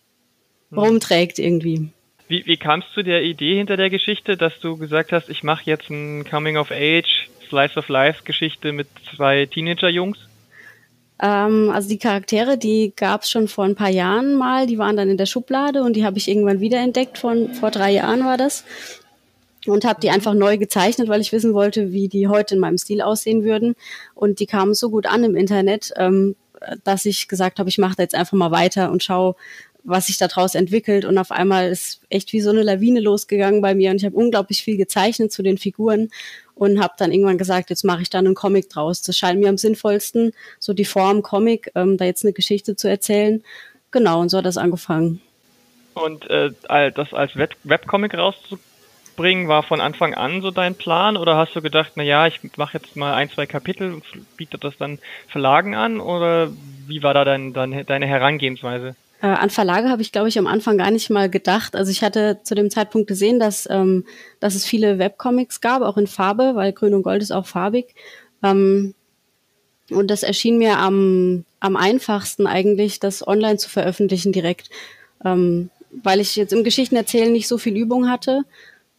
mhm. 0.69 0.79
rumträgt 0.79 1.39
irgendwie. 1.39 1.89
Wie, 2.27 2.45
wie 2.45 2.57
kamst 2.57 2.89
du 2.95 3.03
der 3.03 3.23
Idee 3.23 3.57
hinter 3.57 3.77
der 3.77 3.89
Geschichte, 3.89 4.37
dass 4.37 4.59
du 4.59 4.77
gesagt 4.77 5.11
hast, 5.11 5.29
ich 5.29 5.43
mache 5.43 5.63
jetzt 5.65 5.89
ein 5.89 6.25
Coming 6.25 6.57
of 6.57 6.71
Age, 6.71 7.29
Slice 7.49 7.77
of 7.77 7.89
Life 7.89 8.23
Geschichte 8.23 8.71
mit 8.71 8.87
zwei 9.15 9.45
Teenager-Jungs? 9.45 10.17
Ähm, 11.21 11.69
also 11.69 11.89
die 11.89 11.99
Charaktere, 11.99 12.57
die 12.57 12.93
gab 12.95 13.21
es 13.21 13.29
schon 13.29 13.47
vor 13.47 13.65
ein 13.65 13.75
paar 13.75 13.89
Jahren 13.89 14.35
mal, 14.35 14.67
die 14.67 14.77
waren 14.77 14.97
dann 14.97 15.09
in 15.09 15.17
der 15.17 15.25
Schublade 15.25 15.83
und 15.83 15.95
die 15.95 16.05
habe 16.05 16.17
ich 16.17 16.27
irgendwann 16.27 16.59
wiederentdeckt, 16.59 17.17
von 17.17 17.53
vor 17.53 17.71
drei 17.71 17.91
Jahren 17.91 18.25
war 18.25 18.37
das 18.37 18.65
und 19.67 19.85
habe 19.85 20.01
die 20.01 20.09
einfach 20.09 20.33
neu 20.33 20.57
gezeichnet, 20.57 21.07
weil 21.07 21.21
ich 21.21 21.31
wissen 21.31 21.53
wollte, 21.53 21.91
wie 21.91 22.07
die 22.07 22.27
heute 22.27 22.55
in 22.55 22.61
meinem 22.61 22.77
Stil 22.77 23.01
aussehen 23.01 23.43
würden. 23.43 23.75
Und 24.15 24.39
die 24.39 24.45
kamen 24.45 24.73
so 24.73 24.89
gut 24.89 25.05
an 25.05 25.23
im 25.23 25.35
Internet, 25.35 25.93
ähm, 25.97 26.35
dass 26.83 27.05
ich 27.05 27.27
gesagt 27.27 27.59
habe, 27.59 27.69
ich 27.69 27.77
mache 27.77 27.95
da 27.97 28.03
jetzt 28.03 28.15
einfach 28.15 28.37
mal 28.37 28.51
weiter 28.51 28.91
und 28.91 29.03
schaue, 29.03 29.35
was 29.83 30.07
sich 30.07 30.17
daraus 30.17 30.55
entwickelt. 30.55 31.05
Und 31.05 31.17
auf 31.17 31.31
einmal 31.31 31.69
ist 31.69 32.01
echt 32.09 32.33
wie 32.33 32.41
so 32.41 32.49
eine 32.49 32.63
Lawine 32.63 32.99
losgegangen 32.99 33.61
bei 33.61 33.75
mir 33.75 33.91
und 33.91 33.97
ich 33.97 34.05
habe 34.05 34.15
unglaublich 34.15 34.63
viel 34.63 34.77
gezeichnet 34.77 35.31
zu 35.31 35.43
den 35.43 35.57
Figuren 35.57 36.09
und 36.55 36.81
habe 36.81 36.93
dann 36.97 37.11
irgendwann 37.11 37.37
gesagt, 37.37 37.69
jetzt 37.69 37.83
mache 37.83 38.01
ich 38.01 38.09
dann 38.09 38.25
einen 38.25 38.35
Comic 38.35 38.69
draus. 38.69 39.01
Das 39.01 39.17
scheint 39.17 39.39
mir 39.39 39.49
am 39.49 39.57
sinnvollsten, 39.57 40.31
so 40.59 40.73
die 40.73 40.85
Form 40.85 41.21
Comic, 41.21 41.71
ähm, 41.75 41.97
da 41.97 42.05
jetzt 42.05 42.23
eine 42.23 42.33
Geschichte 42.33 42.75
zu 42.75 42.89
erzählen. 42.89 43.43
Genau, 43.91 44.21
und 44.21 44.29
so 44.29 44.37
hat 44.37 44.45
das 44.45 44.57
angefangen. 44.57 45.21
Und 45.93 46.27
äh, 46.29 46.51
das 46.91 47.13
als 47.13 47.35
Web 47.35 47.55
Webcomic 47.63 48.15
rauszubringen, 48.15 48.72
bringen, 49.15 49.47
war 49.47 49.63
von 49.63 49.81
Anfang 49.81 50.13
an 50.13 50.41
so 50.41 50.51
dein 50.51 50.75
Plan 50.75 51.17
oder 51.17 51.37
hast 51.37 51.55
du 51.55 51.61
gedacht, 51.61 51.93
na 51.95 52.03
ja, 52.03 52.27
ich 52.27 52.39
mache 52.57 52.77
jetzt 52.77 52.95
mal 52.95 53.13
ein, 53.13 53.29
zwei 53.29 53.45
Kapitel 53.45 53.93
und 53.93 54.03
biete 54.37 54.57
das 54.57 54.77
dann 54.77 54.99
Verlagen 55.27 55.75
an 55.75 55.99
oder 55.99 56.51
wie 56.87 57.03
war 57.03 57.13
da 57.13 57.23
dein, 57.25 57.53
dein, 57.53 57.85
deine 57.85 58.07
Herangehensweise? 58.07 58.95
Äh, 59.21 59.27
an 59.27 59.49
Verlage 59.49 59.89
habe 59.89 60.01
ich, 60.01 60.11
glaube 60.11 60.27
ich, 60.27 60.37
am 60.37 60.47
Anfang 60.47 60.77
gar 60.77 60.91
nicht 60.91 61.09
mal 61.09 61.29
gedacht. 61.29 61.75
Also 61.75 61.91
ich 61.91 62.03
hatte 62.03 62.39
zu 62.43 62.55
dem 62.55 62.69
Zeitpunkt 62.69 63.07
gesehen, 63.07 63.39
dass, 63.39 63.69
ähm, 63.69 64.05
dass 64.39 64.53
es 64.53 64.65
viele 64.65 64.99
Webcomics 64.99 65.61
gab, 65.61 65.81
auch 65.81 65.97
in 65.97 66.07
Farbe, 66.07 66.51
weil 66.55 66.73
Grün 66.73 66.93
und 66.93 67.03
Gold 67.03 67.21
ist 67.21 67.31
auch 67.31 67.45
farbig. 67.45 67.95
Ähm, 68.43 68.93
und 69.89 70.11
das 70.11 70.23
erschien 70.23 70.57
mir 70.57 70.77
am, 70.77 71.45
am 71.61 71.77
einfachsten 71.77 72.47
eigentlich, 72.47 72.99
das 72.99 73.25
online 73.25 73.57
zu 73.57 73.69
veröffentlichen 73.69 74.33
direkt. 74.33 74.69
Ähm, 75.23 75.69
weil 76.03 76.19
ich 76.19 76.35
jetzt 76.35 76.53
im 76.53 76.63
Geschichtenerzählen 76.63 77.31
nicht 77.31 77.47
so 77.47 77.57
viel 77.57 77.77
Übung 77.77 78.09
hatte 78.09 78.43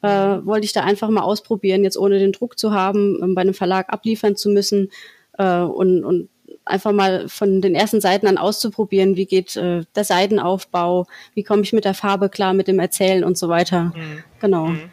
äh, 0.04 0.44
wollte 0.44 0.66
ich 0.66 0.72
da 0.74 0.82
einfach 0.82 1.08
mal 1.08 1.22
ausprobieren, 1.22 1.82
jetzt 1.82 1.96
ohne 1.96 2.18
den 2.18 2.32
Druck 2.32 2.58
zu 2.58 2.72
haben, 2.72 3.18
ähm, 3.22 3.34
bei 3.34 3.40
einem 3.40 3.54
Verlag 3.54 3.90
abliefern 3.90 4.36
zu 4.36 4.50
müssen 4.50 4.90
äh, 5.38 5.60
und, 5.60 6.04
und 6.04 6.28
einfach 6.66 6.92
mal 6.92 7.28
von 7.28 7.62
den 7.62 7.74
ersten 7.74 8.02
Seiten 8.02 8.26
an 8.26 8.36
auszuprobieren, 8.36 9.16
wie 9.16 9.24
geht 9.24 9.56
äh, 9.56 9.82
der 9.96 10.04
Seitenaufbau, 10.04 11.06
wie 11.34 11.42
komme 11.42 11.62
ich 11.62 11.72
mit 11.72 11.86
der 11.86 11.94
Farbe 11.94 12.28
klar, 12.28 12.52
mit 12.52 12.68
dem 12.68 12.78
Erzählen 12.78 13.24
und 13.24 13.38
so 13.38 13.48
weiter. 13.48 13.92
Mhm. 13.96 14.24
Genau. 14.40 14.66
Mhm. 14.66 14.90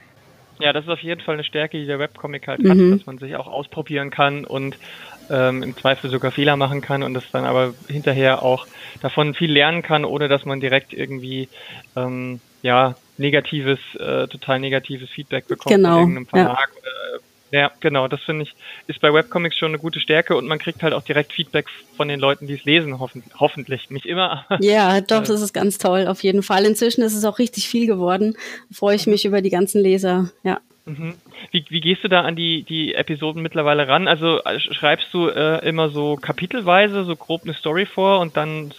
Ja, 0.60 0.72
das 0.72 0.86
ist 0.86 0.90
auf 0.90 1.00
jeden 1.00 1.22
Fall 1.22 1.34
eine 1.34 1.44
Stärke, 1.44 1.78
die 1.78 1.88
der 1.88 2.00
Webcomic 2.00 2.48
halt 2.48 2.60
hat, 2.68 2.78
mhm. 2.78 2.98
dass 2.98 3.06
man 3.06 3.18
sich 3.18 3.36
auch 3.36 3.48
ausprobieren 3.48 4.12
kann 4.12 4.46
und 4.46 4.78
ähm, 5.30 5.64
im 5.64 5.76
Zweifel 5.76 6.10
sogar 6.10 6.32
Fehler 6.32 6.56
machen 6.56 6.82
kann 6.82 7.04
und 7.04 7.14
das 7.14 7.24
dann 7.32 7.46
aber 7.46 7.74
hinterher 7.88 8.44
auch 8.44 8.68
davon 9.02 9.34
viel 9.34 9.52
lernen 9.52 9.82
kann, 9.82 10.06
ohne 10.06 10.30
dass 10.30 10.46
man 10.46 10.62
direkt 10.62 10.94
irgendwie 10.94 11.50
ähm, 11.96 12.40
ja 12.62 12.96
negatives, 13.18 13.80
äh, 13.96 14.28
total 14.28 14.60
negatives 14.60 15.10
Feedback 15.10 15.48
bekommt 15.48 15.76
genau. 15.76 15.90
von 15.90 16.00
irgendeinem 16.00 16.26
Verlag 16.28 16.70
ja. 16.74 16.82
oder 16.82 17.22
ja, 17.52 17.70
genau, 17.82 18.08
das 18.08 18.22
finde 18.22 18.44
ich, 18.44 18.56
ist 18.88 19.02
bei 19.02 19.14
Webcomics 19.14 19.58
schon 19.58 19.72
eine 19.72 19.78
gute 19.78 20.00
Stärke 20.00 20.38
und 20.38 20.48
man 20.48 20.58
kriegt 20.58 20.82
halt 20.84 20.94
auch 20.94 21.04
direkt 21.04 21.34
Feedback 21.34 21.68
von 21.98 22.08
den 22.08 22.20
Leuten, 22.20 22.48
die 22.48 22.54
es 22.54 22.64
lesen, 22.64 23.00
hoffen, 23.00 23.24
hoffentlich. 23.38 23.90
Nicht 23.90 24.06
immer. 24.06 24.46
Ja, 24.62 25.02
doch, 25.02 25.24
das 25.24 25.42
ist 25.42 25.54
ganz 25.54 25.78
toll, 25.78 26.08
auf 26.08 26.24
jeden 26.24 26.44
Fall. 26.44 26.66
Inzwischen 26.66 27.02
ist 27.02 27.16
es 27.16 27.26
auch 27.26 27.40
richtig 27.40 27.68
viel 27.68 27.88
geworden. 27.88 28.38
Freue 28.72 28.96
ich 28.96 29.08
mich 29.08 29.26
über 29.26 29.42
die 29.42 29.50
ganzen 29.50 29.82
Leser, 29.82 30.30
ja. 30.44 30.62
Mhm. 30.86 31.16
Wie, 31.52 31.66
wie 31.70 31.82
gehst 31.82 32.04
du 32.04 32.08
da 32.08 32.22
an 32.22 32.36
die, 32.36 32.64
die 32.64 32.96
Episoden 32.96 33.42
mittlerweile 33.42 33.88
ran? 33.88 34.08
Also 34.08 34.42
äh, 34.44 34.60
schreibst 34.60 35.14
du 35.14 35.28
äh, 35.28 35.68
immer 35.68 35.90
so 35.90 36.16
kapitelweise, 36.16 37.04
so 37.04 37.16
grob 37.16 37.44
eine 37.44 37.54
Story 37.54 37.86
vor 37.86 38.20
und 38.20 38.38
dann 38.38 38.74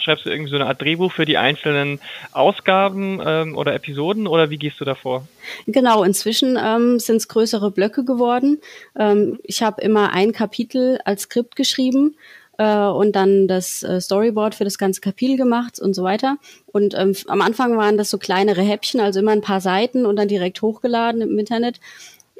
schreibst 0.00 0.26
du 0.26 0.30
irgendwie 0.30 0.50
so 0.50 0.56
eine 0.56 0.66
Art 0.66 0.80
Drehbuch 0.80 1.12
für 1.12 1.24
die 1.24 1.38
einzelnen 1.38 2.00
Ausgaben 2.32 3.20
ähm, 3.24 3.56
oder 3.56 3.74
Episoden 3.74 4.26
oder 4.26 4.50
wie 4.50 4.58
gehst 4.58 4.80
du 4.80 4.84
davor? 4.84 5.26
Genau, 5.66 6.02
inzwischen 6.02 6.58
ähm, 6.62 6.98
sind 6.98 7.16
es 7.16 7.28
größere 7.28 7.70
Blöcke 7.70 8.04
geworden. 8.04 8.60
Ähm, 8.98 9.38
ich 9.42 9.62
habe 9.62 9.80
immer 9.82 10.12
ein 10.12 10.32
Kapitel 10.32 10.98
als 11.04 11.22
Skript 11.22 11.56
geschrieben 11.56 12.16
äh, 12.58 12.86
und 12.86 13.16
dann 13.16 13.48
das 13.48 13.82
äh, 13.82 14.00
Storyboard 14.00 14.54
für 14.54 14.64
das 14.64 14.78
ganze 14.78 15.00
Kapitel 15.00 15.36
gemacht 15.36 15.80
und 15.80 15.94
so 15.94 16.02
weiter. 16.02 16.36
Und 16.66 16.94
ähm, 16.94 17.14
am 17.28 17.40
Anfang 17.40 17.76
waren 17.76 17.96
das 17.96 18.10
so 18.10 18.18
kleinere 18.18 18.62
Häppchen, 18.62 19.00
also 19.00 19.20
immer 19.20 19.32
ein 19.32 19.40
paar 19.40 19.60
Seiten 19.60 20.04
und 20.04 20.16
dann 20.16 20.28
direkt 20.28 20.60
hochgeladen 20.60 21.22
im 21.22 21.38
Internet. 21.38 21.80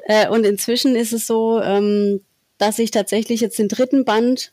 Äh, 0.05 0.29
und 0.29 0.45
inzwischen 0.45 0.95
ist 0.95 1.13
es 1.13 1.25
so, 1.25 1.61
ähm, 1.61 2.21
dass 2.57 2.79
ich 2.79 2.91
tatsächlich 2.91 3.41
jetzt 3.41 3.57
den 3.57 3.69
dritten 3.69 4.05
Band 4.05 4.51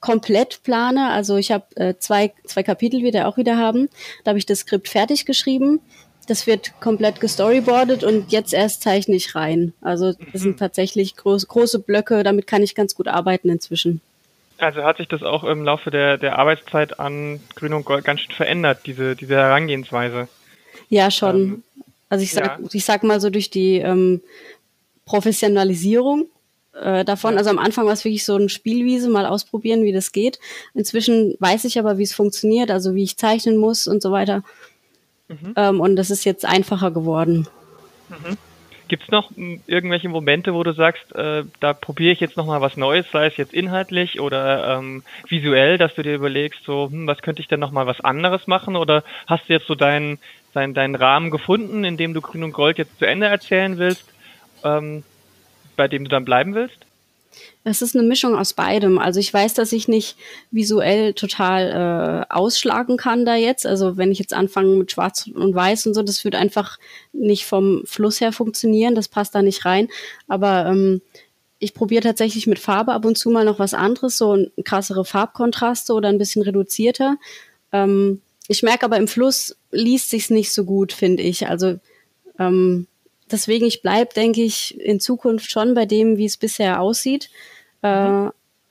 komplett 0.00 0.62
plane. 0.62 1.10
Also 1.10 1.36
ich 1.36 1.50
habe 1.50 1.64
äh, 1.76 1.94
zwei, 1.98 2.32
zwei 2.44 2.62
Kapitel 2.62 3.02
wieder 3.02 3.26
auch 3.26 3.36
wieder 3.36 3.56
haben. 3.56 3.88
Da 4.24 4.30
habe 4.30 4.38
ich 4.38 4.46
das 4.46 4.60
Skript 4.60 4.88
fertig 4.88 5.26
geschrieben. 5.26 5.80
Das 6.26 6.46
wird 6.46 6.78
komplett 6.80 7.20
gestoryboardet 7.20 8.04
und 8.04 8.30
jetzt 8.32 8.52
erst 8.52 8.82
zeichne 8.82 9.16
ich 9.16 9.34
rein. 9.34 9.72
Also 9.80 10.12
das 10.12 10.42
sind 10.42 10.52
mhm. 10.52 10.58
tatsächlich 10.58 11.16
groß, 11.16 11.48
große 11.48 11.78
Blöcke, 11.78 12.22
damit 12.22 12.46
kann 12.46 12.62
ich 12.62 12.74
ganz 12.74 12.94
gut 12.94 13.08
arbeiten 13.08 13.48
inzwischen. 13.48 14.02
Also 14.58 14.82
hat 14.82 14.98
sich 14.98 15.08
das 15.08 15.22
auch 15.22 15.44
im 15.44 15.64
Laufe 15.64 15.90
der, 15.90 16.18
der 16.18 16.38
Arbeitszeit 16.38 17.00
an 17.00 17.40
Grün 17.54 17.72
und 17.72 17.86
Gold 17.86 18.04
ganz 18.04 18.20
schön 18.20 18.34
verändert, 18.34 18.80
diese, 18.86 19.16
diese 19.16 19.36
Herangehensweise. 19.36 20.28
Ja, 20.90 21.10
schon. 21.10 21.36
Ähm, 21.36 21.62
also 22.10 22.24
ich 22.24 22.32
sag, 22.32 22.58
ja. 22.60 22.68
ich 22.72 22.84
sag 22.84 23.04
mal 23.04 23.20
so 23.20 23.30
durch 23.30 23.50
die 23.50 23.76
ähm, 23.78 24.20
Professionalisierung 25.06 26.26
äh, 26.82 27.04
davon. 27.04 27.38
Also 27.38 27.50
am 27.50 27.58
Anfang 27.58 27.86
war 27.86 27.92
es 27.92 28.04
wirklich 28.04 28.24
so 28.24 28.36
ein 28.36 28.48
Spielwiese, 28.48 29.08
mal 29.10 29.26
ausprobieren, 29.26 29.84
wie 29.84 29.92
das 29.92 30.12
geht. 30.12 30.38
Inzwischen 30.74 31.34
weiß 31.40 31.64
ich 31.64 31.78
aber, 31.78 31.98
wie 31.98 32.04
es 32.04 32.14
funktioniert, 32.14 32.70
also 32.70 32.94
wie 32.94 33.04
ich 33.04 33.16
zeichnen 33.16 33.56
muss 33.56 33.86
und 33.86 34.02
so 34.02 34.12
weiter. 34.12 34.42
Mhm. 35.28 35.54
Ähm, 35.56 35.80
und 35.80 35.96
das 35.96 36.10
ist 36.10 36.24
jetzt 36.24 36.44
einfacher 36.44 36.90
geworden. 36.90 37.46
Mhm. 38.08 38.36
Gibt 38.88 39.02
es 39.02 39.10
noch 39.10 39.30
irgendwelche 39.66 40.08
Momente, 40.08 40.54
wo 40.54 40.62
du 40.62 40.72
sagst, 40.72 41.14
äh, 41.14 41.44
da 41.60 41.74
probiere 41.74 42.12
ich 42.12 42.20
jetzt 42.20 42.38
nochmal 42.38 42.62
was 42.62 42.78
Neues, 42.78 43.04
sei 43.12 43.26
es 43.26 43.36
jetzt 43.36 43.52
inhaltlich 43.52 44.18
oder 44.18 44.78
ähm, 44.78 45.02
visuell, 45.28 45.76
dass 45.76 45.94
du 45.94 46.02
dir 46.02 46.14
überlegst, 46.14 46.64
so, 46.64 46.88
hm, 46.90 47.06
was 47.06 47.20
könnte 47.20 47.42
ich 47.42 47.48
denn 47.48 47.60
nochmal 47.60 47.86
was 47.86 48.00
anderes 48.00 48.46
machen? 48.46 48.76
Oder 48.76 49.04
hast 49.26 49.46
du 49.46 49.52
jetzt 49.52 49.66
so 49.66 49.74
deinen, 49.74 50.18
deinen, 50.54 50.72
deinen 50.72 50.94
Rahmen 50.94 51.30
gefunden, 51.30 51.84
in 51.84 51.98
dem 51.98 52.14
du 52.14 52.22
Grün 52.22 52.44
und 52.44 52.52
Gold 52.52 52.78
jetzt 52.78 52.98
zu 52.98 53.04
Ende 53.04 53.26
erzählen 53.26 53.76
willst? 53.76 54.06
Ähm, 54.64 55.04
bei 55.78 55.88
dem 55.88 56.04
du 56.04 56.10
dann 56.10 56.26
bleiben 56.26 56.54
willst? 56.54 56.76
Es 57.64 57.82
ist 57.82 57.96
eine 57.96 58.06
Mischung 58.06 58.34
aus 58.34 58.52
beidem. 58.52 58.98
Also 58.98 59.20
ich 59.20 59.32
weiß, 59.32 59.54
dass 59.54 59.72
ich 59.72 59.88
nicht 59.88 60.16
visuell 60.50 61.14
total 61.14 62.26
äh, 62.30 62.34
ausschlagen 62.34 62.96
kann 62.96 63.24
da 63.24 63.36
jetzt. 63.36 63.66
Also 63.66 63.96
wenn 63.96 64.10
ich 64.10 64.18
jetzt 64.18 64.34
anfange 64.34 64.76
mit 64.76 64.90
Schwarz 64.90 65.26
und 65.26 65.54
Weiß 65.54 65.86
und 65.86 65.94
so, 65.94 66.02
das 66.02 66.24
wird 66.24 66.34
einfach 66.34 66.78
nicht 67.12 67.44
vom 67.44 67.82
Fluss 67.84 68.20
her 68.20 68.32
funktionieren. 68.32 68.94
Das 68.94 69.08
passt 69.08 69.34
da 69.34 69.42
nicht 69.42 69.64
rein. 69.64 69.88
Aber 70.26 70.66
ähm, 70.66 71.00
ich 71.58 71.74
probiere 71.74 72.02
tatsächlich 72.02 72.46
mit 72.46 72.58
Farbe 72.58 72.92
ab 72.92 73.04
und 73.04 73.18
zu 73.18 73.30
mal 73.30 73.44
noch 73.44 73.58
was 73.58 73.74
anderes, 73.74 74.16
so 74.16 74.46
krassere 74.64 75.04
Farbkontraste 75.04 75.92
oder 75.92 76.08
ein 76.08 76.18
bisschen 76.18 76.42
reduzierter. 76.42 77.16
Ähm, 77.72 78.22
ich 78.48 78.62
merke 78.62 78.86
aber 78.86 78.96
im 78.96 79.08
Fluss 79.08 79.56
liest 79.70 80.10
sich's 80.10 80.30
nicht 80.30 80.52
so 80.52 80.64
gut, 80.64 80.92
finde 80.92 81.22
ich. 81.22 81.48
Also 81.48 81.78
ähm, 82.38 82.86
deswegen, 83.32 83.66
ich 83.66 83.82
bleib, 83.82 84.14
denke 84.14 84.42
ich, 84.42 84.78
in 84.80 85.00
Zukunft 85.00 85.50
schon 85.50 85.74
bei 85.74 85.86
dem, 85.86 86.16
wie 86.16 86.26
es 86.26 86.36
bisher 86.36 86.80
aussieht. 86.80 87.30
Mhm. 87.82 87.88
Äh, 87.88 88.30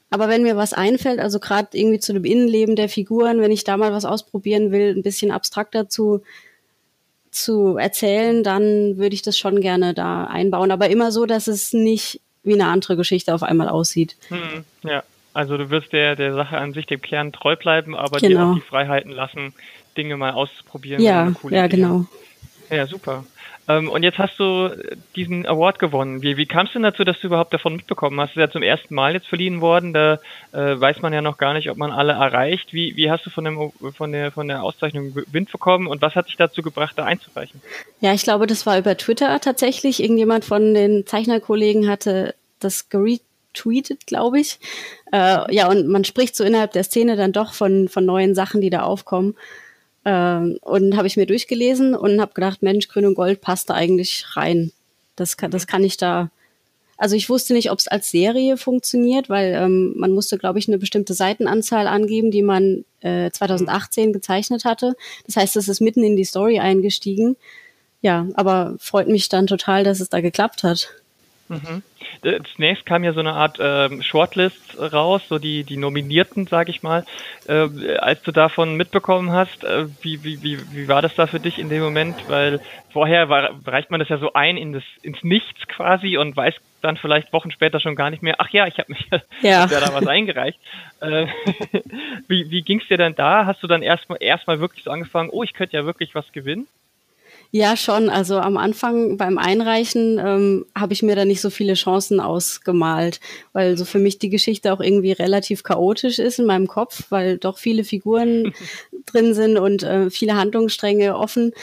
aber 0.10 0.30
wenn 0.30 0.44
mir 0.44 0.56
was 0.56 0.74
einfällt, 0.74 1.20
also 1.20 1.40
gerade 1.40 1.78
irgendwie 1.78 2.00
zu 2.00 2.14
dem 2.14 2.24
Innenleben 2.24 2.76
der 2.76 2.88
Figuren, 2.90 3.42
wenn 3.42 3.52
ich 3.52 3.64
da 3.64 3.76
mal 3.76 3.92
was 3.92 4.06
ausprobieren 4.06 4.72
will, 4.72 4.96
ein 4.96 5.04
bisschen 5.04 5.32
abstrakter 5.32 5.90
zu, 5.90 6.24
zu 7.30 7.78
erzählen, 7.78 8.44
dann 8.44 8.98
würde 8.98 9.16
ich 9.16 9.22
das 9.22 9.38
schon 9.38 9.60
gerne 9.60 9.94
da 9.94 10.26
einbauen. 10.26 10.72
Aber 10.72 10.90
immer 10.90 11.12
so, 11.12 11.26
dass 11.26 11.48
es 11.48 11.74
nicht 11.74 12.22
wie 12.44 12.54
eine 12.54 12.68
andere 12.68 12.96
Geschichte 12.96 13.34
auf 13.34 13.44
einmal 13.44 13.68
aussieht. 13.68 14.16
Mhm, 14.30 14.64
ja, 14.84 15.04
also 15.34 15.58
du 15.58 15.70
wirst 15.70 15.92
der, 15.92 16.16
der 16.16 16.34
Sache 16.34 16.58
an 16.58 16.74
sich, 16.74 16.86
dem 16.86 17.02
Kern 17.02 17.34
treu 17.34 17.58
bleiben, 17.58 17.94
aber 17.96 18.20
genau. 18.20 18.30
dir 18.30 18.46
auch 18.46 18.56
die 18.56 18.62
Freiheiten 18.62 19.12
lassen, 19.12 19.54
Dinge 19.98 20.16
mal 20.16 20.32
auszuprobieren. 20.32 21.04
Ja, 21.04 21.34
ja, 21.50 21.68
genau. 21.68 22.06
Ja, 22.70 22.88
super. 22.88 23.26
Ähm, 23.68 23.90
und 23.90 24.04
jetzt 24.04 24.18
hast 24.18 24.40
du 24.40 24.70
diesen 25.16 25.46
Award 25.46 25.80
gewonnen. 25.80 26.22
Wie, 26.22 26.38
wie 26.38 26.46
kam 26.46 26.68
es 26.68 26.74
denn 26.74 26.84
dazu, 26.84 27.04
dass 27.04 27.20
du 27.20 27.28
überhaupt 27.28 27.54
davon 27.54 27.76
mitbekommen 27.76 28.20
hast? 28.20 28.36
Du 28.36 28.40
ja 28.40 28.50
zum 28.50 28.64
ersten 28.64 28.96
Mal 28.96 29.14
jetzt 29.14 29.28
verliehen 29.28 29.62
worden. 29.62 29.94
Da 29.94 30.20
äh, 30.54 30.80
weiß 30.80 31.02
man 31.02 31.14
ja 31.14 31.22
noch 31.22 31.38
gar 31.38 31.54
nicht, 31.54 31.70
ob 31.70 31.78
man 31.78 31.92
alle 31.92 32.14
erreicht. 32.14 32.74
Wie, 32.74 32.96
wie 32.96 33.12
hast 33.12 33.26
du 33.26 33.30
von, 33.30 33.44
dem, 33.44 33.72
von, 33.96 34.12
der, 34.12 34.32
von 34.32 34.48
der 34.48 34.64
Auszeichnung 34.64 35.14
Wind 35.32 35.52
bekommen 35.52 35.88
und 35.88 36.02
was 36.02 36.16
hat 36.16 36.28
dich 36.28 36.38
dazu 36.38 36.62
gebracht, 36.62 36.98
da 36.98 37.06
einzureichen? 37.06 37.62
Ja, 38.00 38.14
ich 38.14 38.24
glaube, 38.24 38.48
das 38.48 38.66
war 38.66 38.78
über 38.78 38.96
Twitter 38.96 39.40
tatsächlich. 39.42 40.02
Irgendjemand 40.02 40.46
von 40.46 40.74
den 40.74 41.06
Zeichnerkollegen 41.06 41.90
hatte 41.90 42.36
das 42.60 42.90
geretweetet, 42.90 44.08
glaube 44.08 44.40
ich. 44.40 44.60
Äh, 45.12 45.54
ja, 45.54 45.70
und 45.70 45.88
man 45.88 46.06
spricht 46.06 46.36
so 46.36 46.44
innerhalb 46.44 46.72
der 46.72 46.84
Szene 46.84 47.18
dann 47.18 47.34
doch 47.34 47.54
von, 47.54 47.90
von 47.90 48.06
neuen 48.06 48.34
Sachen, 48.34 48.62
die 48.62 48.70
da 48.70 48.84
aufkommen. 48.84 49.36
Ähm, 50.08 50.58
und 50.62 50.96
habe 50.96 51.06
ich 51.06 51.18
mir 51.18 51.26
durchgelesen 51.26 51.94
und 51.94 52.22
habe 52.22 52.34
gedacht, 52.34 52.64
Mensch, 52.64 52.88
Grün 52.88 53.06
und 53.06 53.16
Gold 53.16 53.42
passt 53.42 53.70
da 53.70 53.74
eigentlich 53.74 54.26
rein. 54.38 54.72
Das 55.18 55.36
kann, 55.36 55.52
das 55.52 55.68
kann 55.68 55.84
ich 55.84 55.98
da. 55.98 56.32
Also 56.96 57.18
ich 57.18 57.30
wusste 57.30 57.54
nicht, 57.54 57.72
ob 57.72 57.80
es 57.80 57.90
als 57.90 58.10
Serie 58.10 58.56
funktioniert, 58.56 59.28
weil 59.28 59.54
ähm, 59.54 59.94
man 59.98 60.12
musste, 60.12 60.38
glaube 60.38 60.60
ich, 60.60 60.70
eine 60.70 60.78
bestimmte 60.78 61.14
Seitenanzahl 61.14 61.88
angeben, 61.88 62.32
die 62.32 62.42
man 62.42 62.86
äh, 63.02 63.30
2018 63.32 64.14
gezeichnet 64.14 64.64
hatte. 64.64 64.96
Das 65.26 65.36
heißt, 65.36 65.58
es 65.58 65.68
ist 65.68 65.82
mitten 65.82 66.04
in 66.04 66.16
die 66.16 66.24
Story 66.24 66.60
eingestiegen. 66.60 67.36
Ja, 68.02 68.28
aber 68.36 68.78
freut 68.80 69.10
mich 69.10 69.28
dann 69.28 69.46
total, 69.46 69.84
dass 69.84 70.00
es 70.00 70.08
da 70.08 70.22
geklappt 70.22 70.64
hat. 70.64 70.90
Mhm. 71.50 71.84
Äh, 72.24 72.40
zunächst 72.56 72.86
kam 72.86 73.04
ja 73.04 73.14
so 73.14 73.20
eine 73.20 73.34
Art 73.34 73.60
äh, 73.60 74.02
Shortlist 74.02 74.78
raus, 74.80 75.22
so 75.28 75.40
die, 75.40 75.64
die 75.64 75.78
Nominierten, 75.78 76.48
sag 76.48 76.70
ich 76.70 76.84
mal. 76.84 77.06
Äh, 77.48 77.98
als 77.98 78.22
du 78.24 78.32
davon 78.32 78.76
mitbekommen 78.76 79.32
hast, 79.32 79.64
äh, 79.64 79.86
wie, 80.02 80.24
wie, 80.24 80.44
wie, 80.44 80.60
wie 80.74 80.88
war 80.88 81.02
das 81.02 81.16
da 81.16 81.28
für 81.28 81.40
dich 81.40 81.60
in 81.60 81.70
dem 81.70 81.82
Moment? 81.82 82.16
Weil 82.28 82.60
vorher 82.92 83.30
war, 83.30 83.52
reicht 83.66 83.92
man 83.92 84.00
das 84.00 84.10
ja 84.10 84.18
so 84.18 84.34
ein 84.34 84.58
in 84.58 84.74
das, 84.74 84.84
ins 85.02 85.24
Nichts 85.24 85.68
quasi 85.68 86.18
und 86.18 86.36
weiß 86.36 86.56
dann 86.82 86.98
vielleicht 86.98 87.34
Wochen 87.34 87.52
später 87.52 87.80
schon 87.80 87.96
gar 87.96 88.10
nicht 88.10 88.22
mehr, 88.22 88.36
ach 88.40 88.50
ja, 88.50 88.68
ich 88.68 88.78
habe 88.78 88.92
mich 88.92 89.08
ja. 89.42 89.62
hab 89.62 89.72
ja 89.72 89.80
da 89.80 89.94
was 89.94 90.08
eingereicht. 90.08 90.60
Äh, 91.02 91.28
wie 92.28 92.50
wie 92.50 92.62
ging 92.62 92.80
es 92.80 92.88
dir 92.88 92.98
denn 92.98 93.16
da? 93.16 93.46
Hast 93.46 93.64
du 93.64 93.68
dann 93.68 93.82
erstmal 93.82 94.22
erstmal 94.22 94.60
wirklich 94.60 94.84
so 94.84 94.92
angefangen, 94.92 95.30
oh, 95.32 95.44
ich 95.44 95.54
könnte 95.54 95.78
ja 95.78 95.86
wirklich 95.86 96.14
was 96.14 96.32
gewinnen? 96.32 96.68
Ja, 97.52 97.78
schon. 97.78 98.10
Also 98.10 98.40
am 98.40 98.58
Anfang 98.58 99.18
beim 99.18 99.38
Einreichen 99.38 100.20
ähm, 100.20 100.66
habe 100.76 100.94
ich 100.94 101.04
mir 101.04 101.16
da 101.16 101.26
nicht 101.26 101.42
so 101.42 101.50
viele 101.50 101.76
Chancen 101.76 102.20
ausgemalt, 102.20 103.20
weil 103.54 103.78
so 103.78 103.86
für 103.86 104.00
mich 104.00 104.20
die 104.20 104.30
Geschichte 104.30 104.74
auch 104.74 104.82
irgendwie 104.82 105.14
relativ 105.14 105.64
chaotisch 105.64 106.20
ist 106.20 106.40
in 106.40 106.46
meinem 106.46 106.68
Kopf, 106.68 107.06
weil 107.10 107.38
doch 107.38 107.58
viele 107.58 107.84
Figuren 107.84 108.54
drin 109.06 109.34
sind 109.34 109.58
und 109.58 109.84
äh, 109.84 110.10
viele 110.10 110.36
Handlungsstränge 110.36 111.18
offen. 111.18 111.54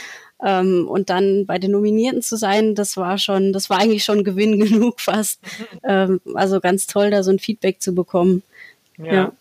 Ähm, 0.42 0.88
und 0.88 1.10
dann 1.10 1.46
bei 1.46 1.58
den 1.58 1.72
Nominierten 1.72 2.22
zu 2.22 2.36
sein, 2.36 2.74
das 2.74 2.96
war 2.96 3.18
schon, 3.18 3.52
das 3.52 3.70
war 3.70 3.78
eigentlich 3.78 4.04
schon 4.04 4.24
Gewinn 4.24 4.58
genug 4.64 5.00
fast. 5.00 5.40
Ähm, 5.86 6.20
also 6.34 6.60
ganz 6.60 6.86
toll, 6.86 7.10
da 7.10 7.22
so 7.22 7.30
ein 7.30 7.38
Feedback 7.38 7.82
zu 7.82 7.94
bekommen. 7.94 8.42
ja. 8.96 9.12
ja. 9.12 9.32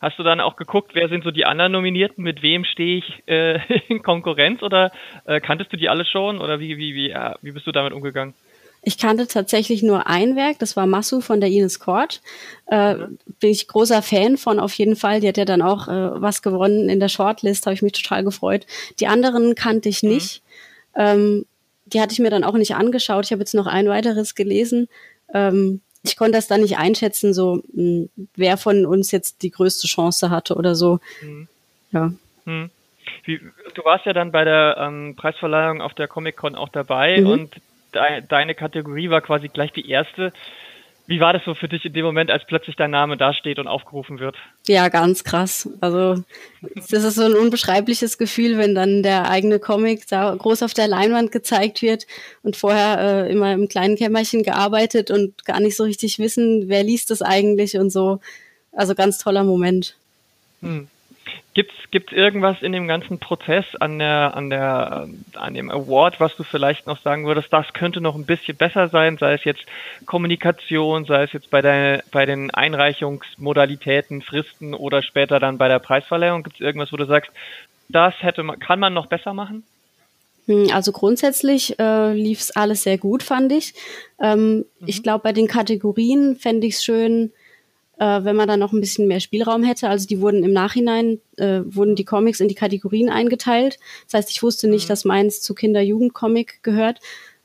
Hast 0.00 0.18
du 0.18 0.22
dann 0.22 0.40
auch 0.40 0.56
geguckt, 0.56 0.92
wer 0.94 1.08
sind 1.08 1.24
so 1.24 1.30
die 1.30 1.44
anderen 1.44 1.72
Nominierten, 1.72 2.22
mit 2.22 2.42
wem 2.42 2.64
stehe 2.64 2.98
ich 2.98 3.22
äh, 3.26 3.60
in 3.88 4.02
Konkurrenz 4.02 4.62
oder 4.62 4.92
äh, 5.24 5.40
kanntest 5.40 5.72
du 5.72 5.76
die 5.76 5.88
alle 5.88 6.04
schon 6.04 6.40
oder 6.40 6.60
wie, 6.60 6.76
wie, 6.78 6.94
wie, 6.94 7.10
äh, 7.10 7.34
wie 7.42 7.52
bist 7.52 7.66
du 7.66 7.72
damit 7.72 7.92
umgegangen? 7.92 8.34
Ich 8.82 8.96
kannte 8.96 9.26
tatsächlich 9.26 9.82
nur 9.82 10.06
ein 10.06 10.36
Werk, 10.36 10.60
das 10.60 10.76
war 10.76 10.86
Massu 10.86 11.20
von 11.20 11.40
der 11.40 11.50
Ines 11.50 11.80
Kort. 11.80 12.22
Äh, 12.70 12.94
mhm. 12.94 13.18
Bin 13.40 13.50
ich 13.50 13.66
großer 13.66 14.02
Fan 14.02 14.36
von 14.36 14.60
auf 14.60 14.72
jeden 14.74 14.96
Fall. 14.96 15.20
Die 15.20 15.28
hat 15.28 15.36
ja 15.36 15.44
dann 15.44 15.62
auch 15.62 15.88
äh, 15.88 16.22
was 16.22 16.42
gewonnen 16.42 16.88
in 16.88 17.00
der 17.00 17.08
Shortlist, 17.08 17.66
habe 17.66 17.74
ich 17.74 17.82
mich 17.82 17.92
total 17.92 18.22
gefreut. 18.22 18.66
Die 19.00 19.08
anderen 19.08 19.54
kannte 19.54 19.88
ich 19.88 20.02
mhm. 20.02 20.10
nicht. 20.10 20.42
Mhm. 20.96 21.02
Ähm, 21.02 21.46
die 21.86 22.00
hatte 22.00 22.12
ich 22.12 22.18
mir 22.18 22.30
dann 22.30 22.44
auch 22.44 22.54
nicht 22.54 22.76
angeschaut. 22.76 23.24
Ich 23.24 23.32
habe 23.32 23.40
jetzt 23.40 23.54
noch 23.54 23.66
ein 23.66 23.88
weiteres 23.88 24.34
gelesen. 24.34 24.88
Ähm, 25.34 25.80
ich 26.02 26.16
konnte 26.16 26.32
das 26.32 26.46
dann 26.46 26.60
nicht 26.60 26.78
einschätzen, 26.78 27.34
so 27.34 27.62
mh, 27.72 28.08
hm, 28.14 28.28
wer 28.36 28.56
von 28.56 28.86
uns 28.86 29.10
jetzt 29.10 29.42
die 29.42 29.50
größte 29.50 29.86
Chance 29.86 30.30
hatte 30.30 30.54
oder 30.54 30.74
so. 30.74 31.00
Mhm. 31.22 31.48
Ja. 31.90 32.12
Mhm. 32.44 32.70
Wie, 33.24 33.40
du 33.74 33.84
warst 33.84 34.06
ja 34.06 34.12
dann 34.12 34.32
bei 34.32 34.44
der 34.44 34.76
ähm, 34.78 35.16
Preisverleihung 35.16 35.80
auf 35.80 35.94
der 35.94 36.08
Comic 36.08 36.36
Con 36.36 36.54
auch 36.54 36.68
dabei 36.68 37.20
mhm. 37.20 37.26
und 37.26 37.54
de 37.94 38.22
deine 38.28 38.54
Kategorie 38.54 39.10
war 39.10 39.22
quasi 39.22 39.48
gleich 39.48 39.72
die 39.72 39.88
erste. 39.88 40.32
Wie 41.08 41.20
war 41.20 41.32
das 41.32 41.42
so 41.46 41.54
für 41.54 41.68
dich 41.68 41.86
in 41.86 41.94
dem 41.94 42.04
Moment, 42.04 42.30
als 42.30 42.44
plötzlich 42.46 42.76
dein 42.76 42.90
Name 42.90 43.16
dasteht 43.16 43.58
und 43.58 43.66
aufgerufen 43.66 44.18
wird? 44.18 44.36
Ja, 44.66 44.90
ganz 44.90 45.24
krass. 45.24 45.66
Also 45.80 46.22
das 46.60 47.02
ist 47.02 47.14
so 47.14 47.22
ein 47.22 47.34
unbeschreibliches 47.34 48.18
Gefühl, 48.18 48.58
wenn 48.58 48.74
dann 48.74 49.02
der 49.02 49.30
eigene 49.30 49.58
Comic 49.58 50.06
da 50.08 50.34
groß 50.34 50.62
auf 50.62 50.74
der 50.74 50.86
Leinwand 50.86 51.32
gezeigt 51.32 51.80
wird 51.80 52.06
und 52.42 52.56
vorher 52.56 52.98
äh, 53.00 53.32
immer 53.32 53.54
im 53.54 53.68
kleinen 53.68 53.96
Kämmerchen 53.96 54.42
gearbeitet 54.42 55.10
und 55.10 55.46
gar 55.46 55.60
nicht 55.60 55.76
so 55.76 55.84
richtig 55.84 56.18
wissen, 56.18 56.68
wer 56.68 56.82
liest 56.84 57.10
das 57.10 57.22
eigentlich 57.22 57.78
und 57.78 57.88
so. 57.88 58.20
Also 58.72 58.94
ganz 58.94 59.16
toller 59.16 59.44
Moment. 59.44 59.96
Hm. 60.60 60.88
Gibt's 61.54 61.74
gibt's 61.90 62.12
irgendwas 62.12 62.62
in 62.62 62.72
dem 62.72 62.86
ganzen 62.86 63.18
Prozess 63.18 63.64
an 63.80 63.98
der 63.98 64.36
an 64.36 64.50
der 64.50 65.08
an 65.34 65.54
dem 65.54 65.70
Award, 65.70 66.20
was 66.20 66.36
du 66.36 66.44
vielleicht 66.44 66.86
noch 66.86 67.00
sagen 67.00 67.26
würdest, 67.26 67.52
das 67.52 67.72
könnte 67.72 68.00
noch 68.00 68.14
ein 68.14 68.26
bisschen 68.26 68.56
besser 68.56 68.88
sein, 68.88 69.18
sei 69.18 69.34
es 69.34 69.44
jetzt 69.44 69.64
Kommunikation, 70.06 71.04
sei 71.04 71.24
es 71.24 71.32
jetzt 71.32 71.50
bei 71.50 71.62
der 71.62 72.02
bei 72.12 72.26
den 72.26 72.50
Einreichungsmodalitäten, 72.50 74.22
Fristen 74.22 74.74
oder 74.74 75.02
später 75.02 75.40
dann 75.40 75.58
bei 75.58 75.68
der 75.68 75.78
Preisverleihung, 75.78 76.42
gibt's 76.42 76.60
irgendwas, 76.60 76.92
wo 76.92 76.96
du 76.96 77.06
sagst, 77.06 77.30
das 77.88 78.14
hätte 78.20 78.42
man 78.42 78.58
kann 78.58 78.78
man 78.78 78.94
noch 78.94 79.06
besser 79.06 79.34
machen? 79.34 79.64
Hm, 80.48 80.70
also 80.72 80.92
grundsätzlich 80.92 81.78
äh, 81.78 82.12
lief 82.14 82.40
es 82.40 82.50
alles 82.56 82.82
sehr 82.82 82.98
gut, 82.98 83.22
fand 83.22 83.52
ich. 83.52 83.74
Ähm, 84.20 84.56
mhm. 84.56 84.64
Ich 84.86 85.02
glaube, 85.02 85.22
bei 85.22 85.32
den 85.32 85.46
Kategorien 85.46 86.36
fände 86.36 86.66
ich 86.66 86.74
es 86.74 86.84
schön, 86.84 87.32
äh, 87.98 88.24
wenn 88.24 88.36
man 88.36 88.48
da 88.48 88.56
noch 88.56 88.72
ein 88.72 88.80
bisschen 88.80 89.08
mehr 89.08 89.20
Spielraum 89.20 89.62
hätte. 89.62 89.88
Also 89.88 90.06
die 90.06 90.20
wurden 90.20 90.44
im 90.44 90.52
Nachhinein, 90.52 91.20
äh, 91.36 91.60
wurden 91.64 91.96
die 91.96 92.04
Comics 92.04 92.40
in 92.40 92.48
die 92.48 92.54
Kategorien 92.54 93.10
eingeteilt. 93.10 93.78
Das 94.06 94.14
heißt, 94.14 94.30
ich 94.30 94.42
wusste 94.42 94.68
nicht, 94.68 94.84
mhm. 94.84 94.88
dass 94.88 95.04
meins 95.04 95.42
zu 95.42 95.54
Kinder-Jugend-Comic 95.54 96.62
gehört. 96.62 97.00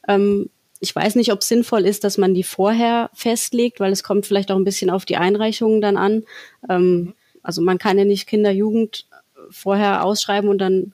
Ähm, 0.08 0.49
ich 0.80 0.95
weiß 0.95 1.16
nicht, 1.16 1.32
ob 1.32 1.39
es 1.39 1.47
sinnvoll 1.47 1.86
ist, 1.86 2.04
dass 2.04 2.18
man 2.18 2.34
die 2.34 2.43
vorher 2.43 3.10
festlegt, 3.14 3.80
weil 3.80 3.91
es 3.91 4.04
kommt 4.04 4.26
vielleicht 4.26 4.51
auch 4.51 4.58
ein 4.58 4.66
bisschen 4.66 4.89
auf 4.89 5.06
die 5.06 5.18
Einreichungen 5.18 5.82
dann 5.82 5.97
an. 5.97 6.24
Ähm, 6.70 6.95
mhm. 6.95 7.14
Also 7.41 7.62
man 7.62 7.78
kann 7.78 7.97
ja 7.97 8.06
nicht 8.06 8.28
Kinder-Jugend 8.28 9.08
vorher 9.49 10.04
ausschreiben 10.04 10.49
und 10.49 10.60
dann 10.60 10.93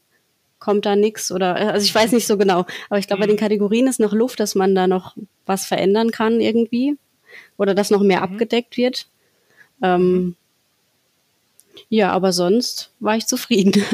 kommt 0.58 0.86
da 0.86 0.96
nichts 0.96 1.32
oder 1.32 1.56
also 1.56 1.86
ich 1.86 1.96
weiß 1.96 2.12
nicht 2.12 2.28
so 2.28 2.38
genau, 2.38 2.66
aber 2.90 3.00
ich 3.00 3.08
glaube, 3.08 3.22
bei 3.22 3.28
den 3.28 3.36
mhm. 3.36 3.40
Kategorien 3.40 3.88
ist 3.88 4.00
noch 4.00 4.12
Luft, 4.12 4.40
dass 4.40 4.56
man 4.56 4.76
da 4.76 4.88
noch 4.88 5.16
was 5.46 5.66
verändern 5.66 6.12
kann 6.12 6.42
irgendwie 6.42 6.98
oder 7.58 7.74
dass 7.74 7.92
noch 7.92 8.02
mehr 8.02 8.18
mhm. 8.18 8.34
abgedeckt 8.34 8.76
wird. 8.76 9.08
Ähm, 9.82 10.36
ja, 11.90 12.12
aber 12.12 12.34
sonst 12.34 12.92
war 13.00 13.16
ich 13.16 13.28
zufrieden. 13.28 13.84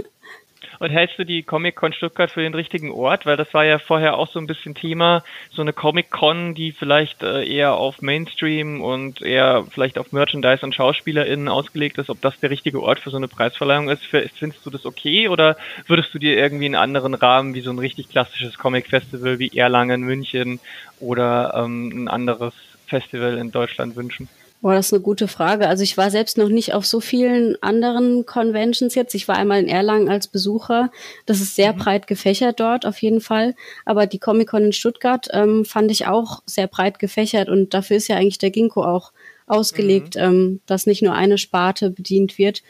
Und 0.80 0.90
hältst 0.90 1.18
du 1.18 1.26
die 1.26 1.44
Comic-Con 1.44 1.94
Stuttgart 1.94 2.32
für 2.32 2.42
den 2.42 2.54
richtigen 2.54 2.92
Ort? 2.92 3.26
Weil 3.26 3.38
das 3.38 3.54
war 3.54 3.66
ja 3.66 3.80
vorher 3.80 4.18
auch 4.18 4.30
so 4.30 4.40
ein 4.40 4.48
bisschen 4.48 4.76
Thema, 4.76 5.24
so 5.52 5.62
eine 5.62 5.74
Comic-Con, 5.74 6.54
die 6.54 6.72
vielleicht 6.72 7.24
äh, 7.24 7.46
eher 7.46 7.76
auf 7.76 8.02
Mainstream 8.02 8.82
und 8.82 9.22
eher 9.22 9.66
vielleicht 9.70 9.98
auf 9.98 10.12
Merchandise 10.12 10.66
und 10.66 10.76
SchauspielerInnen 10.76 11.48
ausgelegt 11.48 11.98
ist, 11.98 12.10
ob 12.10 12.22
das 12.22 12.40
der 12.40 12.50
richtige 12.50 12.82
Ort 12.82 13.00
für 13.00 13.10
so 13.10 13.18
eine 13.18 13.28
Preisverleihung 13.28 13.90
ist. 13.90 14.04
Findest 14.04 14.66
du 14.66 14.70
das 14.70 14.86
okay 14.86 15.30
oder 15.30 15.58
würdest 15.88 16.14
du 16.14 16.20
dir 16.20 16.38
irgendwie 16.38 16.66
einen 16.66 16.76
anderen 16.76 17.14
Rahmen 17.14 17.54
wie 17.54 17.62
so 17.62 17.72
ein 17.72 17.80
richtig 17.80 18.10
klassisches 18.10 18.58
Comic-Festival 18.58 19.40
wie 19.40 19.58
Erlangen, 19.58 20.02
München 20.02 20.60
oder 21.00 21.54
ähm, 21.56 22.04
ein 22.04 22.08
anderes 22.08 22.54
Festival 22.88 23.38
in 23.38 23.52
Deutschland 23.52 23.96
wünschen? 23.96 24.28
Boah, 24.66 24.74
das 24.74 24.88
ist 24.88 24.94
eine 24.94 25.04
gute 25.04 25.28
Frage. 25.28 25.68
Also 25.68 25.84
ich 25.84 25.96
war 25.96 26.10
selbst 26.10 26.40
noch 26.40 26.50
nicht 26.50 26.74
auf 26.74 26.88
so 26.88 27.00
vielen 27.00 27.56
anderen 27.62 28.26
Conventions 28.26 28.96
jetzt. 28.96 29.14
Ich 29.14 29.28
war 29.28 29.38
einmal 29.38 29.60
in 29.60 29.68
Erlangen 29.68 30.10
als 30.10 30.28
Besucher. 30.28 30.90
Das 31.28 31.40
ist 31.40 31.56
sehr 31.56 31.74
mhm. 31.74 31.78
breit 31.78 32.08
gefächert 32.08 32.60
dort 32.60 32.84
auf 32.88 33.00
jeden 33.00 33.22
Fall. 33.22 33.54
Aber 33.86 34.08
die 34.08 34.18
Comic-Con 34.18 34.64
in 34.64 34.74
Stuttgart 34.74 35.28
ähm, 35.34 35.66
fand 35.66 35.92
ich 35.92 36.08
auch 36.08 36.42
sehr 36.48 36.66
breit 36.66 36.98
gefächert 36.98 37.48
und 37.48 37.76
dafür 37.76 37.98
ist 37.98 38.08
ja 38.08 38.16
eigentlich 38.16 38.40
der 38.40 38.50
Ginkgo 38.50 38.84
auch 38.84 39.12
ausgelegt, 39.46 40.16
mhm. 40.16 40.22
ähm, 40.22 40.62
dass 40.66 40.88
nicht 40.88 41.04
nur 41.04 41.14
eine 41.14 41.38
Sparte 41.38 41.92
bedient 41.92 42.40
wird. 42.40 42.64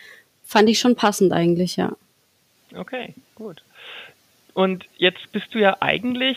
Fand 0.43 0.69
ich 0.69 0.79
schon 0.79 0.97
passend 0.97 1.31
eigentlich, 1.31 1.77
ja. 1.77 1.95
Okay, 2.75 3.13
gut. 3.35 3.63
Und 4.53 4.83
jetzt 4.97 5.31
bist 5.31 5.55
du 5.55 5.59
ja 5.59 5.77
eigentlich 5.79 6.35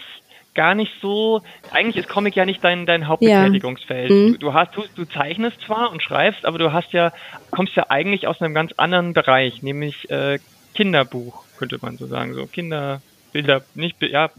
gar 0.58 0.74
nicht 0.74 0.92
so, 1.00 1.42
eigentlich 1.70 2.04
ist 2.04 2.08
Comic 2.08 2.34
ja 2.34 2.44
nicht 2.44 2.64
dein, 2.64 2.84
dein 2.84 3.06
Hauptbetätigungsfeld. 3.06 4.10
Ja. 4.10 4.16
Mhm. 4.16 4.32
Du, 4.32 4.38
du, 4.38 4.54
hast, 4.54 4.76
du, 4.76 4.82
du 4.96 5.04
zeichnest 5.04 5.60
zwar 5.60 5.92
und 5.92 6.02
schreibst, 6.02 6.44
aber 6.44 6.58
du 6.58 6.72
hast 6.72 6.92
ja, 6.92 7.12
kommst 7.52 7.76
ja 7.76 7.86
eigentlich 7.90 8.26
aus 8.26 8.42
einem 8.42 8.54
ganz 8.54 8.72
anderen 8.76 9.12
Bereich, 9.12 9.62
nämlich 9.62 10.10
äh, 10.10 10.40
Kinderbuch, 10.74 11.44
könnte 11.58 11.78
man 11.80 11.96
so 11.96 12.08
sagen, 12.08 12.34
so 12.34 12.46
Kinderbilder, 12.46 13.62
nicht, 13.76 14.02
ja, 14.02 14.30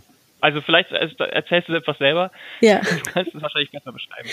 also 0.42 0.60
vielleicht 0.60 0.92
erzählst 0.92 1.70
du 1.70 1.74
etwas 1.74 1.98
selber. 2.00 2.32
Ja. 2.60 2.82
Du 2.90 3.12
kannst 3.14 3.34
es 3.34 3.42
wahrscheinlich 3.42 3.72
besser 3.72 3.94
beschreiben. 3.94 4.28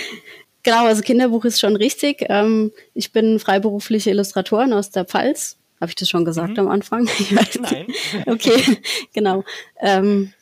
Genau, 0.65 0.87
also 0.87 1.03
Kinderbuch 1.03 1.45
ist 1.45 1.61
schon 1.61 1.77
richtig. 1.77 2.27
Ähm, 2.29 2.73
ich 2.95 3.13
bin 3.13 3.39
freiberufliche 3.39 4.11
Illustratorin 4.11 4.73
aus 4.73 4.91
der 4.91 5.05
Pfalz. 5.05 5.57
Habe 5.81 5.91
ich 5.91 5.95
das 5.95 6.09
schon 6.09 6.25
gesagt 6.25 6.55
mhm. 6.55 6.59
am 6.59 6.69
Anfang? 6.69 7.05
Nein. 7.31 7.87
okay, 8.27 8.61
genau. 9.15 9.45
Ähm, 9.81 10.33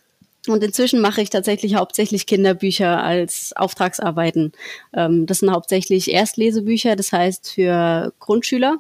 und 0.47 0.63
inzwischen 0.63 1.01
mache 1.01 1.23
ich 1.23 1.31
tatsächlich 1.31 1.75
hauptsächlich 1.75 2.27
Kinderbücher 2.27 3.03
als 3.03 3.53
Auftragsarbeiten. 3.57 4.53
Ähm, 4.93 5.27
das 5.27 5.39
sind 5.41 5.51
hauptsächlich 5.51 6.11
Erstlesebücher, 6.13 6.97
das 6.97 7.13
heißt 7.13 7.53
für 7.55 8.13
Grundschüler. 8.21 8.79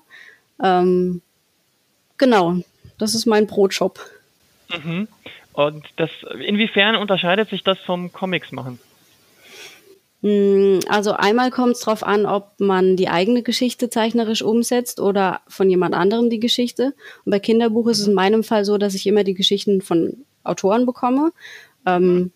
Ähm, 0.62 1.22
genau, 2.18 2.56
das 2.98 3.14
ist 3.14 3.26
mein 3.26 3.46
Brotjob. 3.46 3.98
Mhm. 4.68 5.08
Und 5.52 5.86
das, 5.96 6.10
inwiefern 6.44 6.96
unterscheidet 6.96 7.48
sich 7.48 7.62
das 7.62 7.78
vom 7.78 8.12
Comics 8.12 8.52
machen? 8.52 8.78
Hm, 10.24 10.80
also 10.88 11.12
einmal 11.12 11.50
kommt 11.50 11.72
es 11.72 11.80
darauf 11.80 12.02
an, 12.02 12.24
ob 12.24 12.58
man 12.58 12.96
die 12.96 13.10
eigene 13.10 13.42
Geschichte 13.42 13.90
zeichnerisch 13.90 14.40
umsetzt 14.40 14.98
oder 14.98 15.42
von 15.48 15.68
jemand 15.68 15.94
anderem 15.94 16.30
die 16.30 16.40
Geschichte. 16.40 16.94
Und 17.26 17.30
bei 17.30 17.38
Kinderbuch 17.38 17.88
ist 17.88 18.00
es 18.00 18.08
in 18.08 18.14
meinem 18.14 18.42
Fall 18.42 18.64
so, 18.64 18.78
dass 18.78 18.94
ich 18.94 19.06
immer 19.06 19.22
die 19.22 19.34
Geschichten 19.34 19.82
von 19.82 20.24
Autoren 20.42 20.86
bekomme. 20.86 21.32
Ähm, 21.84 22.32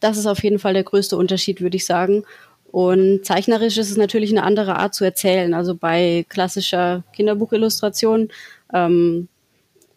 das 0.00 0.16
ist 0.16 0.26
auf 0.26 0.42
jeden 0.42 0.58
Fall 0.58 0.72
der 0.72 0.84
größte 0.84 1.18
Unterschied, 1.18 1.60
würde 1.60 1.76
ich 1.76 1.84
sagen. 1.84 2.24
Und 2.72 3.26
zeichnerisch 3.26 3.76
ist 3.76 3.90
es 3.90 3.98
natürlich 3.98 4.30
eine 4.30 4.42
andere 4.42 4.76
Art 4.76 4.94
zu 4.94 5.04
erzählen. 5.04 5.52
Also 5.52 5.74
bei 5.74 6.24
klassischer 6.30 7.04
Kinderbuchillustration 7.14 8.30
ähm, 8.72 9.28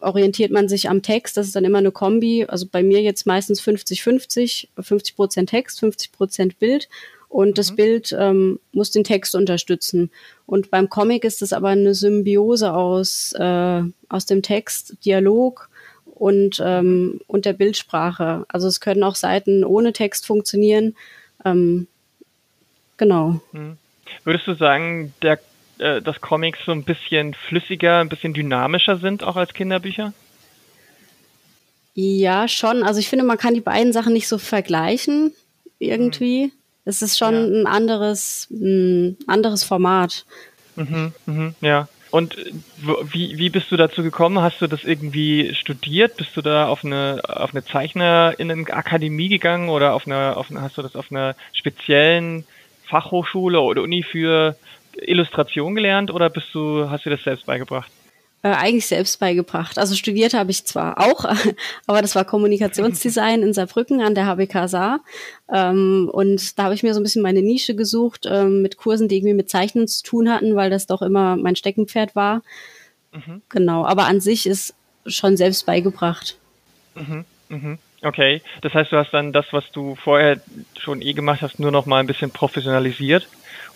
orientiert 0.01 0.51
man 0.51 0.67
sich 0.67 0.89
am 0.89 1.01
Text. 1.01 1.37
Das 1.37 1.47
ist 1.47 1.55
dann 1.55 1.63
immer 1.63 1.77
eine 1.77 1.91
Kombi. 1.91 2.45
Also 2.49 2.65
bei 2.69 2.83
mir 2.83 3.01
jetzt 3.01 3.25
meistens 3.25 3.61
50-50, 3.61 4.67
50 4.77 5.15
Prozent 5.15 5.49
Text, 5.51 5.79
50 5.79 6.11
Prozent 6.11 6.59
Bild. 6.59 6.89
Und 7.29 7.59
das 7.59 7.71
mhm. 7.71 7.75
Bild 7.75 8.15
ähm, 8.17 8.59
muss 8.73 8.89
den 8.91 9.03
Text 9.03 9.35
unterstützen. 9.35 10.09
Und 10.47 10.71
beim 10.71 10.89
Comic 10.89 11.23
ist 11.23 11.41
es 11.43 11.53
aber 11.53 11.69
eine 11.69 11.93
Symbiose 11.93 12.73
aus, 12.73 13.33
äh, 13.33 13.83
aus 14.09 14.25
dem 14.25 14.41
Text, 14.41 14.97
Dialog 15.05 15.69
und, 16.05 16.61
ähm, 16.63 17.21
und 17.27 17.45
der 17.45 17.53
Bildsprache. 17.53 18.45
Also 18.49 18.67
es 18.67 18.81
können 18.81 19.03
auch 19.03 19.15
Seiten 19.15 19.63
ohne 19.63 19.93
Text 19.93 20.25
funktionieren. 20.25 20.95
Ähm, 21.45 21.87
genau. 22.97 23.39
Hm. 23.51 23.77
Würdest 24.23 24.47
du 24.47 24.55
sagen, 24.55 25.13
der, 25.21 25.39
äh, 25.77 26.01
dass 26.01 26.21
Comics 26.21 26.59
so 26.65 26.71
ein 26.71 26.83
bisschen 26.83 27.35
flüssiger, 27.35 27.99
ein 27.99 28.09
bisschen 28.09 28.33
dynamischer 28.33 28.97
sind, 28.97 29.23
auch 29.23 29.35
als 29.35 29.53
Kinderbücher? 29.53 30.13
Ja, 31.93 32.47
schon. 32.47 32.83
Also 32.83 32.99
ich 32.99 33.07
finde, 33.07 33.25
man 33.25 33.37
kann 33.37 33.53
die 33.53 33.61
beiden 33.61 33.93
Sachen 33.93 34.13
nicht 34.13 34.27
so 34.27 34.37
vergleichen 34.37 35.31
irgendwie. 35.79 36.45
Hm. 36.45 36.51
Es 36.89 37.03
ist 37.03 37.19
schon 37.19 37.35
ja. 37.35 37.61
ein 37.61 37.67
anderes, 37.67 38.47
ein 38.49 39.15
anderes 39.27 39.63
Format. 39.63 40.25
Mhm, 40.75 41.13
mhm, 41.27 41.55
ja. 41.61 41.87
Und 42.09 42.35
wie, 43.03 43.37
wie 43.37 43.51
bist 43.51 43.71
du 43.71 43.77
dazu 43.77 44.01
gekommen? 44.01 44.39
Hast 44.41 44.59
du 44.61 44.67
das 44.67 44.83
irgendwie 44.83 45.53
studiert? 45.53 46.17
Bist 46.17 46.35
du 46.35 46.41
da 46.41 46.67
auf 46.67 46.83
eine, 46.83 47.21
auf 47.23 47.51
eine 47.51 47.63
Zeichnerinnenakademie 47.63 49.29
gegangen 49.29 49.69
oder 49.69 49.93
auf 49.93 50.07
eine, 50.07 50.35
auf 50.35 50.49
eine, 50.49 50.61
hast 50.61 50.79
du 50.79 50.81
das 50.81 50.95
auf 50.95 51.11
einer 51.11 51.35
speziellen 51.53 52.45
Fachhochschule 52.85 53.61
oder 53.61 53.83
Uni 53.83 54.01
für 54.01 54.55
Illustration 54.99 55.75
gelernt 55.75 56.09
oder 56.09 56.31
bist 56.31 56.47
du, 56.53 56.89
hast 56.89 57.05
du 57.05 57.11
das 57.11 57.23
selbst 57.23 57.45
beigebracht? 57.45 57.91
Äh, 58.41 58.51
eigentlich 58.51 58.87
selbst 58.87 59.19
beigebracht. 59.19 59.77
Also 59.77 59.95
studiert 59.95 60.33
habe 60.33 60.51
ich 60.51 60.63
zwar 60.63 60.97
auch, 60.97 61.25
aber 61.87 62.01
das 62.01 62.15
war 62.15 62.23
Kommunikationsdesign 62.23 63.43
in 63.43 63.53
Saarbrücken 63.53 63.99
an 63.99 64.15
der 64.15 64.27
HBK 64.27 64.69
Saar. 64.69 65.01
Ähm, 65.51 66.09
und 66.09 66.57
da 66.57 66.63
habe 66.63 66.73
ich 66.73 66.81
mir 66.81 66.93
so 66.93 67.01
ein 67.01 67.03
bisschen 67.03 67.21
meine 67.21 67.41
Nische 67.41 67.75
gesucht 67.75 68.25
ähm, 68.25 68.61
mit 68.61 68.77
Kursen, 68.77 69.09
die 69.09 69.17
irgendwie 69.17 69.33
mit 69.33 69.49
Zeichnen 69.49 69.89
zu 69.89 70.03
tun 70.03 70.31
hatten, 70.31 70.55
weil 70.55 70.69
das 70.69 70.85
doch 70.85 71.01
immer 71.01 71.35
mein 71.35 71.57
Steckenpferd 71.57 72.15
war. 72.15 72.41
Mhm. 73.11 73.41
Genau, 73.49 73.83
aber 73.83 74.05
an 74.05 74.21
sich 74.21 74.45
ist 74.45 74.73
schon 75.05 75.35
selbst 75.35 75.65
beigebracht. 75.65 76.37
Mhm. 76.95 77.25
Mhm. 77.49 77.77
Okay, 78.01 78.41
das 78.61 78.73
heißt, 78.73 78.93
du 78.93 78.95
hast 78.95 79.11
dann 79.11 79.33
das, 79.33 79.47
was 79.51 79.69
du 79.73 79.95
vorher 79.95 80.39
schon 80.79 81.01
eh 81.01 81.11
gemacht 81.11 81.41
hast, 81.41 81.59
nur 81.59 81.71
noch 81.71 81.85
mal 81.85 81.99
ein 81.99 82.07
bisschen 82.07 82.31
professionalisiert 82.31 83.27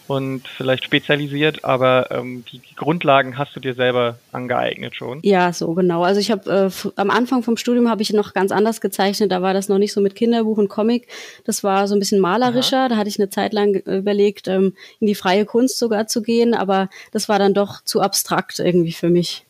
und 0.07 0.47
vielleicht 0.47 0.83
spezialisiert, 0.83 1.63
aber 1.63 2.11
ähm, 2.11 2.43
die, 2.51 2.59
die 2.59 2.75
Grundlagen 2.75 3.37
hast 3.37 3.55
du 3.55 3.59
dir 3.59 3.73
selber 3.73 4.17
angeeignet 4.31 4.95
schon. 4.95 5.19
Ja, 5.23 5.53
so 5.53 5.73
genau. 5.73 6.03
Also 6.03 6.19
ich 6.19 6.31
habe 6.31 6.71
äh, 6.71 6.89
am 6.95 7.09
Anfang 7.09 7.43
vom 7.43 7.57
Studium 7.57 7.89
habe 7.89 8.01
ich 8.01 8.11
noch 8.11 8.33
ganz 8.33 8.51
anders 8.51 8.81
gezeichnet. 8.81 9.31
Da 9.31 9.41
war 9.41 9.53
das 9.53 9.69
noch 9.69 9.77
nicht 9.77 9.93
so 9.93 10.01
mit 10.01 10.15
Kinderbuch 10.15 10.57
und 10.57 10.69
Comic. 10.69 11.07
Das 11.45 11.63
war 11.63 11.87
so 11.87 11.95
ein 11.95 11.99
bisschen 11.99 12.19
malerischer. 12.19 12.81
Aha. 12.81 12.89
Da 12.89 12.97
hatte 12.97 13.09
ich 13.09 13.19
eine 13.19 13.29
Zeit 13.29 13.53
lang 13.53 13.75
überlegt, 13.75 14.47
ähm, 14.47 14.73
in 14.99 15.07
die 15.07 15.15
freie 15.15 15.45
Kunst 15.45 15.77
sogar 15.77 16.07
zu 16.07 16.21
gehen, 16.21 16.53
aber 16.53 16.89
das 17.11 17.29
war 17.29 17.39
dann 17.39 17.53
doch 17.53 17.81
zu 17.83 18.01
abstrakt 18.01 18.59
irgendwie 18.59 18.91
für 18.91 19.09
mich. 19.09 19.45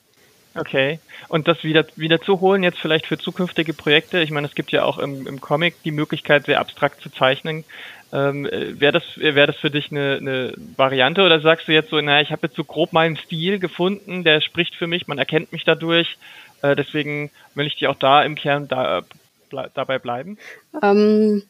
Okay. 0.55 0.99
Und 1.29 1.47
das 1.47 1.63
wieder, 1.63 1.85
wieder 1.95 2.21
zu 2.21 2.39
holen 2.39 2.63
jetzt 2.63 2.79
vielleicht 2.79 3.07
für 3.07 3.17
zukünftige 3.17 3.73
Projekte. 3.73 4.19
Ich 4.19 4.29
meine, 4.29 4.47
es 4.47 4.55
gibt 4.55 4.71
ja 4.71 4.83
auch 4.83 4.99
im, 4.99 5.25
im 5.25 5.41
Comic 5.41 5.81
die 5.83 5.91
Möglichkeit, 5.91 6.45
sehr 6.45 6.59
abstrakt 6.59 7.01
zu 7.01 7.09
zeichnen. 7.09 7.63
Ähm, 8.11 8.47
Wäre 8.51 8.91
das, 8.91 9.03
wär 9.15 9.47
das 9.47 9.55
für 9.55 9.71
dich 9.71 9.89
eine, 9.89 10.17
eine 10.21 10.53
Variante 10.77 11.23
oder 11.23 11.39
sagst 11.39 11.67
du 11.67 11.71
jetzt 11.71 11.89
so, 11.89 11.99
naja, 11.99 12.21
ich 12.21 12.31
habe 12.31 12.45
jetzt 12.45 12.55
so 12.55 12.63
grob 12.63 12.93
meinen 12.93 13.17
Stil 13.17 13.57
gefunden, 13.57 14.23
der 14.23 14.41
spricht 14.41 14.75
für 14.75 14.85
mich, 14.85 15.07
man 15.07 15.17
erkennt 15.17 15.51
mich 15.51 15.63
dadurch, 15.63 16.17
äh, 16.61 16.75
deswegen 16.75 17.31
will 17.55 17.65
ich 17.65 17.75
dir 17.75 17.89
auch 17.89 17.97
da 17.97 18.21
im 18.23 18.35
Kern 18.35 18.67
da, 18.67 19.01
ble 19.49 19.71
dabei 19.73 19.97
bleiben? 19.97 20.37
Ähm, 20.83 21.41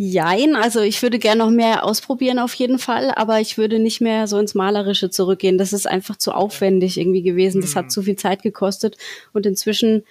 Jein, 0.00 0.54
also 0.54 0.80
ich 0.80 1.02
würde 1.02 1.18
gerne 1.18 1.40
noch 1.40 1.50
mehr 1.50 1.84
ausprobieren 1.84 2.38
auf 2.38 2.54
jeden 2.54 2.78
Fall, 2.78 3.10
aber 3.16 3.40
ich 3.40 3.58
würde 3.58 3.80
nicht 3.80 4.00
mehr 4.00 4.28
so 4.28 4.38
ins 4.38 4.54
Malerische 4.54 5.10
zurückgehen. 5.10 5.58
Das 5.58 5.72
ist 5.72 5.88
einfach 5.88 6.14
zu 6.14 6.30
aufwendig 6.30 6.98
irgendwie 6.98 7.22
gewesen. 7.22 7.60
Das 7.60 7.74
hat 7.74 7.86
hm. 7.86 7.90
zu 7.90 8.02
viel 8.02 8.14
Zeit 8.14 8.44
gekostet 8.44 8.96
und 9.32 9.44
inzwischen, 9.44 10.04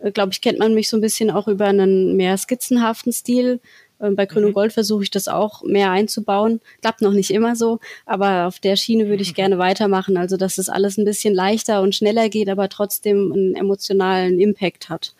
äh, 0.00 0.10
glaube 0.12 0.32
ich, 0.32 0.40
kennt 0.40 0.60
man 0.60 0.72
mich 0.72 0.88
so 0.88 0.96
ein 0.96 1.02
bisschen 1.02 1.30
auch 1.30 1.46
über 1.46 1.66
einen 1.66 2.16
mehr 2.16 2.38
skizzenhaften 2.38 3.12
Stil. 3.12 3.60
Ähm, 4.00 4.16
bei 4.16 4.24
Grün 4.24 4.44
und 4.44 4.50
mhm. 4.52 4.54
Gold 4.54 4.72
versuche 4.72 5.02
ich 5.02 5.10
das 5.10 5.28
auch 5.28 5.62
mehr 5.62 5.90
einzubauen. 5.90 6.62
Klappt 6.80 7.02
noch 7.02 7.12
nicht 7.12 7.30
immer 7.30 7.54
so, 7.54 7.80
aber 8.06 8.46
auf 8.46 8.60
der 8.60 8.76
Schiene 8.76 9.08
würde 9.08 9.22
ich 9.22 9.34
gerne 9.34 9.58
weitermachen. 9.58 10.16
Also, 10.16 10.38
dass 10.38 10.56
es 10.56 10.70
alles 10.70 10.96
ein 10.96 11.04
bisschen 11.04 11.34
leichter 11.34 11.82
und 11.82 11.94
schneller 11.94 12.30
geht, 12.30 12.48
aber 12.48 12.70
trotzdem 12.70 13.30
einen 13.30 13.54
emotionalen 13.56 14.40
Impact 14.40 14.88
hat. 14.88 15.12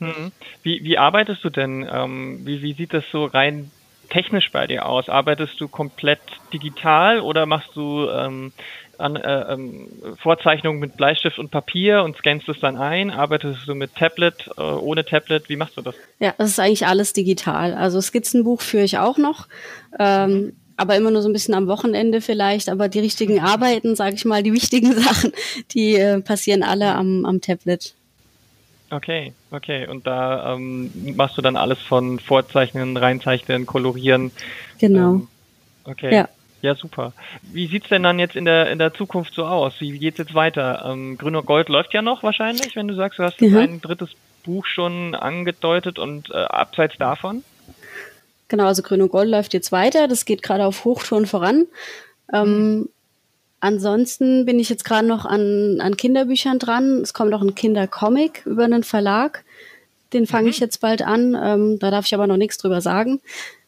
Mhm. 0.00 0.32
Wie, 0.62 0.82
wie 0.82 0.98
arbeitest 0.98 1.44
du 1.44 1.50
denn? 1.50 1.88
Ähm, 1.90 2.40
wie, 2.44 2.62
wie 2.62 2.72
sieht 2.72 2.92
das 2.92 3.04
so 3.12 3.26
rein 3.26 3.70
technisch 4.08 4.50
bei 4.50 4.66
dir 4.66 4.86
aus? 4.86 5.08
Arbeitest 5.08 5.60
du 5.60 5.68
komplett 5.68 6.20
digital 6.52 7.20
oder 7.20 7.46
machst 7.46 7.70
du 7.74 8.08
ähm, 8.08 8.52
an, 8.98 9.16
äh, 9.16 9.52
ähm, 9.52 9.88
Vorzeichnungen 10.20 10.80
mit 10.80 10.96
Bleistift 10.96 11.38
und 11.38 11.50
Papier 11.50 12.02
und 12.02 12.16
scannst 12.16 12.48
es 12.48 12.58
dann 12.60 12.76
ein? 12.76 13.10
Arbeitest 13.10 13.66
du 13.66 13.74
mit 13.74 13.94
Tablet, 13.94 14.50
äh, 14.56 14.60
ohne 14.60 15.04
Tablet? 15.04 15.48
Wie 15.48 15.56
machst 15.56 15.76
du 15.76 15.82
das? 15.82 15.94
Ja, 16.18 16.34
das 16.36 16.50
ist 16.50 16.60
eigentlich 16.60 16.86
alles 16.86 17.12
digital. 17.12 17.74
Also 17.74 18.00
Skizzenbuch 18.00 18.60
führe 18.60 18.84
ich 18.84 18.98
auch 18.98 19.18
noch. 19.18 19.48
Ähm, 19.98 20.54
aber 20.76 20.96
immer 20.96 21.10
nur 21.10 21.20
so 21.20 21.28
ein 21.28 21.34
bisschen 21.34 21.54
am 21.54 21.66
Wochenende 21.66 22.22
vielleicht. 22.22 22.68
Aber 22.70 22.88
die 22.88 23.00
richtigen 23.00 23.40
Arbeiten, 23.40 23.96
sage 23.96 24.16
ich 24.16 24.24
mal, 24.24 24.42
die 24.42 24.54
wichtigen 24.54 24.92
Sachen, 24.98 25.32
die 25.72 25.96
äh, 25.96 26.20
passieren 26.20 26.62
alle 26.62 26.94
am, 26.94 27.26
am 27.26 27.40
Tablet. 27.40 27.94
Okay, 28.90 29.32
okay. 29.52 29.86
Und 29.86 30.06
da 30.06 30.54
ähm, 30.54 30.90
machst 31.16 31.38
du 31.38 31.42
dann 31.42 31.56
alles 31.56 31.78
von 31.78 32.18
Vorzeichnen, 32.18 32.96
Reinzeichnen, 32.96 33.64
Kolorieren. 33.64 34.32
Genau. 34.78 35.14
Ähm, 35.14 35.28
okay. 35.84 36.14
Ja. 36.14 36.28
Ja, 36.62 36.74
super. 36.74 37.14
Wie 37.40 37.68
sieht's 37.68 37.88
denn 37.88 38.02
dann 38.02 38.18
jetzt 38.18 38.36
in 38.36 38.44
der 38.44 38.70
in 38.70 38.78
der 38.78 38.92
Zukunft 38.92 39.32
so 39.32 39.46
aus? 39.46 39.80
Wie 39.80 39.98
geht's 39.98 40.18
jetzt 40.18 40.34
weiter? 40.34 40.84
Ähm, 40.84 41.16
Grün 41.16 41.36
und 41.36 41.46
Gold 41.46 41.70
läuft 41.70 41.94
ja 41.94 42.02
noch 42.02 42.22
wahrscheinlich, 42.22 42.76
wenn 42.76 42.86
du 42.86 42.94
sagst, 42.94 43.18
du 43.18 43.22
hast 43.22 43.40
mhm. 43.40 43.56
ein 43.56 43.80
drittes 43.80 44.10
Buch 44.44 44.66
schon 44.66 45.14
angedeutet 45.14 45.98
und 45.98 46.30
äh, 46.30 46.34
abseits 46.34 46.98
davon? 46.98 47.44
Genau, 48.48 48.66
also 48.66 48.82
Grün 48.82 49.00
und 49.00 49.10
Gold 49.10 49.30
läuft 49.30 49.54
jetzt 49.54 49.72
weiter. 49.72 50.08
Das 50.08 50.24
geht 50.24 50.42
gerade 50.42 50.66
auf 50.66 50.84
Hochtouren 50.84 51.26
voran. 51.26 51.66
Ähm, 52.32 52.78
mhm. 52.78 52.88
Ansonsten 53.60 54.46
bin 54.46 54.58
ich 54.58 54.70
jetzt 54.70 54.84
gerade 54.84 55.06
noch 55.06 55.26
an, 55.26 55.80
an 55.80 55.96
Kinderbüchern 55.96 56.58
dran. 56.58 57.02
Es 57.02 57.12
kommt 57.12 57.34
auch 57.34 57.42
ein 57.42 57.54
Kindercomic 57.54 58.44
über 58.46 58.64
einen 58.64 58.84
Verlag. 58.84 59.44
Den 60.12 60.26
fange 60.26 60.44
mhm. 60.44 60.50
ich 60.50 60.58
jetzt 60.60 60.80
bald 60.80 61.02
an. 61.02 61.36
Ähm, 61.40 61.78
da 61.78 61.90
darf 61.90 62.06
ich 62.06 62.14
aber 62.14 62.26
noch 62.26 62.38
nichts 62.38 62.58
drüber 62.58 62.80
sagen. 62.80 63.20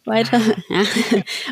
Weiter. 0.05 0.40
Ja. 0.68 0.84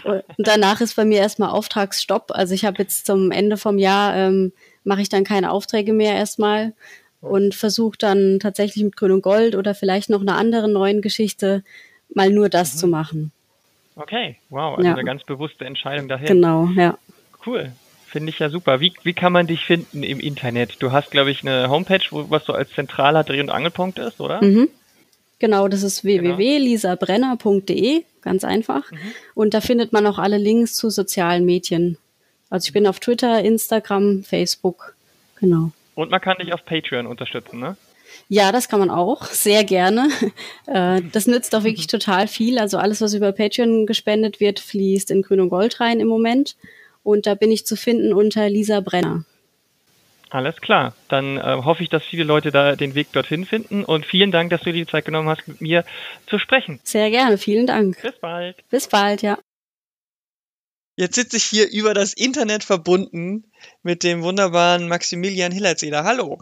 Und 0.05 0.24
danach 0.38 0.80
ist 0.80 0.97
bei 0.97 1.05
mir 1.05 1.18
erstmal 1.18 1.51
Auftragsstopp. 1.51 2.32
Also 2.34 2.55
ich 2.55 2.64
habe 2.64 2.78
jetzt 2.78 3.07
zum 3.07 3.30
Ende 3.30 3.57
vom 3.57 3.78
Jahr 3.78 4.16
ähm, 4.16 4.53
mache 4.82 5.03
ich 5.03 5.09
dann 5.09 5.24
keine 5.24 5.53
Aufträge 5.53 5.93
mehr 5.93 6.14
erstmal 6.14 6.72
und 7.20 7.55
versuche 7.55 7.99
dann 7.99 8.38
tatsächlich 8.41 8.82
mit 8.82 8.97
Grün 8.97 9.12
und 9.12 9.22
Gold 9.22 9.55
oder 9.55 9.74
vielleicht 9.74 10.11
noch 10.11 10.22
einer 10.22 10.36
anderen 10.36 10.72
neuen 10.72 11.03
Geschichte 11.03 11.62
mal 12.14 12.30
nur 12.30 12.49
das 12.49 12.74
mhm. 12.74 12.78
zu 12.78 12.86
machen. 12.86 13.32
Okay, 13.97 14.36
wow, 14.49 14.78
also 14.78 14.88
ja. 14.88 14.95
eine 14.95 15.05
ganz 15.05 15.22
bewusste 15.24 15.66
Entscheidung 15.66 16.09
daher. 16.09 16.26
Genau, 16.26 16.66
ja. 16.74 16.97
Cool. 17.45 17.72
Finde 18.11 18.30
ich 18.30 18.40
ja 18.40 18.50
super. 18.50 18.80
Wie, 18.80 18.92
wie 19.04 19.12
kann 19.12 19.32
man 19.32 19.46
dich 19.46 19.64
finden 19.64 20.02
im 20.02 20.18
Internet? 20.18 20.76
Du 20.80 20.90
hast, 20.90 21.12
glaube 21.12 21.30
ich, 21.30 21.42
eine 21.42 21.70
Homepage, 21.70 22.00
wo, 22.11 22.28
was 22.28 22.44
so 22.44 22.52
als 22.52 22.70
zentraler 22.72 23.22
Dreh- 23.22 23.40
und 23.40 23.50
Angelpunkt 23.50 24.00
ist, 24.00 24.20
oder? 24.20 24.42
Mhm. 24.42 24.68
Genau, 25.38 25.68
das 25.68 25.84
ist 25.84 26.02
genau. 26.02 26.36
www.lisabrenner.de, 26.36 28.02
ganz 28.20 28.42
einfach. 28.42 28.90
Mhm. 28.90 28.98
Und 29.34 29.54
da 29.54 29.61
findet 29.61 29.92
man 29.92 30.06
auch 30.08 30.18
alle 30.18 30.38
Links 30.38 30.74
zu 30.74 30.90
sozialen 30.90 31.44
Medien. 31.44 31.98
Also 32.50 32.66
ich 32.66 32.72
bin 32.72 32.88
auf 32.88 32.98
Twitter, 32.98 33.44
Instagram, 33.44 34.24
Facebook, 34.24 34.96
genau. 35.38 35.70
Und 35.94 36.11
man 36.11 36.20
kann 36.20 36.36
dich 36.38 36.52
auf 36.52 36.64
Patreon 36.64 37.06
unterstützen, 37.06 37.61
ne? 37.61 37.76
Ja, 38.28 38.50
das 38.50 38.68
kann 38.68 38.80
man 38.80 38.90
auch, 38.90 39.26
sehr 39.26 39.62
gerne. 39.62 40.08
Äh, 40.66 41.02
das 41.12 41.26
nützt 41.26 41.54
auch 41.56 41.64
wirklich 41.64 41.88
total 41.88 42.28
viel. 42.28 42.58
Also 42.58 42.78
alles, 42.78 43.00
was 43.00 43.14
über 43.14 43.32
Patreon 43.32 43.86
gespendet 43.86 44.38
wird, 44.38 44.61
fließt 44.61 45.11
in 45.11 45.22
Grün 45.22 45.40
und 45.40 45.48
Gold 45.48 45.80
rein 45.80 45.98
im 45.98 46.06
Moment. 46.06 46.54
Und 47.03 47.26
da 47.26 47.34
bin 47.34 47.51
ich 47.51 47.66
zu 47.66 47.76
finden 47.76 48.12
unter 48.12 48.48
Lisa 48.48 48.80
Brenner. 48.80 49.24
Alles 50.30 50.61
klar. 50.61 50.94
Dann 51.09 51.38
äh, 51.38 51.42
hoffe 51.42 51.82
ich, 51.82 51.88
dass 51.88 52.05
viele 52.05 52.24
Leute 52.24 52.53
da 52.53 52.76
den 52.76 52.94
Weg 52.94 53.12
dorthin 53.12 53.44
finden. 53.44 53.84
Und 53.84 54.07
vielen 54.07 54.30
Dank, 54.30 54.51
dass 54.51 54.61
du 54.62 54.72
dir 54.72 54.84
die 54.84 54.90
Zeit 54.90 55.05
genommen 55.05 55.28
hast, 55.28 55.46
mit 55.48 55.61
mir 55.61 55.84
zu 56.28 56.38
sprechen. 56.38 56.78
Sehr 56.84 57.11
gerne. 57.11 57.36
Vielen 57.36 57.66
Dank. 57.66 58.01
Bis 58.01 58.18
bald. 58.20 58.57
Bis 58.68 58.88
bald, 58.88 59.22
ja. 59.22 59.38
Jetzt 60.96 61.16
sitze 61.16 61.36
ich 61.36 61.44
hier 61.44 61.70
über 61.70 61.94
das 61.94 62.12
Internet 62.12 62.62
verbunden 62.62 63.51
mit 63.82 64.03
dem 64.03 64.22
wunderbaren 64.22 64.86
Maximilian 64.86 65.51
Hillertseder. 65.51 66.05
Hallo. 66.05 66.38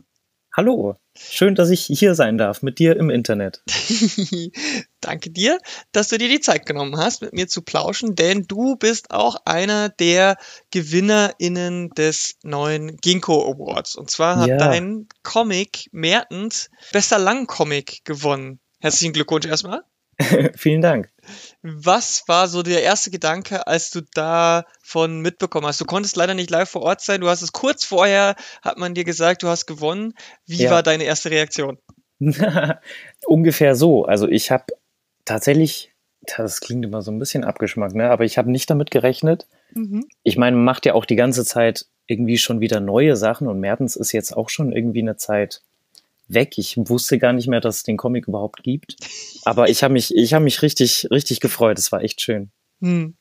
Hallo, 0.59 0.97
schön, 1.17 1.55
dass 1.55 1.71
ich 1.71 1.85
hier 1.85 2.17
sein 2.17 2.37
darf 2.37 2.63
mit 2.63 2.81
dir 2.81 2.97
im 2.97 3.11
Internet. 3.11 3.63
Danke 5.01 5.31
dir, 5.31 5.61
dass 5.93 6.09
du 6.09 6.19
dir 6.19 6.29
die 6.29 6.41
Zeit 6.41 6.67
genommen 6.67 6.97
hast, 6.97 7.23
mit 7.23 7.33
mir 7.33 7.47
zu 7.47 7.63
plauschen, 7.63 8.17
denn 8.17 8.43
du 8.49 8.75
bist 8.75 9.13
auch 9.13 9.37
einer 9.45 9.89
der 9.89 10.37
GewinnerInnen 10.73 11.91
des 11.91 12.39
neuen 12.43 12.97
Ginkgo 12.97 13.49
Awards. 13.53 13.95
Und 13.95 14.11
zwar 14.11 14.41
hat 14.41 14.49
ja. 14.49 14.57
dein 14.57 15.07
Comic 15.23 15.91
Mertens 15.93 16.71
bester 16.91 17.21
Langcomic 17.21 18.05
gewonnen. 18.05 18.59
Herzlichen 18.81 19.13
Glückwunsch 19.13 19.47
erstmal. 19.47 19.85
Vielen 20.57 20.83
Dank. 20.83 21.11
Was 21.63 22.25
war 22.27 22.49
so 22.49 22.63
der 22.63 22.83
erste 22.83 23.11
Gedanke, 23.11 23.67
als 23.67 23.91
du 23.91 24.01
davon 24.15 25.21
mitbekommen 25.21 25.67
hast? 25.67 25.81
Du 25.81 25.85
konntest 25.85 26.17
leider 26.17 26.35
nicht 26.35 26.51
live 26.51 26.69
vor 26.69 26.83
Ort 26.83 27.01
sein. 27.01 27.21
Du 27.21 27.29
hast 27.29 27.43
es 27.43 27.53
kurz 27.53 27.85
vorher, 27.85 28.35
hat 28.63 28.79
man 28.79 28.95
dir 28.95 29.05
gesagt, 29.05 29.43
du 29.43 29.49
hast 29.49 29.67
gewonnen. 29.67 30.15
Wie 30.47 30.63
ja. 30.63 30.71
war 30.71 30.83
deine 30.83 31.05
erste 31.05 31.31
Reaktion? 31.31 31.79
Ungefähr 33.27 33.75
so. 33.75 34.05
Also 34.05 34.29
ich 34.29 34.51
habe 34.51 34.65
tatsächlich, 35.25 35.93
das 36.37 36.61
klingt 36.61 36.85
immer 36.85 37.03
so 37.03 37.13
ein 37.13 37.19
bisschen 37.19 37.45
abgeschmackt, 37.45 37.95
ne? 37.95 38.11
aber 38.11 38.25
ich 38.25 38.39
habe 38.39 38.51
nicht 38.51 38.69
damit 38.71 38.91
gerechnet. 38.91 39.47
Mhm. 39.75 40.09
Ich 40.23 40.37
meine, 40.37 40.57
man 40.57 40.65
macht 40.65 40.87
ja 40.87 40.95
auch 40.95 41.05
die 41.05 41.17
ganze 41.17 41.45
Zeit 41.45 41.87
irgendwie 42.07 42.39
schon 42.39 42.61
wieder 42.61 42.81
neue 42.81 43.17
Sachen 43.17 43.47
und 43.47 43.61
Mertens 43.61 43.95
ist 43.95 44.13
jetzt 44.13 44.37
auch 44.37 44.49
schon 44.49 44.73
irgendwie 44.73 45.03
eine 45.03 45.17
Zeit 45.17 45.63
weg. 46.29 46.55
Ich 46.57 46.77
wusste 46.77 47.19
gar 47.19 47.33
nicht 47.33 47.49
mehr, 47.49 47.61
dass 47.61 47.77
es 47.77 47.83
den 47.83 47.97
Comic 47.97 48.29
überhaupt 48.29 48.63
gibt. 48.63 48.97
Aber 49.45 49.69
ich 49.69 49.83
habe 49.83 49.93
mich, 49.93 50.15
ich 50.15 50.35
habe 50.35 50.45
mich 50.45 50.63
richtig, 50.63 51.09
richtig 51.11 51.41
gefreut. 51.41 51.79
Es 51.79 51.93
war 51.93 52.03
echt 52.03 52.21
schön. 52.21 52.51
Hm. 52.81 53.17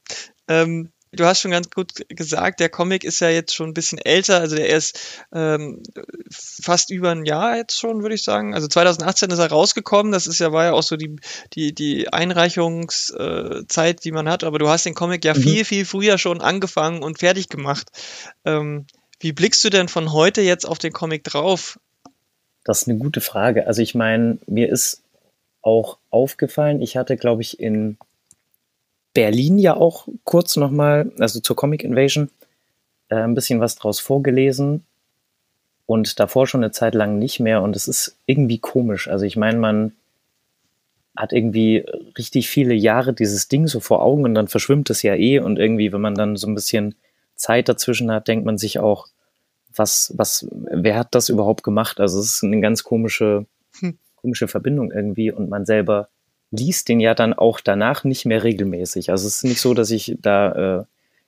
Ähm, 0.48 0.92
du 1.12 1.26
hast 1.26 1.42
schon 1.42 1.52
ganz 1.52 1.70
gut 1.70 1.94
gesagt, 2.10 2.60
der 2.60 2.70
Comic 2.70 3.04
ist 3.04 3.20
ja 3.20 3.30
jetzt 3.30 3.54
schon 3.54 3.70
ein 3.70 3.74
bisschen 3.74 4.00
älter, 4.00 4.40
also 4.40 4.56
der 4.56 4.70
ist 4.70 5.26
ähm, 5.34 5.82
fast 6.32 6.92
über 6.92 7.12
ein 7.12 7.26
Jahr 7.26 7.58
jetzt 7.58 7.80
schon, 7.80 8.02
würde 8.02 8.16
ich 8.16 8.24
sagen. 8.24 8.54
Also 8.54 8.68
2018 8.68 9.30
ist 9.30 9.40
er 9.40 9.50
rausgekommen, 9.50 10.12
das 10.12 10.28
ist 10.28 10.40
ja, 10.40 10.52
war 10.52 10.66
ja 10.66 10.74
auch 10.74 10.84
so 10.84 10.96
die, 10.96 11.16
die, 11.54 11.74
die 11.74 12.12
Einreichungszeit, 12.12 14.04
die 14.04 14.12
man 14.12 14.30
hat, 14.30 14.44
aber 14.44 14.60
du 14.60 14.70
hast 14.70 14.86
den 14.86 14.96
Comic 14.96 15.26
ja 15.26 15.34
mhm. 15.34 15.42
viel, 15.42 15.66
viel 15.66 15.86
früher 15.86 16.18
schon 16.18 16.42
angefangen 16.42 17.04
und 17.04 17.20
fertig 17.20 17.50
gemacht. 17.50 17.90
Ähm, 18.46 18.86
Wie 19.20 19.34
blickst 19.34 19.64
du 19.64 19.70
denn 19.70 19.88
von 19.88 20.12
heute 20.12 20.42
jetzt 20.42 20.66
auf 20.66 20.78
den 20.78 20.94
Comic 20.94 21.24
drauf? 21.24 21.80
Das 22.68 22.82
ist 22.82 22.90
eine 22.90 22.98
gute 22.98 23.22
Frage. 23.22 23.66
Also 23.66 23.82
ich 23.82 23.96
meine, 23.96 24.40
mir 24.46 24.68
ist 24.68 25.02
auch 25.62 26.00
aufgefallen, 26.10 26.82
ich 26.82 26.98
hatte, 26.98 27.16
glaube 27.16 27.42
ich, 27.42 27.62
in 27.62 27.98
Berlin 29.14 29.58
ja 29.58 29.78
auch 29.78 30.10
kurz 30.26 30.58
nochmal, 30.58 31.10
also 31.18 31.40
zur 31.40 31.56
Comic 31.56 31.86
Invasion, 31.86 32.30
äh, 33.08 33.16
ein 33.16 33.36
bisschen 33.36 33.62
was 33.62 33.76
draus 33.76 34.02
vorgelesen 34.02 34.84
und 35.86 36.20
davor 36.20 36.46
schon 36.46 36.62
eine 36.62 36.74
Zeit 36.74 36.94
lang 36.94 37.18
nicht 37.18 37.40
mehr 37.40 37.62
und 37.62 37.74
es 37.74 37.88
ist 37.88 38.18
irgendwie 38.26 38.58
komisch. 38.58 39.08
Also 39.08 39.24
ich 39.24 39.38
meine, 39.38 39.60
man 39.60 39.94
hat 41.16 41.32
irgendwie 41.32 41.86
richtig 42.18 42.50
viele 42.50 42.74
Jahre 42.74 43.14
dieses 43.14 43.48
Ding 43.48 43.68
so 43.68 43.80
vor 43.80 44.02
Augen 44.04 44.26
und 44.26 44.36
dann 44.36 44.50
verschwimmt 44.50 44.90
es 44.90 45.04
ja 45.04 45.16
eh 45.16 45.40
und 45.40 45.58
irgendwie, 45.58 45.94
wenn 45.94 46.02
man 46.02 46.16
dann 46.16 46.36
so 46.36 46.48
ein 46.48 46.56
bisschen 46.56 46.96
Zeit 47.34 47.70
dazwischen 47.70 48.12
hat, 48.12 48.28
denkt 48.28 48.46
man 48.46 48.58
sich 48.58 48.78
auch, 48.78 49.08
was, 49.78 50.14
was, 50.16 50.48
wer 50.52 50.98
hat 50.98 51.16
das 51.16 51.30
überhaupt 51.30 51.64
gemacht? 51.64 52.00
Also 52.00 52.20
es 52.20 52.36
ist 52.36 52.44
eine 52.44 52.62
ganz 52.62 52.84
komische, 52.84 53.46
hm. 53.80 53.98
komische 54.16 54.48
Verbindung 54.48 54.92
irgendwie 54.92 55.32
und 55.32 55.50
man 55.50 55.66
selber 55.66 56.10
liest 56.52 56.88
den 56.90 57.00
ja 57.00 57.14
dann 57.14 57.34
auch 57.34 57.60
danach 57.60 58.04
nicht 58.04 58.26
mehr 58.26 58.44
regelmäßig. 58.44 59.10
Also 59.10 59.28
es 59.28 59.38
ist 59.38 59.44
nicht 59.44 59.62
so, 59.62 59.74
dass 59.74 59.92
ich 59.92 60.18
da 60.22 60.80
äh, 60.80 60.86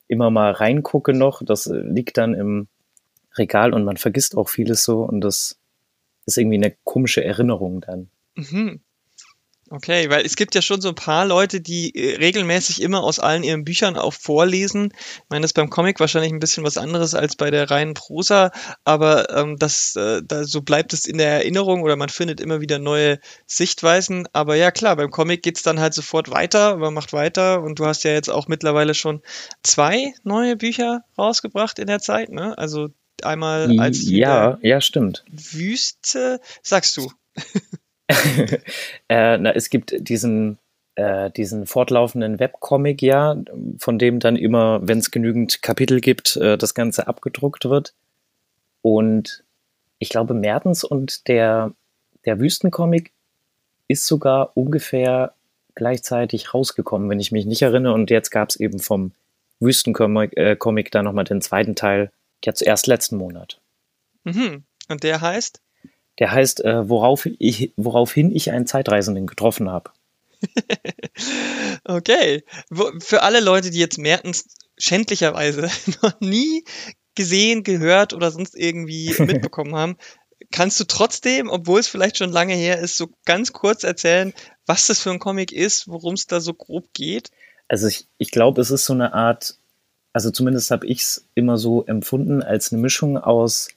immer 0.08 0.32
mal 0.32 0.52
reingucke 0.52 1.14
noch. 1.14 1.44
Das 1.44 1.68
äh, 1.68 1.78
liegt 1.78 2.18
dann 2.18 2.34
im 2.34 2.68
Regal 3.38 3.74
und 3.74 3.84
man 3.84 3.98
vergisst 3.98 4.38
auch 4.38 4.50
vieles 4.50 4.84
so 4.84 5.04
und 5.04 5.22
das 5.22 5.60
ist 6.26 6.38
irgendwie 6.38 6.58
eine 6.58 6.76
komische 6.84 7.24
Erinnerung 7.24 7.82
dann. 7.82 8.10
Mhm. 8.36 8.82
Okay, 9.72 10.10
weil 10.10 10.26
es 10.26 10.36
gibt 10.36 10.56
ja 10.56 10.64
schon 10.64 10.82
so 10.82 10.90
ein 10.90 10.96
paar 10.96 11.26
Leute, 11.26 11.62
die 11.62 11.96
äh, 11.96 12.16
regelmäßig 12.16 12.82
immer 12.82 13.04
aus 13.04 13.20
allen 13.20 13.44
ihren 13.44 13.64
Büchern 13.64 13.98
auch 13.98 14.14
vorlesen. 14.14 14.92
Ich 14.94 15.30
meine, 15.30 15.44
das 15.44 15.50
ist 15.50 15.54
beim 15.54 15.70
Comic 15.70 16.00
wahrscheinlich 16.00 16.32
ein 16.32 16.40
bisschen 16.40 16.64
was 16.64 16.78
anderes 16.78 17.14
als 17.14 17.36
bei 17.36 17.52
der 17.52 17.70
reinen 17.70 17.94
Prosa, 17.94 18.52
aber 18.84 19.30
ähm, 19.30 19.58
das, 19.58 19.96
äh, 19.96 20.22
da, 20.26 20.44
so 20.44 20.62
bleibt 20.62 20.94
es 20.94 21.06
in 21.06 21.20
der 21.20 21.30
Erinnerung 21.30 21.84
oder 21.84 21.98
man 21.98 22.10
findet 22.10 22.42
immer 22.42 22.62
wieder 22.62 22.80
neue 22.80 23.20
Sichtweisen. 23.46 24.28
Aber 24.34 24.56
ja, 24.56 24.72
klar, 24.72 24.96
beim 24.96 25.12
Comic 25.12 25.44
geht's 25.44 25.62
dann 25.62 25.80
halt 25.80 25.94
sofort 25.94 26.32
weiter, 26.32 26.78
man 26.78 26.96
macht 26.96 27.14
weiter 27.14 27.62
und 27.62 27.78
du 27.78 27.86
hast 27.86 28.04
ja 28.04 28.12
jetzt 28.12 28.30
auch 28.30 28.48
mittlerweile 28.48 28.96
schon 28.96 29.22
zwei 29.62 30.14
neue 30.24 30.56
Bücher 30.56 31.02
rausgebracht 31.16 31.78
in 31.78 31.88
der 31.88 32.00
Zeit, 32.00 32.30
ne? 32.30 32.58
Also 32.58 32.90
einmal 33.22 33.80
als 33.80 34.10
ja, 34.10 34.58
ja, 34.64 34.82
stimmt. 34.82 35.26
Wüste, 35.30 36.40
sagst 36.64 36.98
du. 36.98 37.12
äh, 39.10 39.38
na, 39.38 39.52
es 39.54 39.70
gibt 39.70 39.96
diesen, 40.08 40.58
äh, 40.96 41.30
diesen 41.32 41.66
fortlaufenden 41.66 42.40
Webcomic 42.40 43.02
ja, 43.02 43.38
von 43.78 44.00
dem 44.00 44.20
dann 44.20 44.36
immer, 44.36 44.80
wenn 44.88 44.98
es 44.98 45.12
genügend 45.12 45.62
Kapitel 45.62 46.02
gibt, 46.02 46.36
äh, 46.38 46.58
das 46.58 46.74
Ganze 46.74 47.08
abgedruckt 47.08 47.66
wird. 47.66 47.94
Und 48.82 49.44
ich 50.00 50.10
glaube, 50.10 50.34
Mertens 50.34 50.84
und 50.84 51.28
der, 51.28 51.74
der 52.26 52.40
Wüstencomic 52.40 53.12
ist 53.88 54.06
sogar 54.06 54.52
ungefähr 54.56 55.34
gleichzeitig 55.76 56.54
rausgekommen, 56.54 57.10
wenn 57.10 57.20
ich 57.20 57.32
mich 57.32 57.46
nicht 57.46 57.62
erinnere. 57.62 57.94
Und 57.94 58.10
jetzt 58.10 58.32
gab 58.32 58.50
es 58.50 58.56
eben 58.56 58.80
vom 58.80 59.12
Wüstencomic 59.60 60.36
äh, 60.38 60.56
Comic 60.56 60.92
da 60.92 61.04
nochmal 61.04 61.26
den 61.26 61.42
zweiten 61.42 61.76
Teil, 61.76 62.12
jetzt 62.44 62.62
erst 62.62 62.88
letzten 62.88 63.18
Monat. 63.18 63.60
Mhm. 64.24 64.64
Und 64.88 65.04
der 65.04 65.22
heißt? 65.22 65.62
Der 66.20 66.32
heißt, 66.32 66.64
äh, 66.66 66.90
worauf 66.90 67.26
ich, 67.26 67.74
woraufhin 67.78 68.36
ich 68.36 68.52
einen 68.52 68.68
Zeitreisenden 68.68 69.26
getroffen 69.26 69.70
habe. 69.70 69.92
okay. 71.86 72.44
Für 73.00 73.24
alle 73.24 73.40
Leute, 73.40 73.72
die 73.72 73.80
jetzt 73.80 73.98
Mertens 73.98 74.48
schändlicherweise 74.78 75.70
noch 76.02 76.20
nie 76.20 76.64
gesehen, 77.16 77.64
gehört 77.64 78.14
oder 78.14 78.32
sonst 78.32 78.56
irgendwie 78.56 79.14
mitbekommen 79.20 79.76
haben, 79.76 79.98
kannst 80.52 80.80
du 80.80 80.86
trotzdem, 80.86 81.50
obwohl 81.50 81.80
es 81.80 81.88
vielleicht 81.88 82.18
schon 82.18 82.32
lange 82.32 82.54
her 82.54 82.80
ist, 82.80 82.98
so 82.98 83.10
ganz 83.26 83.54
kurz 83.54 83.84
erzählen, 83.84 84.34
was 84.66 84.88
das 84.88 85.02
für 85.02 85.12
ein 85.12 85.20
Comic 85.20 85.52
ist, 85.52 85.88
worum 85.88 86.14
es 86.14 86.28
da 86.28 86.40
so 86.40 86.54
grob 86.54 86.94
geht? 86.94 87.32
Also 87.68 87.88
ich, 87.88 88.08
ich 88.18 88.32
glaube, 88.32 88.62
es 88.62 88.72
ist 88.72 88.86
so 88.86 88.94
eine 88.94 89.14
Art, 89.14 89.58
also 90.14 90.32
zumindest 90.32 90.72
habe 90.72 90.88
ich 90.88 91.02
es 91.02 91.26
immer 91.36 91.58
so 91.58 91.86
empfunden, 91.86 92.42
als 92.42 92.72
eine 92.72 92.82
Mischung 92.82 93.18
aus 93.18 93.70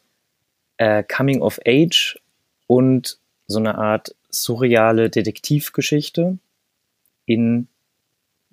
äh, 0.79 1.03
Coming 1.03 1.43
of 1.43 1.61
Age 1.67 2.22
und 2.73 3.19
so 3.49 3.59
eine 3.59 3.77
Art 3.77 4.17
surreale 4.31 5.11
Detektivgeschichte 5.11 6.39
in 7.27 7.69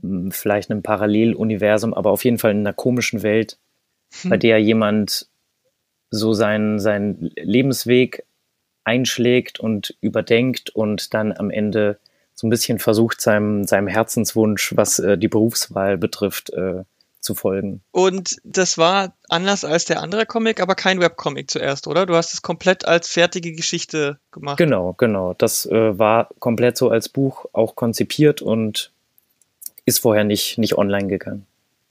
hm, 0.02 0.32
vielleicht 0.32 0.70
einem 0.70 0.84
Paralleluniversum, 0.84 1.94
aber 1.94 2.12
auf 2.12 2.26
jeden 2.26 2.38
Fall 2.38 2.52
in 2.52 2.60
einer 2.60 2.74
komischen 2.74 3.24
Welt, 3.24 3.58
hm. 4.22 4.30
bei 4.30 4.36
der 4.36 4.60
jemand 4.60 5.30
so 6.12 6.34
seinen, 6.34 6.80
seinen 6.80 7.32
Lebensweg 7.38 8.26
einschlägt 8.84 9.62
und 9.62 9.96
überdenkt 10.02 10.70
und 10.72 11.14
dann 11.14 11.32
am 11.32 11.50
Ende 11.50 11.98
so 12.34 12.46
ein 12.46 12.50
bisschen 12.50 12.78
versucht, 12.78 13.22
seinem, 13.22 13.64
seinem 13.64 13.88
Herzenswunsch, 13.88 14.76
was 14.76 15.00
äh, 15.00 15.18
die 15.18 15.30
Berufswahl 15.30 15.98
betrifft, 15.98 16.50
äh, 16.50 16.84
zu 17.22 17.36
folgen. 17.36 17.82
Und 17.92 18.38
das 18.44 18.78
war 18.78 19.14
anders 19.28 19.66
als 19.66 19.86
der 19.86 20.02
andere 20.02 20.26
Comic, 20.26 20.62
aber 20.62 20.76
kein 20.76 21.00
Webcomic 21.00 21.52
zuerst, 21.52 21.88
oder? 21.88 22.06
Du 22.06 22.16
hast 22.16 22.34
es 22.34 22.42
komplett 22.42 22.86
als 22.86 23.10
fertige 23.10 23.52
Geschichte 23.54 24.20
gemacht. 24.32 24.58
Genau, 24.58 24.94
genau. 24.94 25.34
Das 25.34 25.66
äh, 25.66 25.98
war 25.98 26.30
komplett 26.40 26.78
so 26.78 26.90
als 26.90 27.10
Buch 27.10 27.46
auch 27.54 27.76
konzipiert 27.76 28.42
und 28.42 28.92
ist 29.86 30.00
vorher 30.00 30.24
nicht, 30.24 30.58
nicht 30.58 30.78
online 30.78 31.08
gegangen. 31.08 31.46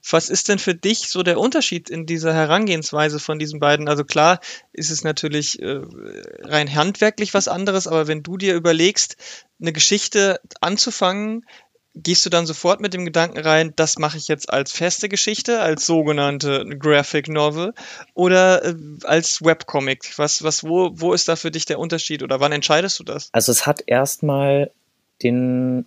Was 0.09 0.29
ist 0.29 0.47
denn 0.47 0.59
für 0.59 0.73
dich 0.73 1.09
so 1.09 1.23
der 1.23 1.39
Unterschied 1.39 1.89
in 1.89 2.05
dieser 2.05 2.33
Herangehensweise 2.33 3.19
von 3.19 3.37
diesen 3.37 3.59
beiden? 3.59 3.89
Also 3.89 4.05
klar 4.05 4.39
ist 4.71 4.91
es 4.91 5.03
natürlich 5.03 5.61
äh, 5.61 5.81
rein 6.41 6.73
handwerklich 6.73 7.33
was 7.33 7.47
anderes, 7.47 7.85
aber 7.85 8.07
wenn 8.07 8.23
du 8.23 8.37
dir 8.37 8.55
überlegst, 8.55 9.17
eine 9.59 9.73
Geschichte 9.73 10.39
anzufangen, 10.61 11.45
gehst 11.95 12.25
du 12.25 12.29
dann 12.29 12.45
sofort 12.45 12.81
mit 12.81 12.93
dem 12.93 13.05
Gedanken 13.05 13.39
rein, 13.39 13.73
das 13.75 13.97
mache 13.97 14.17
ich 14.17 14.27
jetzt 14.27 14.51
als 14.51 14.71
feste 14.71 15.09
Geschichte, 15.09 15.59
als 15.61 15.85
sogenannte 15.85 16.65
Graphic 16.77 17.27
Novel 17.27 17.73
oder 18.13 18.63
äh, 18.63 18.75
als 19.03 19.43
Webcomic? 19.43 20.17
Was, 20.17 20.43
was, 20.43 20.63
wo, 20.63 20.91
wo 20.93 21.13
ist 21.13 21.27
da 21.27 21.35
für 21.35 21.51
dich 21.51 21.65
der 21.65 21.79
Unterschied 21.79 22.23
oder 22.23 22.39
wann 22.39 22.51
entscheidest 22.51 22.99
du 22.99 23.03
das? 23.03 23.29
Also 23.31 23.51
es 23.51 23.65
hat 23.65 23.83
erstmal 23.85 24.71
den, 25.23 25.85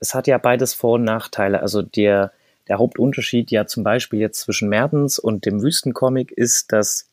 es 0.00 0.14
hat 0.14 0.26
ja 0.26 0.38
beides 0.38 0.74
Vor- 0.74 0.94
und 0.94 1.04
Nachteile. 1.04 1.60
Also 1.60 1.82
der, 1.82 2.32
der 2.68 2.78
Hauptunterschied 2.78 3.50
ja 3.50 3.66
zum 3.66 3.84
Beispiel 3.84 4.20
jetzt 4.20 4.40
zwischen 4.40 4.68
Mertens 4.68 5.18
und 5.18 5.44
dem 5.46 5.62
Wüstencomic 5.62 6.32
ist, 6.32 6.72
dass 6.72 7.08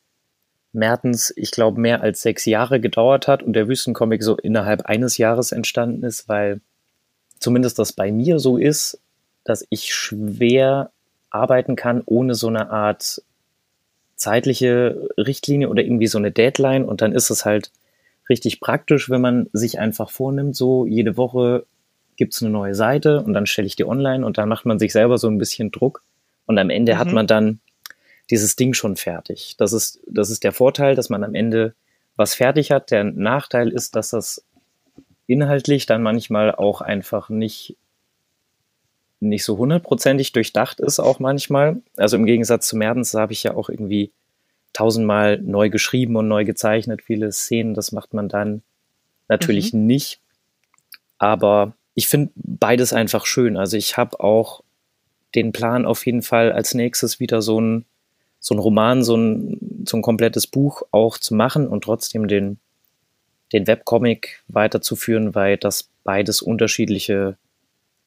Mertens, 0.72 1.34
ich 1.36 1.52
glaube, 1.52 1.82
mehr 1.82 2.02
als 2.02 2.22
sechs 2.22 2.46
Jahre 2.46 2.80
gedauert 2.80 3.28
hat 3.28 3.44
und 3.44 3.54
der 3.54 3.68
Wüstencomic 3.68 4.24
so 4.24 4.38
innerhalb 4.38 4.86
eines 4.86 5.18
Jahres 5.18 5.52
entstanden 5.52 6.04
ist, 6.04 6.30
weil 6.30 6.62
zumindest 7.40 7.80
das 7.80 7.94
bei 7.94 8.12
mir 8.12 8.40
so 8.40 8.58
ist, 8.58 9.00
dass 9.44 9.66
ich 9.70 9.94
schwer 9.94 10.92
arbeiten 11.30 11.76
kann 11.76 12.02
ohne 12.06 12.36
so 12.36 12.48
eine 12.48 12.70
Art 12.70 13.22
zeitliche 14.16 15.10
Richtlinie 15.18 15.70
oder 15.70 15.84
irgendwie 15.84 16.08
so 16.08 16.18
eine 16.18 16.32
Deadline 16.32 16.86
und 16.86 17.02
dann 17.02 17.14
ist 17.14 17.30
es 17.30 17.46
halt 17.46 17.72
richtig 18.30 18.60
praktisch, 18.60 19.10
wenn 19.10 19.22
man 19.22 19.50
sich 19.54 19.80
einfach 19.80 20.10
vornimmt, 20.10 20.56
so 20.56 20.86
jede 20.86 21.18
Woche 21.18 21.66
gibt's 22.18 22.42
eine 22.42 22.52
neue 22.52 22.76
Seite 22.76 23.24
und 23.24 23.34
dann 23.34 23.46
stelle 23.46 23.66
ich 23.66 23.76
die 23.76 23.86
online 23.86 24.26
und 24.26 24.38
dann 24.38 24.50
macht 24.50 24.66
man 24.66 24.78
sich 24.78 24.92
selber 24.92 25.18
so 25.18 25.28
ein 25.28 25.38
bisschen 25.38 25.72
Druck 25.72 26.04
und 26.46 26.58
am 26.58 26.70
Ende 26.70 26.96
mhm. 26.96 26.98
hat 26.98 27.12
man 27.12 27.28
dann 27.28 27.60
dieses 28.30 28.56
Ding 28.56 28.74
schon 28.74 28.96
fertig. 28.96 29.56
Das 29.58 29.74
ist, 29.74 30.00
das 30.06 30.30
ist 30.30 30.44
der 30.44 30.52
Vorteil, 30.52 30.96
dass 30.96 31.10
man 31.10 31.24
am 31.24 31.34
Ende 31.34 31.74
was 32.16 32.36
fertig 32.36 32.72
hat. 32.72 32.92
Der 32.92 33.04
Nachteil 33.06 33.70
ist, 33.70 33.96
dass 33.96 34.10
das 34.10 34.44
inhaltlich 35.30 35.86
dann 35.86 36.02
manchmal 36.02 36.56
auch 36.56 36.82
einfach 36.82 37.30
nicht 37.30 37.78
nicht 39.22 39.44
so 39.44 39.58
hundertprozentig 39.58 40.32
durchdacht 40.32 40.80
ist 40.80 41.00
auch 41.00 41.20
manchmal. 41.20 41.82
Also 41.98 42.16
im 42.16 42.26
Gegensatz 42.26 42.68
zu 42.68 42.78
Mertens 42.78 43.14
habe 43.14 43.34
ich 43.34 43.44
ja 43.44 43.54
auch 43.54 43.70
irgendwie 43.70 44.12
tausendmal 44.72 45.40
neu 45.40 45.70
geschrieben 45.70 46.16
und 46.16 46.30
neu 46.30 46.46
gezeichnet, 46.46 47.02
viele 47.02 47.32
Szenen, 47.34 47.74
das 47.74 47.92
macht 47.92 48.14
man 48.14 48.30
dann 48.30 48.62
natürlich 49.28 49.74
mhm. 49.74 49.88
nicht. 49.88 50.22
Aber 51.18 51.74
ich 51.96 52.08
finde 52.08 52.32
beides 52.36 52.94
einfach 52.94 53.26
schön. 53.26 53.58
Also 53.58 53.76
ich 53.76 53.98
habe 53.98 54.22
auch 54.22 54.64
den 55.36 55.52
Plan 55.52 55.86
auf 55.86 56.06
jeden 56.06 56.22
Fall 56.22 56.54
als 56.54 56.74
nächstes 56.74 57.20
wieder 57.20 57.42
so 57.42 57.60
ein, 57.60 57.86
so 58.40 58.56
ein 58.56 58.60
Roman, 58.60 59.04
so 59.04 59.18
ein, 59.18 59.84
so 59.86 59.98
ein 59.98 60.02
komplettes 60.02 60.48
Buch 60.48 60.84
auch 60.92 61.18
zu 61.18 61.36
machen 61.36 61.68
und 61.68 61.84
trotzdem 61.84 62.30
den 62.30 62.58
den 63.54 63.68
Webcomic 63.68 64.42
weiterzuführen, 64.48 65.36
weil 65.36 65.58
das 65.58 65.90
beides 66.04 66.42
unterschiedliche 66.42 67.38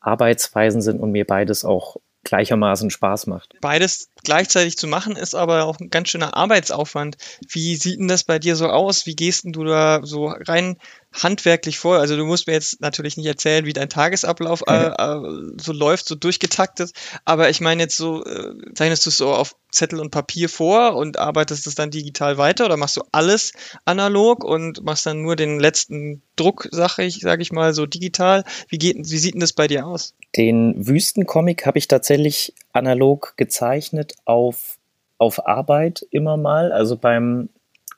Arbeitsweisen 0.01 0.83
sind 0.83 1.01
und 1.01 1.13
mir 1.13 1.27
beides 1.27 1.65
auch 1.65 1.97
gleichermaßen 2.25 2.91
Spaß 2.91 3.27
macht. 3.27 3.57
Beides 3.61 4.09
gleichzeitig 4.25 4.77
zu 4.77 4.87
machen, 4.87 5.17
ist 5.17 5.35
aber 5.35 5.65
auch 5.65 5.79
ein 5.81 5.91
ganz 5.91 6.09
schöner 6.09 6.37
Arbeitsaufwand. 6.37 7.17
Wie 7.49 7.77
sieht 7.77 7.99
denn 7.99 8.09
das 8.09 8.25
bei 8.25 8.39
dir 8.39 8.57
so 8.57 8.69
aus? 8.69 9.07
Wie 9.07 9.17
gehst 9.17 9.45
denn 9.45 9.53
du 9.53 9.65
da 9.65 10.01
so 10.03 10.29
rein 10.29 10.77
handwerklich 11.13 11.79
vor? 11.79 11.99
Also 11.99 12.17
du 12.17 12.25
musst 12.25 12.47
mir 12.47 12.55
jetzt 12.55 12.81
natürlich 12.81 13.17
nicht 13.17 13.27
erzählen, 13.27 13.67
wie 13.67 13.73
dein 13.73 13.89
Tagesablauf 13.89 14.63
äh, 14.67 14.87
äh, 14.87 15.21
so 15.61 15.73
läuft, 15.73 16.07
so 16.07 16.15
durchgetaktet, 16.15 16.93
aber 17.25 17.51
ich 17.51 17.61
meine 17.61 17.83
jetzt 17.83 17.97
so, 17.97 18.25
äh, 18.25 18.55
zeichnest 18.75 19.07
du 19.07 19.11
es 19.11 19.17
so 19.17 19.33
auf 19.33 19.57
Zettel 19.71 20.01
und 20.01 20.11
Papier 20.11 20.49
vor 20.49 20.95
und 20.95 21.19
arbeitest 21.19 21.67
es 21.67 21.75
dann 21.75 21.91
digital 21.91 22.39
weiter 22.39 22.67
oder 22.67 22.77
machst 22.77 22.97
du 22.97 23.03
alles 23.11 23.53
analog 23.85 24.45
und 24.45 24.85
machst 24.85 25.07
dann 25.07 25.23
nur 25.23 25.35
den 25.35 25.59
letzten 25.59 26.23
Druck, 26.37 26.69
sag 26.71 26.99
ich, 26.99 27.21
sag 27.21 27.41
ich 27.41 27.53
mal, 27.53 27.75
so 27.75 27.87
digital? 27.87 28.45
Wie 28.69 28.79
geht, 28.79 28.97
wie 28.99 29.19
sieht 29.19 29.35
denn 29.35 29.41
das 29.41 29.55
bei 29.55 29.67
dir 29.67 29.87
aus? 29.87 30.15
Den 30.37 30.87
Wüstencomic 30.87 31.67
habe 31.67 31.79
ich 31.79 31.89
tatsächlich 31.89 32.55
analog 32.73 33.35
gezeichnet 33.37 34.15
auf, 34.25 34.79
auf 35.19 35.47
Arbeit 35.47 36.07
immer 36.11 36.37
mal, 36.37 36.73
also 36.73 36.97
beim, 36.97 37.49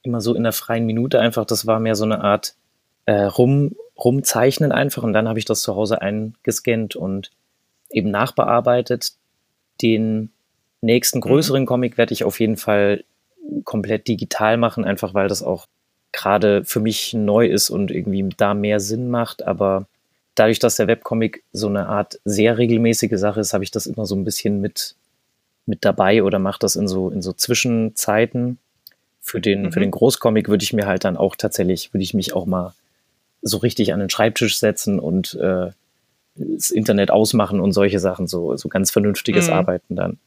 immer 0.03 0.21
so 0.21 0.35
in 0.35 0.43
der 0.43 0.53
freien 0.53 0.87
Minute 0.87 1.21
einfach, 1.21 1.45
das 1.45 1.67
war 1.67 1.81
mehr 1.81 1.95
so 1.95 2.05
eine 2.05 2.23
Art 2.23 2.55
äh, 3.07 3.23
rum, 3.23 3.77
rumzeichnen 4.03 4.73
einfach 4.73 5.03
und 5.03 5.13
dann 5.13 5.29
habe 5.29 5.39
ich 5.39 5.45
das 5.45 5.63
zu 5.63 5.77
Hause 5.77 6.03
eingescannt 6.03 6.97
und 6.97 7.31
eben 7.91 8.11
nachbearbeitet. 8.11 9.13
Den 9.83 10.31
nächsten 10.81 11.19
mhm. 11.19 11.23
größeren 11.23 11.63
mhm. 11.63 11.67
Comic 11.67 11.99
werde 11.99 12.13
ich 12.13 12.25
auf 12.25 12.41
jeden 12.41 12.57
Fall 12.57 13.05
komplett 13.65 14.09
digital 14.09 14.57
machen, 14.57 14.85
einfach 14.85 15.15
weil 15.15 15.29
das 15.29 15.43
auch 15.43 15.67
gerade 16.13 16.65
für 16.65 16.81
mich 16.81 17.13
neu 17.13 17.47
ist 17.47 17.71
und 17.71 17.91
irgendwie 17.91 18.29
da 18.37 18.55
mehr 18.55 18.81
Sinn 18.81 19.11
macht. 19.11 19.47
Aber 19.47 19.87
dadurch, 20.35 20.59
dass 20.59 20.77
der 20.77 20.87
Webcomic 20.87 21.45
so 21.53 21.69
eine 21.69 21.89
Art 21.89 22.21
sehr 22.25 22.59
regelmäßige 22.59 23.19
Sache 23.19 23.41
ist, 23.41 23.55
habe 23.55 23.65
ich 23.65 23.71
das 23.71 23.87
immer 23.87 24.07
so 24.07 24.15
ein 24.15 24.25
bisschen 24.25 24.61
mit, 24.61 24.97
mit 25.67 25.85
dabei 25.85 26.23
oder 26.23 26.39
mache 26.39 26.59
das 26.61 26.77
in 26.77 26.89
so, 26.89 27.11
in 27.11 27.23
so 27.23 27.33
Zwischenzeiten. 27.33 28.59
Für 29.21 29.41
den, 29.41 29.63
mhm. 29.63 29.73
für 29.73 29.81
den 29.81 29.91
Großcomic 29.91 30.49
würde 30.49 30.65
ich 30.65 30.73
mir 30.73 30.87
halt 30.87 31.05
dann 31.05 31.17
auch 31.17 31.35
tatsächlich, 31.37 31.95
würde 31.95 32.03
ich 32.03 32.13
mich 32.13 32.35
auch 32.35 32.47
mal 32.47 32.75
so 33.41 33.59
richtig 33.59 33.93
an 33.93 34.01
den 34.01 34.11
Schreibtisch 34.11 34.59
setzen 34.59 34.99
und 34.99 35.35
äh, 35.35 35.71
das 36.35 36.71
Internet 36.71 37.11
ausmachen 37.11 37.61
und 37.61 37.73
solche 37.73 38.01
Sachen, 38.01 38.27
so, 38.27 38.57
so 38.57 38.69
ganz 38.69 38.91
vernünftiges 38.91 39.47
mhm. 39.47 39.53
Arbeiten 39.55 39.97
dann. 39.97 40.19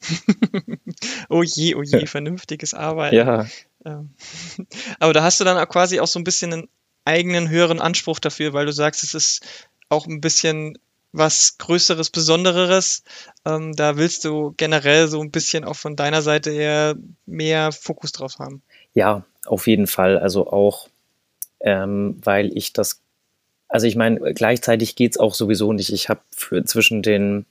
oh 1.28 1.42
je, 1.42 1.74
oh 1.74 1.82
je, 1.82 2.06
vernünftiges 2.06 2.74
Arbeiten. 2.74 3.16
Ja. 3.16 3.46
Ähm, 3.84 4.10
aber 5.00 5.12
da 5.12 5.22
hast 5.22 5.40
du 5.40 5.44
dann 5.44 5.58
auch 5.58 5.68
quasi 5.68 6.00
auch 6.00 6.06
so 6.06 6.18
ein 6.18 6.24
bisschen 6.24 6.52
einen 6.52 6.68
eigenen 7.06 7.48
höheren 7.48 7.80
Anspruch 7.80 8.18
dafür, 8.18 8.52
weil 8.52 8.66
du 8.66 8.72
sagst, 8.72 9.02
es 9.02 9.14
ist 9.14 9.46
auch 9.88 10.06
ein 10.06 10.20
bisschen 10.20 10.78
was 11.12 11.56
Größeres, 11.58 12.10
Besondereres. 12.10 13.04
Ähm, 13.46 13.74
da 13.74 13.96
willst 13.96 14.24
du 14.24 14.52
generell 14.56 15.08
so 15.08 15.20
ein 15.20 15.30
bisschen 15.30 15.64
auch 15.64 15.76
von 15.76 15.96
deiner 15.96 16.20
Seite 16.20 16.50
eher 16.50 16.94
mehr 17.24 17.72
Fokus 17.72 18.12
drauf 18.12 18.38
haben. 18.38 18.62
Ja, 18.92 19.24
auf 19.46 19.66
jeden 19.66 19.86
Fall. 19.86 20.18
Also 20.18 20.50
auch 20.50 20.88
ähm, 21.60 22.16
weil 22.22 22.56
ich 22.56 22.72
das, 22.72 23.00
also 23.68 23.86
ich 23.86 23.96
meine, 23.96 24.32
gleichzeitig 24.34 24.96
geht's 24.96 25.18
auch 25.18 25.34
sowieso 25.34 25.72
nicht. 25.72 25.92
Ich 25.92 26.08
habe 26.08 26.20
zwischen 26.64 27.02
den 27.02 27.46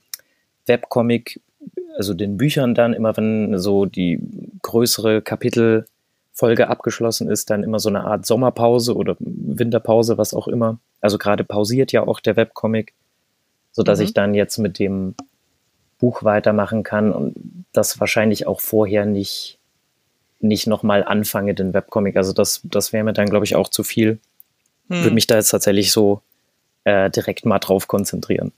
Webcomic, 0.66 1.40
also 1.96 2.14
den 2.14 2.36
Büchern 2.36 2.74
dann, 2.74 2.92
immer 2.92 3.16
wenn 3.16 3.58
so 3.58 3.86
die 3.86 4.20
größere 4.62 5.22
Kapitelfolge 6.36 6.68
abgeschlossen 6.68 7.30
ist, 7.30 7.50
dann 7.50 7.62
immer 7.62 7.78
so 7.78 7.88
eine 7.88 8.04
Art 8.04 8.26
Sommerpause 8.26 8.94
oder 8.94 9.16
Winterpause, 9.18 10.18
was 10.18 10.34
auch 10.34 10.48
immer. 10.48 10.78
Also 11.00 11.18
gerade 11.18 11.44
pausiert 11.44 11.92
ja 11.92 12.06
auch 12.06 12.20
der 12.20 12.36
Webcomic, 12.36 12.92
so 13.72 13.82
dass 13.82 13.98
mhm. 13.98 14.04
ich 14.04 14.14
dann 14.14 14.34
jetzt 14.34 14.58
mit 14.58 14.78
dem 14.78 15.14
Buch 15.98 16.24
weitermachen 16.24 16.82
kann 16.82 17.12
und 17.12 17.64
das 17.72 17.98
wahrscheinlich 18.00 18.46
auch 18.46 18.60
vorher 18.60 19.06
nicht 19.06 19.58
nicht 20.38 20.66
nochmal 20.66 21.02
anfange, 21.02 21.54
den 21.54 21.72
Webcomic. 21.72 22.16
Also 22.18 22.34
das, 22.34 22.60
das 22.64 22.92
wäre 22.92 23.02
mir 23.02 23.14
dann, 23.14 23.30
glaube 23.30 23.46
ich, 23.46 23.56
auch 23.56 23.68
zu 23.68 23.82
viel. 23.82 24.18
Hm. 24.90 25.02
Würde 25.02 25.14
mich 25.14 25.26
da 25.26 25.36
jetzt 25.36 25.48
tatsächlich 25.48 25.90
so 25.92 26.20
äh, 26.84 27.10
direkt 27.10 27.46
mal 27.46 27.58
drauf 27.58 27.88
konzentrieren. 27.88 28.52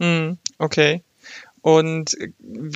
Hm, 0.00 0.38
okay. 0.58 1.02
Und 1.66 2.16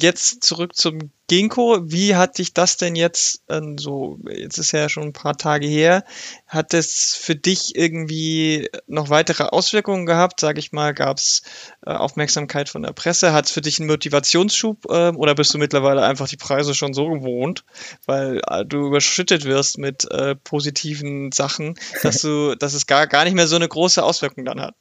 jetzt 0.00 0.42
zurück 0.42 0.74
zum 0.74 1.12
Ginkgo. 1.28 1.78
Wie 1.84 2.16
hat 2.16 2.38
dich 2.38 2.54
das 2.54 2.76
denn 2.76 2.96
jetzt, 2.96 3.40
äh, 3.46 3.60
so, 3.78 4.18
jetzt 4.28 4.58
ist 4.58 4.72
ja 4.72 4.88
schon 4.88 5.04
ein 5.04 5.12
paar 5.12 5.36
Tage 5.36 5.68
her, 5.68 6.02
hat 6.48 6.74
es 6.74 7.14
für 7.14 7.36
dich 7.36 7.76
irgendwie 7.76 8.68
noch 8.88 9.08
weitere 9.08 9.44
Auswirkungen 9.44 10.06
gehabt? 10.06 10.40
Sag 10.40 10.58
ich 10.58 10.72
mal, 10.72 10.92
gab 10.92 11.18
es 11.18 11.42
äh, 11.86 11.92
Aufmerksamkeit 11.92 12.68
von 12.68 12.82
der 12.82 12.92
Presse? 12.92 13.32
Hat 13.32 13.44
es 13.46 13.52
für 13.52 13.60
dich 13.60 13.78
einen 13.78 13.88
Motivationsschub 13.88 14.86
äh, 14.86 15.10
oder 15.10 15.36
bist 15.36 15.54
du 15.54 15.58
mittlerweile 15.58 16.02
einfach 16.02 16.26
die 16.26 16.36
Preise 16.36 16.74
schon 16.74 16.92
so 16.92 17.10
gewohnt, 17.10 17.64
weil 18.06 18.40
äh, 18.48 18.64
du 18.64 18.88
überschüttet 18.88 19.44
wirst 19.44 19.78
mit 19.78 20.10
äh, 20.10 20.34
positiven 20.34 21.30
Sachen, 21.30 21.78
dass 22.02 22.22
du, 22.22 22.56
dass 22.58 22.74
es 22.74 22.88
gar, 22.88 23.06
gar 23.06 23.22
nicht 23.22 23.34
mehr 23.34 23.46
so 23.46 23.54
eine 23.54 23.68
große 23.68 24.02
Auswirkung 24.02 24.44
dann 24.46 24.60
hat? 24.60 24.74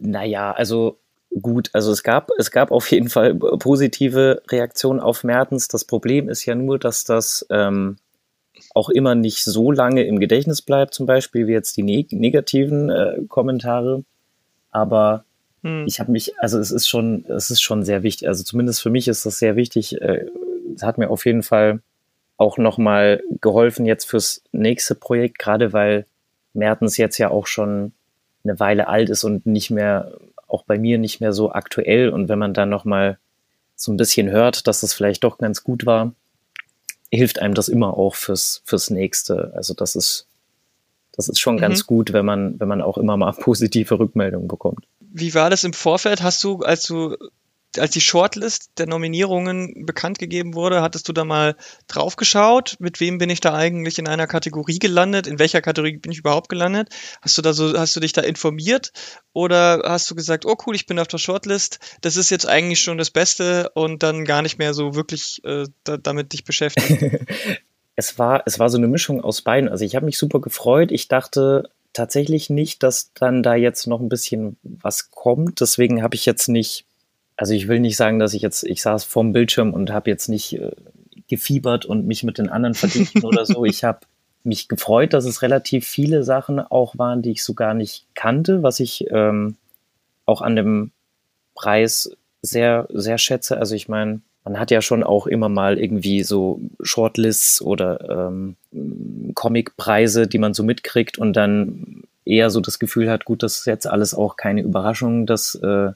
Naja, 0.00 0.50
also 0.50 0.98
gut. 1.40 1.70
Also 1.72 1.92
es 1.92 2.02
gab, 2.02 2.30
es 2.38 2.50
gab 2.50 2.70
auf 2.70 2.90
jeden 2.90 3.08
Fall 3.08 3.34
positive 3.34 4.42
Reaktionen 4.48 5.00
auf 5.00 5.24
Mertens. 5.24 5.68
Das 5.68 5.84
Problem 5.84 6.28
ist 6.28 6.44
ja 6.44 6.54
nur, 6.54 6.78
dass 6.78 7.04
das 7.04 7.46
ähm, 7.50 7.96
auch 8.74 8.88
immer 8.88 9.14
nicht 9.14 9.44
so 9.44 9.70
lange 9.70 10.04
im 10.04 10.20
Gedächtnis 10.20 10.62
bleibt, 10.62 10.94
zum 10.94 11.06
Beispiel 11.06 11.46
wie 11.46 11.52
jetzt 11.52 11.76
die 11.76 11.82
neg 11.82 12.12
negativen 12.12 12.90
äh, 12.90 13.20
Kommentare. 13.28 14.04
Aber 14.70 15.24
hm. 15.62 15.84
ich 15.86 16.00
habe 16.00 16.12
mich, 16.12 16.38
also 16.38 16.58
es 16.58 16.70
ist 16.70 16.88
schon, 16.88 17.24
es 17.28 17.50
ist 17.50 17.62
schon 17.62 17.84
sehr 17.84 18.02
wichtig. 18.02 18.28
Also 18.28 18.44
zumindest 18.44 18.82
für 18.82 18.90
mich 18.90 19.08
ist 19.08 19.26
das 19.26 19.38
sehr 19.38 19.56
wichtig. 19.56 20.00
Äh, 20.00 20.26
es 20.74 20.82
hat 20.82 20.98
mir 20.98 21.10
auf 21.10 21.26
jeden 21.26 21.42
Fall 21.42 21.80
auch 22.36 22.58
nochmal 22.58 23.22
geholfen 23.40 23.86
jetzt 23.86 24.06
fürs 24.06 24.42
nächste 24.52 24.94
Projekt, 24.94 25.38
gerade 25.38 25.72
weil 25.72 26.06
Mertens 26.52 26.96
jetzt 26.96 27.18
ja 27.18 27.30
auch 27.30 27.46
schon 27.46 27.92
eine 28.44 28.58
Weile 28.60 28.88
alt 28.88 29.08
ist 29.08 29.24
und 29.24 29.46
nicht 29.46 29.70
mehr 29.70 30.12
auch 30.48 30.64
bei 30.64 30.78
mir 30.78 30.98
nicht 30.98 31.20
mehr 31.20 31.32
so 31.32 31.52
aktuell. 31.52 32.08
Und 32.08 32.28
wenn 32.28 32.38
man 32.38 32.54
dann 32.54 32.68
nochmal 32.68 33.18
so 33.76 33.92
ein 33.92 33.96
bisschen 33.96 34.30
hört, 34.30 34.66
dass 34.66 34.80
das 34.80 34.94
vielleicht 34.94 35.24
doch 35.24 35.38
ganz 35.38 35.64
gut 35.64 35.86
war, 35.86 36.12
hilft 37.10 37.38
einem 37.40 37.54
das 37.54 37.68
immer 37.68 37.96
auch 37.96 38.14
fürs, 38.14 38.62
fürs 38.64 38.90
nächste. 38.90 39.52
Also 39.54 39.74
das 39.74 39.96
ist, 39.96 40.26
das 41.12 41.28
ist 41.28 41.40
schon 41.40 41.56
mhm. 41.56 41.60
ganz 41.60 41.86
gut, 41.86 42.12
wenn 42.12 42.24
man, 42.24 42.58
wenn 42.60 42.68
man 42.68 42.82
auch 42.82 42.98
immer 42.98 43.16
mal 43.16 43.32
positive 43.38 43.98
Rückmeldungen 43.98 44.48
bekommt. 44.48 44.86
Wie 45.00 45.34
war 45.34 45.50
das 45.50 45.64
im 45.64 45.72
Vorfeld? 45.72 46.22
Hast 46.22 46.42
du, 46.42 46.60
als 46.60 46.84
du 46.84 47.16
als 47.78 47.92
die 47.92 48.00
Shortlist 48.00 48.70
der 48.78 48.86
Nominierungen 48.86 49.86
bekannt 49.86 50.18
gegeben 50.18 50.54
wurde, 50.54 50.82
hattest 50.82 51.08
du 51.08 51.12
da 51.12 51.24
mal 51.24 51.56
drauf 51.86 52.16
geschaut? 52.16 52.76
Mit 52.78 53.00
wem 53.00 53.18
bin 53.18 53.30
ich 53.30 53.40
da 53.40 53.54
eigentlich 53.54 53.98
in 53.98 54.08
einer 54.08 54.26
Kategorie 54.26 54.78
gelandet? 54.78 55.26
In 55.26 55.38
welcher 55.38 55.62
Kategorie 55.62 55.98
bin 55.98 56.12
ich 56.12 56.18
überhaupt 56.18 56.48
gelandet? 56.48 56.88
Hast 57.22 57.36
du 57.38 57.42
da 57.42 57.52
so, 57.52 57.78
hast 57.78 57.94
du 57.96 58.00
dich 58.00 58.12
da 58.12 58.22
informiert? 58.22 58.92
Oder 59.32 59.82
hast 59.84 60.10
du 60.10 60.14
gesagt, 60.14 60.46
oh 60.46 60.56
cool, 60.66 60.74
ich 60.74 60.86
bin 60.86 60.98
auf 60.98 61.08
der 61.08 61.18
Shortlist, 61.18 61.78
das 62.00 62.16
ist 62.16 62.30
jetzt 62.30 62.48
eigentlich 62.48 62.80
schon 62.80 62.98
das 62.98 63.10
Beste 63.10 63.70
und 63.74 64.02
dann 64.02 64.24
gar 64.24 64.42
nicht 64.42 64.58
mehr 64.58 64.74
so 64.74 64.94
wirklich 64.94 65.42
äh, 65.44 65.66
da, 65.84 65.96
damit 65.96 66.32
dich 66.32 66.44
beschäftigt? 66.44 67.26
es 67.96 68.18
war, 68.18 68.42
es 68.46 68.58
war 68.58 68.68
so 68.70 68.78
eine 68.78 68.88
Mischung 68.88 69.20
aus 69.20 69.42
beiden. 69.42 69.68
Also 69.68 69.84
ich 69.84 69.96
habe 69.96 70.06
mich 70.06 70.18
super 70.18 70.40
gefreut. 70.40 70.92
Ich 70.92 71.08
dachte, 71.08 71.70
tatsächlich 71.92 72.50
nicht, 72.50 72.82
dass 72.82 73.12
dann 73.14 73.42
da 73.42 73.54
jetzt 73.54 73.86
noch 73.86 74.00
ein 74.00 74.08
bisschen 74.08 74.56
was 74.62 75.10
kommt. 75.10 75.60
Deswegen 75.60 76.02
habe 76.02 76.14
ich 76.14 76.26
jetzt 76.26 76.48
nicht 76.48 76.86
also 77.36 77.52
ich 77.52 77.68
will 77.68 77.80
nicht 77.80 77.96
sagen, 77.96 78.18
dass 78.18 78.34
ich 78.34 78.42
jetzt, 78.42 78.64
ich 78.64 78.82
saß 78.82 79.04
vorm 79.04 79.32
Bildschirm 79.32 79.72
und 79.72 79.92
habe 79.92 80.10
jetzt 80.10 80.28
nicht 80.28 80.58
äh, 80.58 80.70
gefiebert 81.28 81.84
und 81.84 82.06
mich 82.06 82.22
mit 82.22 82.38
den 82.38 82.48
anderen 82.48 82.74
verglichen 82.74 83.24
oder 83.24 83.44
so. 83.44 83.64
Ich 83.64 83.84
habe 83.84 84.00
mich 84.44 84.68
gefreut, 84.68 85.12
dass 85.14 85.24
es 85.24 85.42
relativ 85.42 85.86
viele 85.86 86.22
Sachen 86.22 86.60
auch 86.60 86.98
waren, 86.98 87.22
die 87.22 87.30
ich 87.30 87.44
so 87.44 87.54
gar 87.54 87.74
nicht 87.74 88.06
kannte, 88.14 88.62
was 88.62 88.78
ich 88.78 89.06
ähm, 89.10 89.56
auch 90.26 90.42
an 90.42 90.54
dem 90.54 90.90
Preis 91.54 92.10
sehr, 92.42 92.86
sehr 92.92 93.18
schätze. 93.18 93.56
Also 93.56 93.74
ich 93.74 93.88
meine, 93.88 94.20
man 94.44 94.58
hat 94.58 94.70
ja 94.70 94.82
schon 94.82 95.02
auch 95.02 95.26
immer 95.26 95.48
mal 95.48 95.78
irgendwie 95.78 96.22
so 96.22 96.60
Shortlists 96.82 97.62
oder 97.62 98.30
ähm, 98.30 98.56
Comicpreise, 99.34 100.26
die 100.26 100.38
man 100.38 100.52
so 100.52 100.62
mitkriegt 100.62 101.16
und 101.16 101.32
dann 101.32 102.02
eher 102.26 102.50
so 102.50 102.60
das 102.60 102.78
Gefühl 102.78 103.10
hat, 103.10 103.24
gut, 103.24 103.42
das 103.42 103.60
ist 103.60 103.66
jetzt 103.66 103.86
alles 103.86 104.14
auch 104.14 104.36
keine 104.36 104.60
Überraschung, 104.60 105.24
dass 105.26 105.54
äh, 105.54 105.92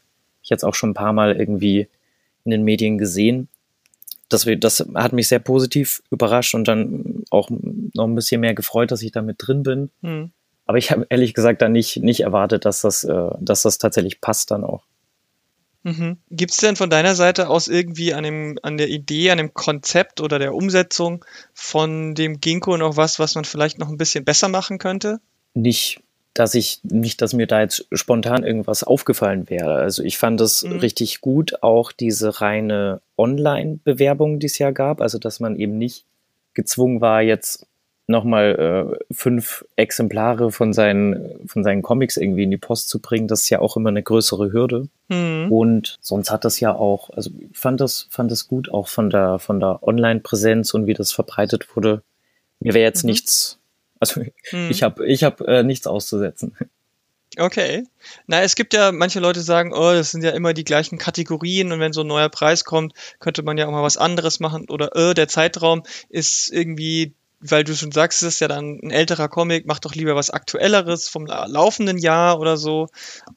ich 0.48 0.50
jetzt 0.50 0.64
auch 0.64 0.74
schon 0.74 0.90
ein 0.90 0.94
paar 0.94 1.12
Mal 1.12 1.36
irgendwie 1.36 1.88
in 2.44 2.50
den 2.50 2.64
Medien 2.64 2.96
gesehen. 2.96 3.48
Das, 4.30 4.46
das 4.58 4.86
hat 4.94 5.12
mich 5.12 5.28
sehr 5.28 5.38
positiv 5.38 6.02
überrascht 6.10 6.54
und 6.54 6.66
dann 6.66 7.24
auch 7.30 7.50
noch 7.50 8.06
ein 8.06 8.14
bisschen 8.14 8.40
mehr 8.40 8.54
gefreut, 8.54 8.90
dass 8.90 9.02
ich 9.02 9.12
da 9.12 9.22
mit 9.22 9.36
drin 9.38 9.62
bin. 9.62 9.90
Mhm. 10.00 10.30
Aber 10.66 10.78
ich 10.78 10.90
habe 10.90 11.06
ehrlich 11.08 11.34
gesagt 11.34 11.62
dann 11.62 11.72
nicht, 11.72 11.98
nicht 11.98 12.20
erwartet, 12.20 12.64
dass 12.64 12.82
das, 12.82 13.04
äh, 13.04 13.30
dass 13.40 13.62
das 13.62 13.78
tatsächlich 13.78 14.20
passt 14.20 14.50
dann 14.50 14.64
auch. 14.64 14.84
Mhm. 15.82 16.18
Gibt 16.30 16.52
es 16.52 16.58
denn 16.58 16.76
von 16.76 16.90
deiner 16.90 17.14
Seite 17.14 17.48
aus 17.48 17.68
irgendwie 17.68 18.12
an, 18.12 18.24
dem, 18.24 18.58
an 18.62 18.76
der 18.76 18.88
Idee, 18.88 19.30
an 19.30 19.38
dem 19.38 19.54
Konzept 19.54 20.20
oder 20.20 20.38
der 20.38 20.54
Umsetzung 20.54 21.24
von 21.54 22.14
dem 22.14 22.40
Ginkgo 22.40 22.76
noch 22.76 22.96
was, 22.96 23.18
was 23.18 23.34
man 23.34 23.44
vielleicht 23.44 23.78
noch 23.78 23.88
ein 23.88 23.96
bisschen 23.96 24.24
besser 24.24 24.48
machen 24.48 24.78
könnte? 24.78 25.20
Nicht 25.54 26.02
dass 26.38 26.54
ich 26.54 26.80
nicht, 26.84 27.20
dass 27.20 27.32
mir 27.32 27.48
da 27.48 27.60
jetzt 27.60 27.88
spontan 27.90 28.44
irgendwas 28.44 28.84
aufgefallen 28.84 29.50
wäre. 29.50 29.74
Also 29.74 30.04
ich 30.04 30.18
fand 30.18 30.40
es 30.40 30.62
mhm. 30.62 30.78
richtig 30.78 31.20
gut, 31.20 31.64
auch 31.64 31.90
diese 31.90 32.40
reine 32.40 33.00
Online-Bewerbung, 33.16 34.38
die 34.38 34.46
es 34.46 34.58
ja 34.58 34.70
gab. 34.70 35.00
Also 35.00 35.18
dass 35.18 35.40
man 35.40 35.56
eben 35.56 35.78
nicht 35.78 36.04
gezwungen 36.54 37.00
war, 37.00 37.22
jetzt 37.22 37.66
nochmal 38.06 38.96
äh, 39.00 39.12
fünf 39.12 39.64
Exemplare 39.74 40.52
von 40.52 40.72
seinen, 40.72 41.46
von 41.48 41.64
seinen 41.64 41.82
Comics 41.82 42.16
irgendwie 42.16 42.44
in 42.44 42.52
die 42.52 42.56
Post 42.56 42.88
zu 42.88 43.00
bringen, 43.00 43.26
das 43.26 43.42
ist 43.42 43.50
ja 43.50 43.58
auch 43.58 43.76
immer 43.76 43.90
eine 43.90 44.04
größere 44.04 44.52
Hürde. 44.52 44.88
Mhm. 45.08 45.50
Und 45.50 45.98
sonst 46.00 46.30
hat 46.30 46.44
das 46.44 46.60
ja 46.60 46.72
auch, 46.72 47.10
also 47.10 47.30
ich 47.50 47.58
fand 47.58 47.80
das, 47.80 48.06
fand 48.10 48.30
das 48.30 48.46
gut, 48.46 48.72
auch 48.72 48.86
von 48.86 49.10
der, 49.10 49.40
von 49.40 49.58
der 49.58 49.82
Online-Präsenz 49.82 50.72
und 50.72 50.86
wie 50.86 50.94
das 50.94 51.10
verbreitet 51.10 51.74
wurde. 51.74 52.02
Mir 52.60 52.74
wäre 52.74 52.84
jetzt 52.84 53.02
mhm. 53.02 53.10
nichts, 53.10 53.58
also 54.00 54.20
mhm. 54.20 54.70
ich 54.70 54.82
habe 54.82 55.06
ich 55.06 55.24
hab, 55.24 55.40
äh, 55.40 55.62
nichts 55.62 55.86
auszusetzen. 55.86 56.56
Okay. 57.36 57.84
Na, 58.26 58.42
es 58.42 58.56
gibt 58.56 58.74
ja, 58.74 58.90
manche 58.90 59.20
Leute 59.20 59.42
sagen, 59.42 59.72
oh, 59.72 59.92
das 59.92 60.10
sind 60.10 60.24
ja 60.24 60.30
immer 60.30 60.54
die 60.54 60.64
gleichen 60.64 60.98
Kategorien 60.98 61.70
und 61.72 61.78
wenn 61.78 61.92
so 61.92 62.00
ein 62.00 62.06
neuer 62.06 62.30
Preis 62.30 62.64
kommt, 62.64 62.94
könnte 63.20 63.42
man 63.42 63.58
ja 63.58 63.66
auch 63.66 63.70
mal 63.70 63.82
was 63.82 63.96
anderes 63.96 64.40
machen 64.40 64.68
oder 64.68 64.96
äh, 64.96 65.14
der 65.14 65.28
Zeitraum 65.28 65.82
ist 66.08 66.50
irgendwie 66.50 67.14
weil 67.40 67.64
du 67.64 67.74
schon 67.74 67.92
sagst, 67.92 68.22
es 68.22 68.34
ist 68.34 68.40
ja 68.40 68.48
dann 68.48 68.80
ein 68.82 68.90
älterer 68.90 69.28
Comic, 69.28 69.64
mach 69.66 69.78
doch 69.78 69.94
lieber 69.94 70.16
was 70.16 70.30
Aktuelleres 70.30 71.08
vom 71.08 71.26
laufenden 71.26 71.98
Jahr 71.98 72.40
oder 72.40 72.56
so. 72.56 72.88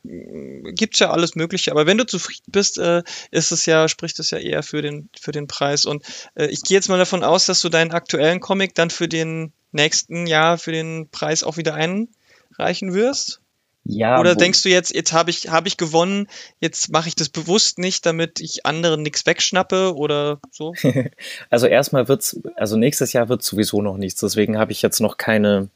Gibt's 0.03 0.99
ja 0.99 1.11
alles 1.11 1.35
Mögliche. 1.35 1.71
Aber 1.71 1.85
wenn 1.85 1.97
du 1.97 2.05
zufrieden 2.05 2.51
bist, 2.51 2.77
äh, 2.77 3.03
ist 3.29 3.51
es 3.51 3.65
ja, 3.65 3.87
spricht 3.87 4.19
es 4.19 4.31
ja 4.31 4.39
eher 4.39 4.63
für 4.63 4.81
den, 4.81 5.09
für 5.19 5.31
den 5.31 5.47
Preis. 5.47 5.85
Und 5.85 6.03
äh, 6.35 6.47
ich 6.47 6.63
gehe 6.63 6.77
jetzt 6.77 6.89
mal 6.89 6.97
davon 6.97 7.23
aus, 7.23 7.45
dass 7.45 7.61
du 7.61 7.69
deinen 7.69 7.91
aktuellen 7.91 8.39
Comic 8.39 8.73
dann 8.75 8.89
für 8.89 9.07
den 9.07 9.53
nächsten 9.71 10.25
Jahr 10.25 10.57
für 10.57 10.71
den 10.71 11.09
Preis 11.09 11.43
auch 11.43 11.57
wieder 11.57 11.75
einreichen 11.75 12.93
wirst. 12.93 13.40
Ja, 13.83 14.19
Oder 14.19 14.35
denkst 14.35 14.61
du 14.61 14.69
jetzt, 14.69 14.93
jetzt 14.93 15.11
habe 15.11 15.31
ich, 15.31 15.49
hab 15.49 15.65
ich 15.65 15.75
gewonnen, 15.75 16.27
jetzt 16.59 16.91
mache 16.91 17.07
ich 17.07 17.15
das 17.15 17.29
bewusst 17.29 17.79
nicht, 17.79 18.05
damit 18.05 18.39
ich 18.39 18.65
anderen 18.65 19.01
nichts 19.01 19.25
wegschnappe 19.25 19.95
oder 19.95 20.39
so? 20.51 20.75
also 21.49 21.65
erstmal 21.65 22.07
wird's, 22.07 22.39
also 22.55 22.77
nächstes 22.77 23.11
Jahr 23.13 23.27
wird 23.27 23.41
sowieso 23.41 23.81
noch 23.81 23.97
nichts, 23.97 24.19
deswegen 24.19 24.59
habe 24.59 24.71
ich 24.71 24.83
jetzt 24.83 24.99
noch 24.99 25.17
keine 25.17 25.69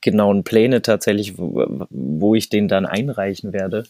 genauen 0.00 0.42
Pläne 0.42 0.80
tatsächlich, 0.80 1.36
wo, 1.36 1.86
wo 1.90 2.34
ich 2.34 2.48
den 2.48 2.66
dann 2.66 2.86
einreichen 2.86 3.52
werde. 3.52 3.84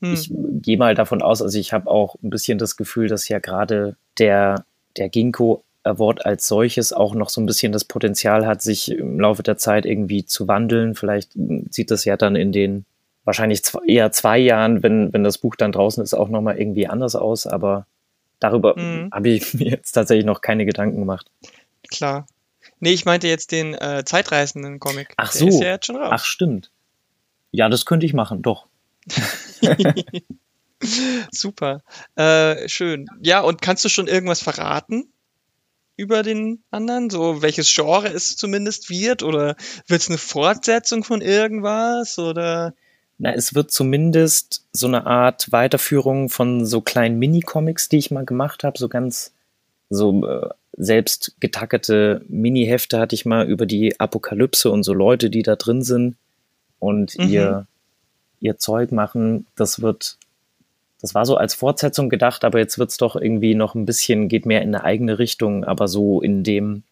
Hm. 0.00 0.14
Ich 0.14 0.30
gehe 0.62 0.78
mal 0.78 0.94
davon 0.94 1.22
aus, 1.22 1.42
also 1.42 1.58
ich 1.58 1.72
habe 1.72 1.90
auch 1.90 2.14
ein 2.22 2.30
bisschen 2.30 2.58
das 2.58 2.76
Gefühl, 2.76 3.08
dass 3.08 3.28
ja 3.28 3.40
gerade 3.40 3.96
der, 4.18 4.64
der 4.96 5.08
Ginkgo 5.08 5.64
Award 5.84 6.24
als 6.26 6.48
solches 6.48 6.92
auch 6.92 7.14
noch 7.14 7.28
so 7.28 7.40
ein 7.40 7.46
bisschen 7.46 7.72
das 7.72 7.84
Potenzial 7.84 8.46
hat, 8.46 8.62
sich 8.62 8.90
im 8.90 9.20
Laufe 9.20 9.42
der 9.42 9.56
Zeit 9.56 9.86
irgendwie 9.86 10.24
zu 10.24 10.48
wandeln. 10.48 10.94
Vielleicht 10.94 11.32
sieht 11.70 11.90
das 11.90 12.04
ja 12.04 12.16
dann 12.16 12.36
in 12.36 12.52
den 12.52 12.84
wahrscheinlich 13.24 13.62
zwei, 13.62 13.80
eher 13.86 14.12
zwei 14.12 14.38
Jahren, 14.38 14.82
wenn, 14.82 15.12
wenn 15.12 15.24
das 15.24 15.38
Buch 15.38 15.56
dann 15.56 15.72
draußen 15.72 16.02
ist, 16.02 16.14
auch 16.14 16.28
nochmal 16.28 16.58
irgendwie 16.58 16.86
anders 16.86 17.16
aus. 17.16 17.46
Aber 17.46 17.86
darüber 18.40 18.78
mhm. 18.78 19.10
habe 19.12 19.28
ich 19.28 19.54
mir 19.54 19.68
jetzt 19.68 19.92
tatsächlich 19.92 20.26
noch 20.26 20.40
keine 20.40 20.66
Gedanken 20.66 20.98
gemacht. 20.98 21.30
Klar. 21.90 22.26
Nee, 22.80 22.92
ich 22.92 23.04
meinte 23.04 23.28
jetzt 23.28 23.52
den 23.52 23.74
äh, 23.74 24.02
zeitreisenden 24.04 24.80
Comic. 24.80 25.14
Ach 25.16 25.32
Der 25.32 25.38
so. 25.38 25.48
Ist 25.48 25.60
ja 25.60 25.68
jetzt 25.68 25.86
schon 25.86 25.96
raus. 25.96 26.10
Ach, 26.12 26.24
stimmt. 26.24 26.70
Ja, 27.50 27.68
das 27.68 27.86
könnte 27.86 28.04
ich 28.04 28.14
machen, 28.14 28.42
doch. 28.42 28.66
Super. 31.30 31.82
Äh, 32.16 32.68
schön. 32.68 33.06
Ja, 33.22 33.40
und 33.40 33.62
kannst 33.62 33.84
du 33.84 33.88
schon 33.88 34.06
irgendwas 34.06 34.42
verraten? 34.42 35.13
Über 35.96 36.22
den 36.22 36.62
anderen? 36.70 37.10
So, 37.10 37.42
welches 37.42 37.72
Genre 37.72 38.08
es 38.08 38.36
zumindest 38.36 38.90
wird? 38.90 39.22
Oder 39.22 39.56
wird 39.86 40.00
es 40.00 40.08
eine 40.08 40.18
Fortsetzung 40.18 41.04
von 41.04 41.20
irgendwas? 41.20 42.18
Oder? 42.18 42.74
Na, 43.18 43.32
es 43.32 43.54
wird 43.54 43.70
zumindest 43.70 44.66
so 44.72 44.86
eine 44.86 45.06
Art 45.06 45.52
Weiterführung 45.52 46.28
von 46.28 46.66
so 46.66 46.80
kleinen 46.80 47.18
Mini-Comics, 47.18 47.88
die 47.88 47.98
ich 47.98 48.10
mal 48.10 48.24
gemacht 48.24 48.64
habe, 48.64 48.78
so 48.78 48.88
ganz 48.88 49.32
so 49.90 50.26
äh, 50.26 50.48
selbst 50.76 51.36
getackerte 51.40 52.22
Mini-Hefte 52.28 52.98
hatte 52.98 53.14
ich 53.14 53.24
mal 53.24 53.46
über 53.46 53.66
die 53.66 53.98
Apokalypse 54.00 54.70
und 54.70 54.82
so 54.82 54.92
Leute, 54.92 55.30
die 55.30 55.42
da 55.42 55.56
drin 55.56 55.82
sind 55.82 56.16
und 56.80 57.16
mhm. 57.18 57.28
ihr, 57.28 57.66
ihr 58.40 58.58
Zeug 58.58 58.90
machen. 58.90 59.46
Das 59.54 59.80
wird 59.80 60.18
das 61.04 61.14
war 61.14 61.26
so 61.26 61.36
als 61.36 61.52
Fortsetzung 61.52 62.08
gedacht, 62.08 62.44
aber 62.44 62.58
jetzt 62.60 62.78
wird 62.78 62.88
es 62.88 62.96
doch 62.96 63.14
irgendwie 63.14 63.54
noch 63.54 63.74
ein 63.74 63.84
bisschen, 63.84 64.26
geht 64.30 64.46
mehr 64.46 64.62
in 64.62 64.74
eine 64.74 64.84
eigene 64.84 65.18
Richtung, 65.18 65.62
aber 65.62 65.86
so 65.86 66.22
in 66.22 66.44
dem, 66.44 66.82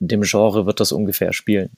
in 0.00 0.08
dem 0.08 0.22
Genre 0.22 0.66
wird 0.66 0.80
das 0.80 0.90
ungefähr 0.90 1.32
spielen. 1.32 1.70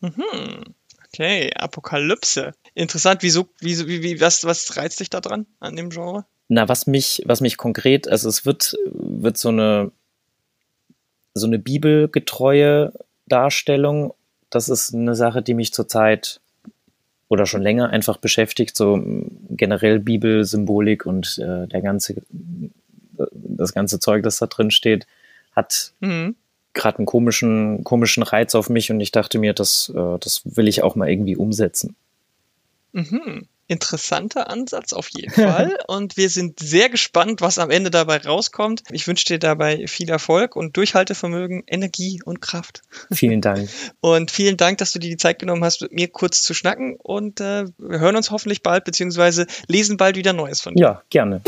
Mhm. 0.00 0.74
Okay, 1.04 1.52
Apokalypse. 1.54 2.54
Interessant, 2.72 3.22
wieso, 3.22 3.46
wieso, 3.60 3.86
wie, 3.86 4.02
wie, 4.02 4.22
was, 4.22 4.44
was 4.44 4.78
reizt 4.78 4.98
dich 4.98 5.10
da 5.10 5.20
dran 5.20 5.44
an 5.60 5.76
dem 5.76 5.90
Genre? 5.90 6.24
Na, 6.48 6.66
was 6.66 6.86
mich, 6.86 7.22
was 7.26 7.42
mich 7.42 7.58
konkret, 7.58 8.08
also 8.08 8.30
es 8.30 8.46
wird, 8.46 8.74
wird 8.86 9.36
so 9.36 9.50
eine, 9.50 9.92
so 11.34 11.46
eine 11.46 11.58
bibelgetreue 11.58 12.94
Darstellung. 13.26 14.14
Das 14.48 14.70
ist 14.70 14.94
eine 14.94 15.14
Sache, 15.14 15.42
die 15.42 15.52
mich 15.52 15.74
zurzeit 15.74 16.40
oder 17.28 17.46
schon 17.46 17.62
länger 17.62 17.90
einfach 17.90 18.18
beschäftigt, 18.18 18.76
so 18.76 19.00
generell 19.50 19.98
Bibelsymbolik 19.98 21.06
und 21.06 21.38
äh, 21.38 21.66
der 21.66 21.82
ganze, 21.82 22.22
das 23.32 23.72
ganze 23.72 23.98
Zeug, 23.98 24.22
das 24.22 24.38
da 24.38 24.46
drin 24.46 24.70
steht, 24.70 25.06
hat 25.52 25.92
mhm. 26.00 26.36
gerade 26.72 26.98
einen 26.98 27.06
komischen, 27.06 27.82
komischen 27.84 28.22
Reiz 28.22 28.54
auf 28.54 28.68
mich 28.70 28.90
und 28.90 29.00
ich 29.00 29.10
dachte 29.10 29.38
mir, 29.38 29.54
das, 29.54 29.92
äh, 29.94 30.18
das 30.20 30.42
will 30.44 30.68
ich 30.68 30.82
auch 30.82 30.94
mal 30.94 31.08
irgendwie 31.08 31.36
umsetzen. 31.36 31.96
Mhm 32.92 33.46
interessanter 33.66 34.50
Ansatz 34.50 34.92
auf 34.92 35.08
jeden 35.16 35.32
Fall. 35.32 35.78
und 35.88 36.16
wir 36.16 36.28
sind 36.28 36.60
sehr 36.60 36.88
gespannt, 36.88 37.40
was 37.40 37.58
am 37.58 37.70
Ende 37.70 37.90
dabei 37.90 38.18
rauskommt. 38.18 38.82
Ich 38.90 39.06
wünsche 39.06 39.24
dir 39.24 39.38
dabei 39.38 39.86
viel 39.86 40.08
Erfolg 40.08 40.56
und 40.56 40.76
Durchhaltevermögen, 40.76 41.64
Energie 41.66 42.20
und 42.24 42.40
Kraft. 42.40 42.82
Vielen 43.12 43.40
Dank. 43.40 43.68
Und 44.00 44.30
vielen 44.30 44.56
Dank, 44.56 44.78
dass 44.78 44.92
du 44.92 44.98
dir 44.98 45.10
die 45.10 45.16
Zeit 45.16 45.38
genommen 45.38 45.64
hast, 45.64 45.80
mit 45.82 45.92
mir 45.92 46.08
kurz 46.08 46.42
zu 46.42 46.54
schnacken. 46.54 46.96
Und 47.02 47.40
äh, 47.40 47.64
wir 47.78 47.98
hören 47.98 48.16
uns 48.16 48.30
hoffentlich 48.30 48.62
bald, 48.62 48.84
beziehungsweise 48.84 49.46
lesen 49.66 49.96
bald 49.96 50.16
wieder 50.16 50.32
Neues 50.32 50.60
von 50.60 50.74
dir. 50.74 50.82
Ja, 50.82 51.02
gerne. 51.10 51.42